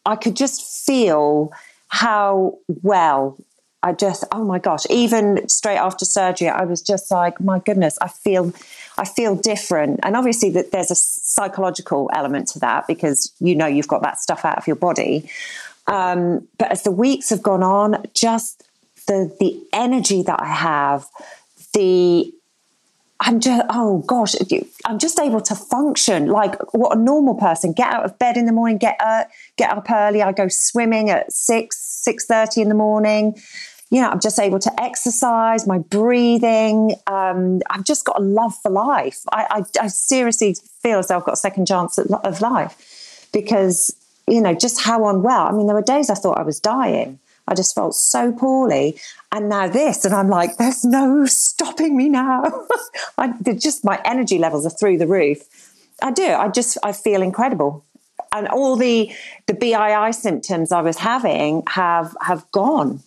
I 0.05 0.15
could 0.15 0.35
just 0.35 0.85
feel 0.85 1.51
how 1.87 2.57
well 2.67 3.37
I 3.83 3.93
just, 3.93 4.23
oh 4.31 4.43
my 4.43 4.59
gosh, 4.59 4.85
even 4.89 5.47
straight 5.47 5.77
after 5.77 6.03
surgery, 6.03 6.49
I 6.49 6.65
was 6.65 6.81
just 6.81 7.11
like, 7.11 7.39
my 7.39 7.59
goodness, 7.59 7.97
I 8.01 8.07
feel, 8.07 8.51
I 8.97 9.05
feel 9.05 9.35
different. 9.35 9.99
And 10.03 10.15
obviously 10.15 10.49
that 10.51 10.71
there's 10.71 10.91
a 10.91 10.95
psychological 10.95 12.09
element 12.13 12.47
to 12.49 12.59
that 12.59 12.87
because 12.87 13.31
you 13.39 13.55
know 13.55 13.67
you've 13.67 13.87
got 13.87 14.01
that 14.01 14.19
stuff 14.19 14.45
out 14.45 14.57
of 14.57 14.67
your 14.67 14.75
body. 14.75 15.29
Um, 15.87 16.47
but 16.57 16.71
as 16.71 16.83
the 16.83 16.91
weeks 16.91 17.29
have 17.29 17.41
gone 17.41 17.63
on, 17.63 18.03
just 18.13 18.67
the 19.07 19.33
the 19.39 19.61
energy 19.71 20.21
that 20.23 20.41
I 20.41 20.47
have, 20.47 21.05
the 21.73 22.33
I'm 23.19 23.39
just 23.39 23.65
oh 23.69 23.99
gosh, 23.99 24.35
I'm 24.85 24.99
just 24.99 25.19
able 25.19 25.41
to 25.41 25.55
function 25.55 26.27
like 26.27 26.55
what 26.73 26.97
a 26.97 26.99
normal 26.99 27.35
person. 27.35 27.73
Get 27.73 27.91
out 27.91 28.05
of 28.05 28.19
bed 28.19 28.37
in 28.37 28.45
the 28.45 28.51
morning, 28.51 28.77
get 28.77 28.97
uh, 28.99 29.23
get 29.55 29.71
up 29.71 29.89
early. 29.89 30.21
I 30.21 30.33
go 30.33 30.47
swimming 30.49 31.09
at 31.09 31.31
six 31.31 31.79
six 31.79 32.25
thirty 32.25 32.61
in 32.61 32.69
the 32.69 32.75
morning. 32.75 33.35
You 33.89 34.01
know, 34.01 34.09
I'm 34.09 34.19
just 34.19 34.37
able 34.37 34.59
to 34.59 34.81
exercise, 34.81 35.65
my 35.65 35.77
breathing. 35.77 36.95
Um, 37.07 37.61
I've 37.69 37.85
just 37.85 38.03
got 38.05 38.19
a 38.19 38.23
love 38.23 38.53
for 38.61 38.69
life. 38.69 39.21
I, 39.31 39.63
I, 39.79 39.85
I 39.85 39.87
seriously 39.87 40.55
feel 40.81 40.99
as 40.99 41.07
though 41.07 41.17
I've 41.17 41.23
got 41.23 41.33
a 41.33 41.37
second 41.37 41.67
chance 41.67 41.97
of 41.97 42.41
life 42.41 43.27
because 43.31 43.95
you 44.27 44.41
know 44.41 44.53
just 44.53 44.81
how 44.81 45.07
unwell. 45.07 45.47
I 45.47 45.51
mean, 45.51 45.67
there 45.67 45.75
were 45.75 45.81
days 45.81 46.09
I 46.09 46.15
thought 46.15 46.37
I 46.37 46.43
was 46.43 46.59
dying. 46.59 47.19
I 47.47 47.55
just 47.55 47.73
felt 47.73 47.95
so 47.95 48.33
poorly. 48.33 48.99
And 49.31 49.47
now 49.49 49.67
this, 49.69 50.03
and 50.03 50.13
I'm 50.13 50.27
like, 50.27 50.57
there's 50.57 50.83
no 50.83 51.25
stopping 51.25 51.95
me 51.95 52.09
now. 52.09 52.43
I, 53.17 53.33
just 53.53 53.85
my 53.85 54.01
energy 54.03 54.37
levels 54.37 54.65
are 54.65 54.69
through 54.69 54.97
the 54.97 55.07
roof. 55.07 55.39
I 56.01 56.11
do. 56.11 56.25
I 56.27 56.49
just 56.49 56.77
I 56.83 56.91
feel 56.91 57.21
incredible, 57.21 57.85
and 58.31 58.47
all 58.49 58.75
the 58.75 59.11
the 59.47 59.53
BII 59.53 60.13
symptoms 60.13 60.71
I 60.71 60.81
was 60.81 60.97
having 60.97 61.63
have 61.67 62.15
have 62.21 62.49
gone 62.51 63.01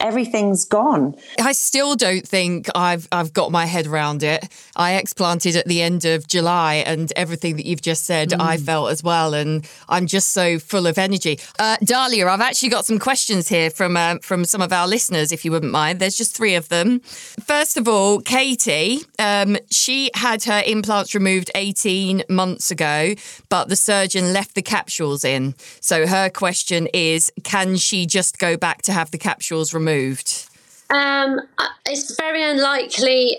everything's 0.00 0.64
gone. 0.64 1.14
I 1.40 1.52
still 1.52 1.96
don't 1.96 2.26
think 2.26 2.68
I've 2.74 3.08
I've 3.10 3.32
got 3.32 3.50
my 3.50 3.66
head 3.66 3.86
around 3.86 4.22
it. 4.22 4.48
I 4.74 4.94
explanted 4.94 5.56
at 5.56 5.66
the 5.66 5.82
end 5.82 6.04
of 6.04 6.28
July, 6.28 6.74
and 6.86 7.12
everything 7.16 7.56
that 7.56 7.66
you've 7.66 7.82
just 7.82 8.04
said, 8.04 8.30
mm. 8.30 8.40
I 8.40 8.56
felt 8.56 8.90
as 8.90 9.02
well, 9.02 9.34
and 9.34 9.68
I'm 9.88 10.06
just 10.06 10.30
so 10.30 10.58
full 10.58 10.86
of 10.86 10.98
energy. 10.98 11.40
Uh, 11.58 11.76
Dahlia, 11.82 12.26
I've 12.28 12.40
actually 12.40 12.68
got 12.68 12.84
some 12.84 12.98
questions 12.98 13.48
here 13.48 13.70
from 13.70 13.96
uh, 13.96 14.18
from 14.22 14.44
some 14.44 14.60
of 14.60 14.72
our 14.72 14.86
listeners, 14.86 15.32
if 15.32 15.44
you 15.44 15.50
wouldn't 15.50 15.72
mind. 15.72 16.00
There's 16.00 16.16
just 16.16 16.36
three 16.36 16.54
of 16.54 16.68
them. 16.68 17.00
First 17.00 17.76
of 17.76 17.88
all, 17.88 18.20
Katie, 18.20 19.00
um, 19.18 19.56
she 19.70 20.10
had 20.14 20.44
her 20.44 20.62
implants 20.66 21.14
removed 21.14 21.50
18 21.54 22.24
months 22.28 22.70
ago, 22.70 23.14
but 23.48 23.68
the 23.68 23.76
surgeon 23.76 24.32
left 24.32 24.54
the 24.54 24.62
capsules 24.62 25.24
in. 25.24 25.54
So 25.80 26.06
her 26.06 26.28
question 26.28 26.88
is, 26.92 27.32
can 27.44 27.76
she 27.76 28.06
just 28.06 28.38
go 28.38 28.56
back 28.56 28.82
to 28.82 28.92
have 28.92 29.10
the 29.10 29.18
capsules 29.18 29.72
removed? 29.72 29.85
Removed? 29.86 30.48
Um, 30.90 31.40
uh, 31.58 31.66
it's 31.86 32.16
very 32.16 32.42
unlikely. 32.42 33.38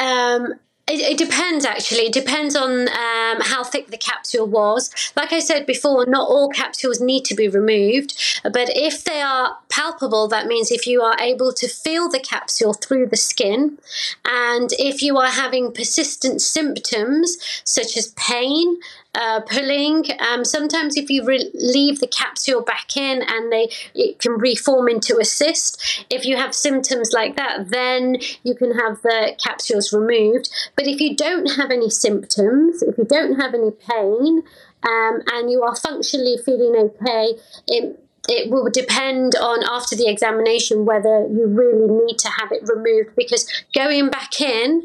Um, 0.00 0.54
it, 0.88 1.00
it, 1.00 1.16
depends, 1.16 1.64
actually. 1.64 2.06
It 2.06 2.12
depends 2.12 2.56
on 2.56 2.88
um, 2.88 3.40
how 3.40 3.62
thick 3.64 3.88
the 3.88 3.96
capsule 3.96 4.46
was. 4.46 4.90
Like 5.16 5.32
I 5.32 5.38
said 5.38 5.64
before, 5.64 6.04
not 6.06 6.28
all 6.28 6.50
capsules 6.50 7.00
need 7.00 7.24
to 7.26 7.34
be 7.34 7.48
removed, 7.48 8.14
but 8.42 8.68
if 8.76 9.04
they 9.04 9.22
are 9.22 9.56
palpable, 9.70 10.28
that 10.28 10.46
means 10.46 10.70
if 10.70 10.86
you 10.86 11.00
are 11.00 11.16
able 11.18 11.52
to 11.54 11.68
feel 11.68 12.10
the 12.10 12.20
capsule 12.20 12.74
through 12.74 13.06
the 13.06 13.16
skin, 13.16 13.78
and 14.24 14.70
if 14.78 15.02
you 15.02 15.16
are 15.18 15.30
having 15.30 15.72
persistent 15.72 16.42
symptoms 16.42 17.38
such 17.64 17.96
as 17.96 18.08
pain, 18.08 18.76
uh, 19.14 19.40
pulling. 19.40 20.04
Um, 20.20 20.44
sometimes, 20.44 20.96
if 20.96 21.10
you 21.10 21.24
re- 21.24 21.50
leave 21.54 22.00
the 22.00 22.06
capsule 22.06 22.62
back 22.62 22.96
in 22.96 23.22
and 23.22 23.52
they 23.52 23.70
it 23.94 24.18
can 24.18 24.32
reform 24.32 24.88
into 24.88 25.18
a 25.18 25.24
cyst, 25.24 26.04
if 26.10 26.24
you 26.24 26.36
have 26.36 26.54
symptoms 26.54 27.12
like 27.12 27.36
that, 27.36 27.70
then 27.70 28.16
you 28.42 28.54
can 28.54 28.78
have 28.78 29.02
the 29.02 29.36
capsules 29.42 29.92
removed. 29.92 30.50
But 30.76 30.86
if 30.86 31.00
you 31.00 31.14
don't 31.16 31.46
have 31.56 31.70
any 31.70 31.90
symptoms, 31.90 32.82
if 32.82 32.96
you 32.98 33.04
don't 33.04 33.40
have 33.40 33.54
any 33.54 33.70
pain, 33.70 34.42
um, 34.84 35.22
and 35.32 35.50
you 35.50 35.62
are 35.62 35.76
functionally 35.76 36.38
feeling 36.44 36.74
okay, 36.76 37.34
it 37.68 37.98
it 38.28 38.50
will 38.50 38.70
depend 38.70 39.34
on 39.34 39.64
after 39.64 39.96
the 39.96 40.08
examination 40.08 40.84
whether 40.84 41.26
you 41.26 41.46
really 41.46 41.88
need 42.04 42.18
to 42.18 42.28
have 42.28 42.52
it 42.52 42.62
removed 42.68 43.10
because 43.16 43.64
going 43.74 44.10
back 44.10 44.40
in 44.40 44.84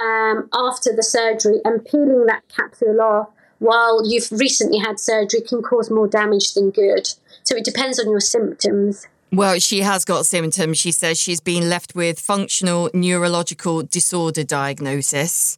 um, 0.00 0.48
after 0.54 0.94
the 0.94 1.02
surgery 1.02 1.60
and 1.64 1.84
peeling 1.84 2.24
that 2.24 2.42
capsule 2.48 3.00
off 3.02 3.28
while 3.60 4.02
you've 4.04 4.32
recently 4.32 4.78
had 4.78 4.98
surgery 4.98 5.40
can 5.40 5.62
cause 5.62 5.90
more 5.90 6.08
damage 6.08 6.54
than 6.54 6.70
good. 6.70 7.08
So 7.44 7.56
it 7.56 7.64
depends 7.64 7.98
on 8.00 8.10
your 8.10 8.20
symptoms. 8.20 9.06
Well, 9.32 9.60
she 9.60 9.82
has 9.82 10.04
got 10.04 10.26
symptoms. 10.26 10.78
She 10.78 10.90
says 10.90 11.20
she's 11.20 11.40
been 11.40 11.68
left 11.68 11.94
with 11.94 12.18
functional 12.18 12.90
neurological 12.92 13.84
disorder 13.84 14.42
diagnosis. 14.42 15.56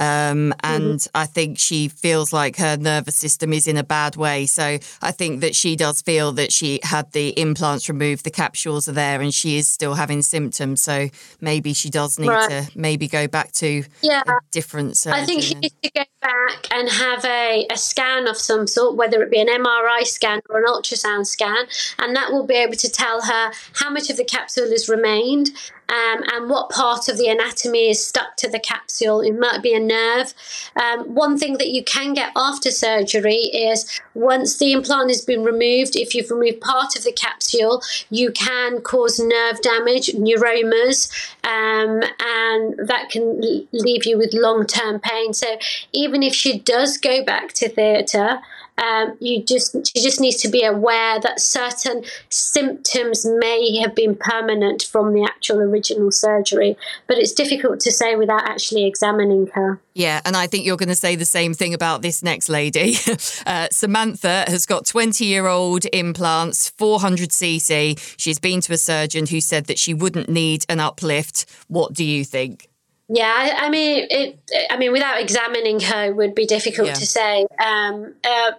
Um, 0.00 0.54
and 0.62 0.98
mm-hmm. 0.98 1.10
I 1.16 1.26
think 1.26 1.58
she 1.58 1.88
feels 1.88 2.32
like 2.32 2.56
her 2.56 2.78
nervous 2.78 3.16
system 3.16 3.52
is 3.52 3.68
in 3.68 3.76
a 3.76 3.84
bad 3.84 4.16
way. 4.16 4.46
So 4.46 4.78
I 5.02 5.12
think 5.12 5.42
that 5.42 5.54
she 5.54 5.76
does 5.76 6.00
feel 6.00 6.32
that 6.32 6.52
she 6.52 6.80
had 6.82 7.12
the 7.12 7.38
implants 7.38 7.86
removed, 7.88 8.24
the 8.24 8.30
capsules 8.30 8.88
are 8.88 8.92
there, 8.92 9.20
and 9.20 9.32
she 9.32 9.58
is 9.58 9.68
still 9.68 9.94
having 9.94 10.22
symptoms. 10.22 10.80
So 10.80 11.10
maybe 11.40 11.74
she 11.74 11.90
does 11.90 12.18
need 12.18 12.28
right. 12.28 12.48
to 12.48 12.70
maybe 12.74 13.08
go 13.08 13.28
back 13.28 13.52
to 13.52 13.84
yeah. 14.00 14.22
different. 14.50 15.06
I 15.06 15.26
think 15.26 15.42
she 15.42 15.54
needs 15.54 15.74
to 15.82 15.90
go 15.90 16.04
back 16.22 16.66
and 16.72 16.88
have 16.88 17.24
a, 17.26 17.66
a 17.70 17.76
scan 17.76 18.26
of 18.26 18.38
some 18.38 18.66
sort, 18.66 18.96
whether 18.96 19.22
it 19.22 19.30
be 19.30 19.40
an 19.40 19.48
MRI 19.48 20.06
scan 20.06 20.40
or 20.48 20.60
an 20.60 20.66
ultrasound 20.66 21.26
scan, 21.26 21.66
and 21.98 22.16
that 22.16 22.32
will 22.32 22.46
be 22.46 22.54
able 22.54 22.76
to 22.76 22.88
tell 22.88 23.20
her 23.22 23.52
how 23.74 23.90
much 23.90 24.08
of 24.08 24.16
the 24.16 24.24
capsule 24.24 24.70
has 24.70 24.88
remained 24.88 25.50
um, 25.90 26.22
and 26.32 26.48
what 26.48 26.70
part 26.70 27.08
of 27.08 27.18
the 27.18 27.28
anatomy 27.28 27.90
is 27.90 28.06
stuck 28.06 28.36
to 28.36 28.48
the 28.48 28.60
capsule. 28.60 29.20
It 29.20 29.36
might 29.38 29.60
be 29.62 29.74
a 29.74 29.80
nerve. 29.80 30.32
Um, 30.76 31.14
one 31.14 31.36
thing 31.36 31.58
that 31.58 31.68
you 31.68 31.82
can 31.82 32.14
get 32.14 32.30
after 32.36 32.70
surgery 32.70 33.34
is 33.34 34.00
once 34.14 34.56
the 34.56 34.72
implant 34.72 35.10
has 35.10 35.22
been 35.22 35.42
removed, 35.42 35.96
if 35.96 36.14
you've 36.14 36.30
removed 36.30 36.60
part 36.60 36.96
of 36.96 37.02
the 37.02 37.12
capsule, 37.12 37.82
you 38.08 38.30
can 38.30 38.80
cause 38.82 39.18
nerve 39.18 39.60
damage, 39.62 40.12
neuromas, 40.14 41.10
um, 41.42 42.02
and 42.20 42.88
that 42.88 43.08
can 43.10 43.40
leave 43.72 44.06
you 44.06 44.16
with 44.16 44.32
long 44.32 44.66
term 44.66 45.00
pain. 45.00 45.34
So 45.34 45.58
even 45.92 46.22
if 46.22 46.34
she 46.34 46.60
does 46.60 46.98
go 46.98 47.24
back 47.24 47.52
to 47.54 47.68
theatre, 47.68 48.40
um, 48.80 49.16
you 49.20 49.42
just 49.42 49.72
she 49.86 50.02
just 50.02 50.20
needs 50.20 50.36
to 50.42 50.48
be 50.48 50.64
aware 50.64 51.20
that 51.20 51.40
certain 51.40 52.04
symptoms 52.30 53.26
may 53.26 53.78
have 53.78 53.94
been 53.94 54.16
permanent 54.16 54.82
from 54.82 55.12
the 55.12 55.22
actual 55.24 55.60
original 55.60 56.10
surgery, 56.10 56.76
but 57.06 57.18
it's 57.18 57.32
difficult 57.32 57.80
to 57.80 57.92
say 57.92 58.16
without 58.16 58.48
actually 58.48 58.86
examining 58.86 59.48
her. 59.48 59.80
Yeah, 59.94 60.20
and 60.24 60.36
I 60.36 60.46
think 60.46 60.64
you're 60.64 60.76
going 60.76 60.88
to 60.88 60.94
say 60.94 61.16
the 61.16 61.24
same 61.24 61.52
thing 61.52 61.74
about 61.74 62.00
this 62.00 62.22
next 62.22 62.48
lady. 62.48 62.94
uh, 63.46 63.68
Samantha 63.70 64.44
has 64.46 64.64
got 64.64 64.86
20 64.86 65.24
year 65.24 65.46
old 65.46 65.84
implants, 65.92 66.70
400cc. 66.70 68.14
She's 68.16 68.38
been 68.38 68.60
to 68.62 68.72
a 68.72 68.78
surgeon 68.78 69.26
who 69.26 69.40
said 69.40 69.66
that 69.66 69.78
she 69.78 69.92
wouldn't 69.92 70.28
need 70.28 70.64
an 70.68 70.80
uplift. 70.80 71.44
What 71.68 71.92
do 71.92 72.04
you 72.04 72.24
think? 72.24 72.70
Yeah, 73.12 73.32
I, 73.34 73.66
I 73.66 73.70
mean, 73.70 74.06
it. 74.08 74.38
I 74.70 74.76
mean, 74.76 74.92
without 74.92 75.20
examining 75.20 75.80
her, 75.80 76.12
would 76.14 76.34
be 76.36 76.46
difficult 76.46 76.88
yeah. 76.88 76.94
to 76.94 77.06
say. 77.06 77.46
Um, 77.58 78.14
uh, 78.22 78.52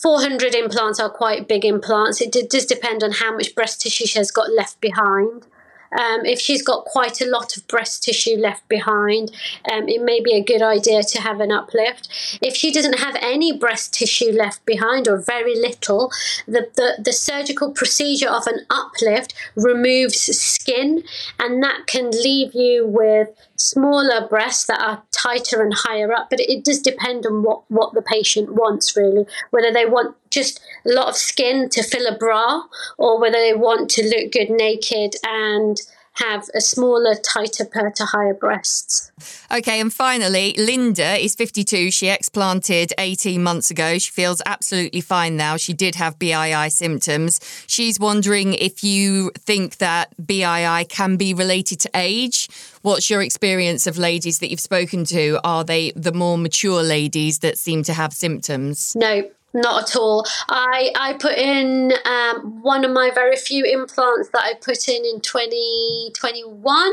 400 0.00 0.54
implants 0.54 1.00
are 1.00 1.10
quite 1.10 1.48
big 1.48 1.64
implants. 1.64 2.20
It 2.20 2.50
does 2.50 2.66
depend 2.66 3.02
on 3.02 3.12
how 3.12 3.34
much 3.34 3.54
breast 3.54 3.80
tissue 3.80 4.06
she 4.06 4.18
has 4.18 4.30
got 4.30 4.52
left 4.52 4.80
behind. 4.80 5.46
Um, 5.92 6.26
if 6.26 6.40
she's 6.40 6.62
got 6.62 6.84
quite 6.84 7.20
a 7.20 7.26
lot 7.26 7.56
of 7.56 7.66
breast 7.68 8.02
tissue 8.02 8.36
left 8.36 8.68
behind, 8.68 9.30
um, 9.72 9.88
it 9.88 10.02
may 10.02 10.20
be 10.20 10.34
a 10.34 10.42
good 10.42 10.62
idea 10.62 11.02
to 11.02 11.20
have 11.20 11.40
an 11.40 11.52
uplift. 11.52 12.38
If 12.42 12.56
she 12.56 12.72
doesn't 12.72 12.98
have 12.98 13.16
any 13.20 13.56
breast 13.56 13.94
tissue 13.94 14.32
left 14.32 14.64
behind 14.66 15.08
or 15.08 15.16
very 15.16 15.58
little, 15.58 16.10
the, 16.46 16.68
the, 16.74 17.02
the 17.02 17.12
surgical 17.12 17.70
procedure 17.70 18.28
of 18.28 18.46
an 18.46 18.66
uplift 18.68 19.34
removes 19.54 20.20
skin 20.36 21.04
and 21.38 21.62
that 21.62 21.86
can 21.86 22.10
leave 22.10 22.54
you 22.54 22.86
with 22.86 23.28
smaller 23.56 24.26
breasts 24.28 24.66
that 24.66 24.80
are 24.80 25.02
tighter 25.10 25.62
and 25.62 25.72
higher 25.74 26.12
up, 26.12 26.28
but 26.30 26.40
it 26.40 26.64
does 26.64 26.80
depend 26.80 27.26
on 27.26 27.42
what, 27.42 27.62
what 27.68 27.94
the 27.94 28.02
patient 28.02 28.54
wants, 28.54 28.96
really. 28.96 29.26
Whether 29.50 29.72
they 29.72 29.86
want 29.86 30.16
just 30.30 30.60
a 30.86 30.92
lot 30.92 31.08
of 31.08 31.16
skin 31.16 31.68
to 31.70 31.82
fill 31.82 32.06
a 32.06 32.16
bra 32.16 32.62
or 32.98 33.20
whether 33.20 33.38
they 33.38 33.54
want 33.54 33.90
to 33.90 34.04
look 34.04 34.32
good 34.32 34.50
naked 34.50 35.14
and 35.24 35.80
have 36.16 36.48
a 36.54 36.60
smaller, 36.60 37.14
tighter 37.14 37.64
pair 37.64 37.90
to 37.90 38.04
higher 38.04 38.34
breasts. 38.34 39.12
Okay, 39.50 39.80
and 39.80 39.92
finally, 39.92 40.54
Linda 40.58 41.22
is 41.22 41.34
52. 41.34 41.90
She 41.90 42.08
explanted 42.08 42.92
18 42.98 43.42
months 43.42 43.70
ago. 43.70 43.98
She 43.98 44.10
feels 44.10 44.40
absolutely 44.46 45.00
fine 45.00 45.36
now. 45.36 45.56
She 45.56 45.72
did 45.72 45.94
have 45.96 46.18
BII 46.18 46.70
symptoms. 46.70 47.40
She's 47.66 48.00
wondering 48.00 48.54
if 48.54 48.82
you 48.82 49.30
think 49.38 49.76
that 49.76 50.16
BII 50.18 50.88
can 50.88 51.16
be 51.16 51.34
related 51.34 51.80
to 51.80 51.90
age. 51.94 52.48
What's 52.82 53.10
your 53.10 53.22
experience 53.22 53.86
of 53.86 53.98
ladies 53.98 54.38
that 54.38 54.50
you've 54.50 54.60
spoken 54.60 55.04
to? 55.06 55.38
Are 55.44 55.64
they 55.64 55.92
the 55.96 56.12
more 56.12 56.38
mature 56.38 56.82
ladies 56.82 57.40
that 57.40 57.58
seem 57.58 57.82
to 57.84 57.92
have 57.92 58.12
symptoms? 58.12 58.94
No, 58.96 59.28
not 59.56 59.90
at 59.90 59.96
all. 59.96 60.26
I 60.48 60.92
I 60.94 61.14
put 61.14 61.36
in 61.36 61.92
um, 62.04 62.62
one 62.62 62.84
of 62.84 62.92
my 62.92 63.10
very 63.10 63.36
few 63.36 63.64
implants 63.64 64.28
that 64.30 64.42
I 64.42 64.54
put 64.54 64.88
in 64.88 65.04
in 65.04 65.20
2021. 65.20 66.92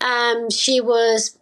Um, 0.00 0.50
she 0.50 0.80
was 0.80 1.38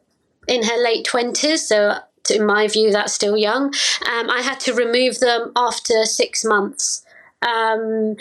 in 0.48 0.64
her 0.64 0.82
late 0.82 1.06
20s, 1.06 1.58
so 1.58 1.98
in 2.30 2.46
my 2.46 2.68
view, 2.68 2.90
that's 2.90 3.12
still 3.12 3.36
young. 3.36 3.66
Um, 3.66 4.30
I 4.30 4.42
had 4.42 4.60
to 4.60 4.74
remove 4.74 5.20
them 5.20 5.52
after 5.56 6.04
six 6.04 6.44
months. 6.44 7.04
Um, 7.42 8.16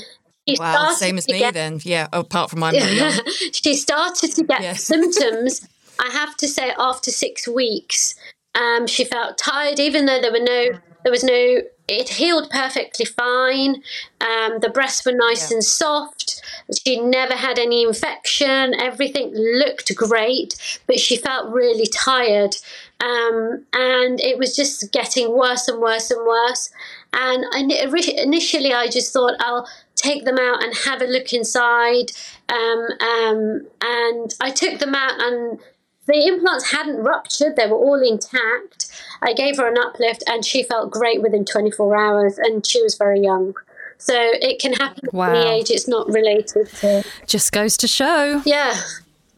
wow, 0.47 0.93
same 0.93 1.17
as 1.17 1.27
me 1.27 1.39
get, 1.39 1.53
then. 1.53 1.79
Yeah, 1.83 2.07
apart 2.11 2.49
from 2.49 2.59
my 2.59 2.71
she 3.51 3.75
started 3.75 4.33
to 4.33 4.43
get 4.43 4.61
yeah. 4.61 4.73
symptoms. 4.73 5.67
I 5.99 6.09
have 6.09 6.35
to 6.37 6.47
say, 6.47 6.73
after 6.79 7.11
six 7.11 7.47
weeks, 7.47 8.15
um, 8.55 8.87
she 8.87 9.03
felt 9.03 9.37
tired, 9.37 9.79
even 9.79 10.07
though 10.07 10.19
there 10.19 10.31
were 10.31 10.39
no 10.39 10.79
there 11.03 11.11
was 11.11 11.23
no 11.23 11.61
it 11.91 12.09
healed 12.09 12.49
perfectly 12.49 13.05
fine. 13.05 13.83
Um, 14.21 14.59
the 14.59 14.71
breasts 14.73 15.05
were 15.05 15.11
nice 15.11 15.51
yeah. 15.51 15.55
and 15.55 15.63
soft. 15.63 16.41
She 16.85 16.99
never 16.99 17.33
had 17.33 17.59
any 17.59 17.83
infection. 17.83 18.73
Everything 18.79 19.33
looked 19.33 19.93
great, 19.95 20.55
but 20.87 20.99
she 20.99 21.17
felt 21.17 21.51
really 21.51 21.87
tired. 21.87 22.55
Um, 23.01 23.65
and 23.73 24.21
it 24.21 24.37
was 24.37 24.55
just 24.55 24.91
getting 24.91 25.35
worse 25.35 25.67
and 25.67 25.81
worse 25.81 26.11
and 26.11 26.25
worse. 26.25 26.69
And 27.13 27.43
initially, 27.71 28.73
I 28.73 28.87
just 28.87 29.11
thought 29.11 29.35
I'll 29.39 29.67
take 29.95 30.23
them 30.23 30.37
out 30.39 30.63
and 30.63 30.73
have 30.85 31.01
a 31.01 31.05
look 31.05 31.33
inside. 31.33 32.11
Um, 32.47 32.87
um, 33.01 33.67
and 33.81 34.33
I 34.39 34.51
took 34.51 34.79
them 34.79 34.95
out, 34.95 35.19
and 35.19 35.59
the 36.11 36.27
implants 36.27 36.71
hadn't 36.71 36.97
ruptured, 36.97 37.55
they 37.55 37.67
were 37.67 37.77
all 37.77 38.01
intact. 38.01 38.91
I 39.21 39.33
gave 39.33 39.57
her 39.57 39.67
an 39.67 39.77
uplift 39.77 40.23
and 40.27 40.45
she 40.45 40.63
felt 40.63 40.91
great 40.91 41.21
within 41.21 41.45
24 41.45 41.95
hours 41.95 42.37
and 42.37 42.65
she 42.65 42.81
was 42.81 42.95
very 42.95 43.19
young. 43.19 43.55
So 43.97 44.15
it 44.17 44.59
can 44.59 44.73
happen 44.73 45.09
wow. 45.13 45.29
at 45.29 45.37
any 45.37 45.59
age, 45.59 45.69
it's 45.69 45.87
not 45.87 46.07
related 46.07 46.69
to. 46.79 47.03
Just 47.27 47.51
goes 47.51 47.77
to 47.77 47.87
show. 47.87 48.41
Yeah. 48.45 48.75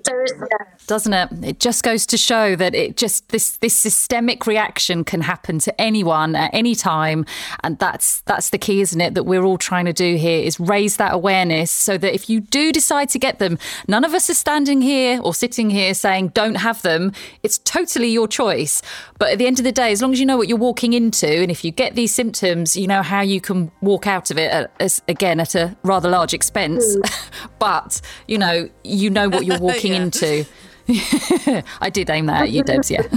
There 0.05 0.23
is, 0.23 0.33
yeah 0.39 0.73
doesn't 0.87 1.13
it? 1.13 1.29
It 1.43 1.59
just 1.59 1.83
goes 1.83 2.05
to 2.07 2.17
show 2.17 2.55
that 2.55 2.75
it 2.75 2.97
just 2.97 3.29
this 3.29 3.57
this 3.57 3.75
systemic 3.75 4.45
reaction 4.45 5.03
can 5.03 5.21
happen 5.21 5.59
to 5.59 5.81
anyone 5.81 6.35
at 6.35 6.51
any 6.53 6.75
time, 6.75 7.25
and 7.63 7.77
that's 7.79 8.21
that's 8.21 8.49
the 8.49 8.57
key, 8.57 8.81
isn't 8.81 8.99
it? 8.99 9.13
That 9.13 9.23
we're 9.23 9.43
all 9.43 9.57
trying 9.57 9.85
to 9.85 9.93
do 9.93 10.15
here 10.15 10.43
is 10.43 10.59
raise 10.59 10.97
that 10.97 11.13
awareness 11.13 11.71
so 11.71 11.97
that 11.97 12.13
if 12.13 12.29
you 12.29 12.41
do 12.41 12.71
decide 12.71 13.09
to 13.09 13.19
get 13.19 13.39
them, 13.39 13.57
none 13.87 14.03
of 14.03 14.13
us 14.13 14.29
are 14.29 14.35
standing 14.35 14.81
here 14.81 15.19
or 15.21 15.33
sitting 15.33 15.69
here 15.69 15.93
saying 15.93 16.29
don't 16.29 16.55
have 16.55 16.81
them. 16.81 17.13
It's 17.43 17.57
totally 17.59 18.09
your 18.09 18.27
choice. 18.27 18.81
But 19.19 19.31
at 19.31 19.37
the 19.37 19.47
end 19.47 19.59
of 19.59 19.63
the 19.63 19.71
day, 19.71 19.91
as 19.91 20.01
long 20.01 20.11
as 20.11 20.19
you 20.19 20.25
know 20.25 20.37
what 20.37 20.47
you're 20.47 20.57
walking 20.57 20.93
into, 20.93 21.27
and 21.27 21.49
if 21.49 21.63
you 21.63 21.71
get 21.71 21.95
these 21.95 22.13
symptoms, 22.13 22.75
you 22.75 22.87
know 22.87 23.01
how 23.01 23.21
you 23.21 23.39
can 23.39 23.71
walk 23.81 24.07
out 24.07 24.31
of 24.31 24.37
it 24.37 24.51
at, 24.51 24.71
as, 24.79 25.01
again 25.07 25.39
at 25.39 25.55
a 25.55 25.75
rather 25.83 26.09
large 26.09 26.33
expense. 26.33 26.95
Mm. 26.95 27.49
but 27.59 28.01
you 28.27 28.37
know 28.37 28.69
you 28.83 29.09
know 29.09 29.29
what 29.29 29.45
you're 29.45 29.59
walking 29.69 29.92
yeah. 29.93 30.03
into. 30.03 30.45
I 31.81 31.89
did 31.89 32.09
aim 32.09 32.25
that 32.25 32.43
at 32.43 32.51
you, 32.51 32.63
Debs, 32.63 32.91
yeah. 32.91 33.03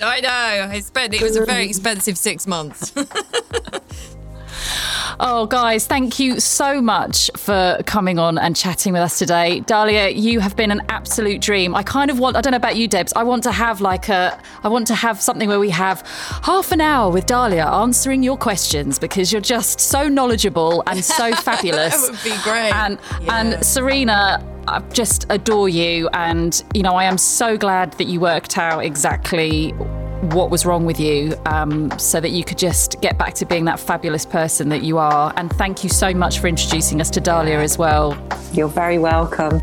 I 0.00 0.20
know. 0.20 0.68
I 0.70 0.80
spent 0.80 1.12
it 1.14 1.22
was 1.22 1.36
a 1.36 1.44
very 1.44 1.66
expensive 1.66 2.16
six 2.16 2.46
months. 2.46 2.92
Oh, 5.20 5.46
guys, 5.46 5.86
thank 5.86 6.18
you 6.18 6.40
so 6.40 6.80
much 6.80 7.30
for 7.36 7.78
coming 7.86 8.18
on 8.18 8.38
and 8.38 8.54
chatting 8.54 8.92
with 8.92 9.02
us 9.02 9.18
today. 9.18 9.60
Dahlia, 9.60 10.10
you 10.10 10.40
have 10.40 10.56
been 10.56 10.70
an 10.70 10.82
absolute 10.88 11.40
dream. 11.40 11.74
I 11.74 11.82
kind 11.82 12.10
of 12.10 12.18
want, 12.18 12.36
I 12.36 12.40
don't 12.40 12.52
know 12.52 12.56
about 12.56 12.76
you, 12.76 12.88
Debs, 12.88 13.12
I 13.16 13.24
want 13.24 13.42
to 13.44 13.52
have 13.52 13.80
like 13.80 14.08
a, 14.08 14.40
I 14.62 14.68
want 14.68 14.86
to 14.88 14.94
have 14.94 15.20
something 15.20 15.48
where 15.48 15.58
we 15.58 15.70
have 15.70 16.02
half 16.42 16.72
an 16.72 16.80
hour 16.80 17.10
with 17.10 17.26
Dahlia 17.26 17.66
answering 17.66 18.22
your 18.22 18.36
questions 18.36 18.98
because 18.98 19.32
you're 19.32 19.40
just 19.40 19.80
so 19.80 20.08
knowledgeable 20.08 20.82
and 20.86 21.04
so 21.04 21.32
fabulous. 21.36 22.00
that 22.00 22.10
would 22.12 22.22
be 22.22 22.42
great. 22.42 22.72
And, 22.74 22.98
yeah. 23.20 23.40
and 23.40 23.64
Serena, 23.64 24.44
I 24.68 24.80
just 24.92 25.26
adore 25.30 25.68
you. 25.68 26.08
And, 26.12 26.62
you 26.74 26.82
know, 26.82 26.94
I 26.94 27.04
am 27.04 27.18
so 27.18 27.56
glad 27.56 27.92
that 27.94 28.06
you 28.06 28.20
worked 28.20 28.58
out 28.58 28.84
exactly 28.84 29.74
what 30.22 30.50
was 30.50 30.66
wrong 30.66 30.84
with 30.84 30.98
you 30.98 31.36
um, 31.46 31.96
so 31.98 32.20
that 32.20 32.30
you 32.30 32.44
could 32.44 32.58
just 32.58 33.00
get 33.00 33.16
back 33.18 33.34
to 33.34 33.46
being 33.46 33.64
that 33.66 33.78
fabulous 33.78 34.26
person 34.26 34.68
that 34.70 34.82
you 34.82 34.98
are. 34.98 35.32
And 35.36 35.50
thank 35.52 35.84
you 35.84 35.90
so 35.90 36.12
much 36.12 36.40
for 36.40 36.48
introducing 36.48 37.00
us 37.00 37.10
to 37.10 37.20
Dahlia 37.20 37.60
as 37.60 37.78
well. 37.78 38.16
You're 38.52 38.68
very 38.68 38.98
welcome. 38.98 39.60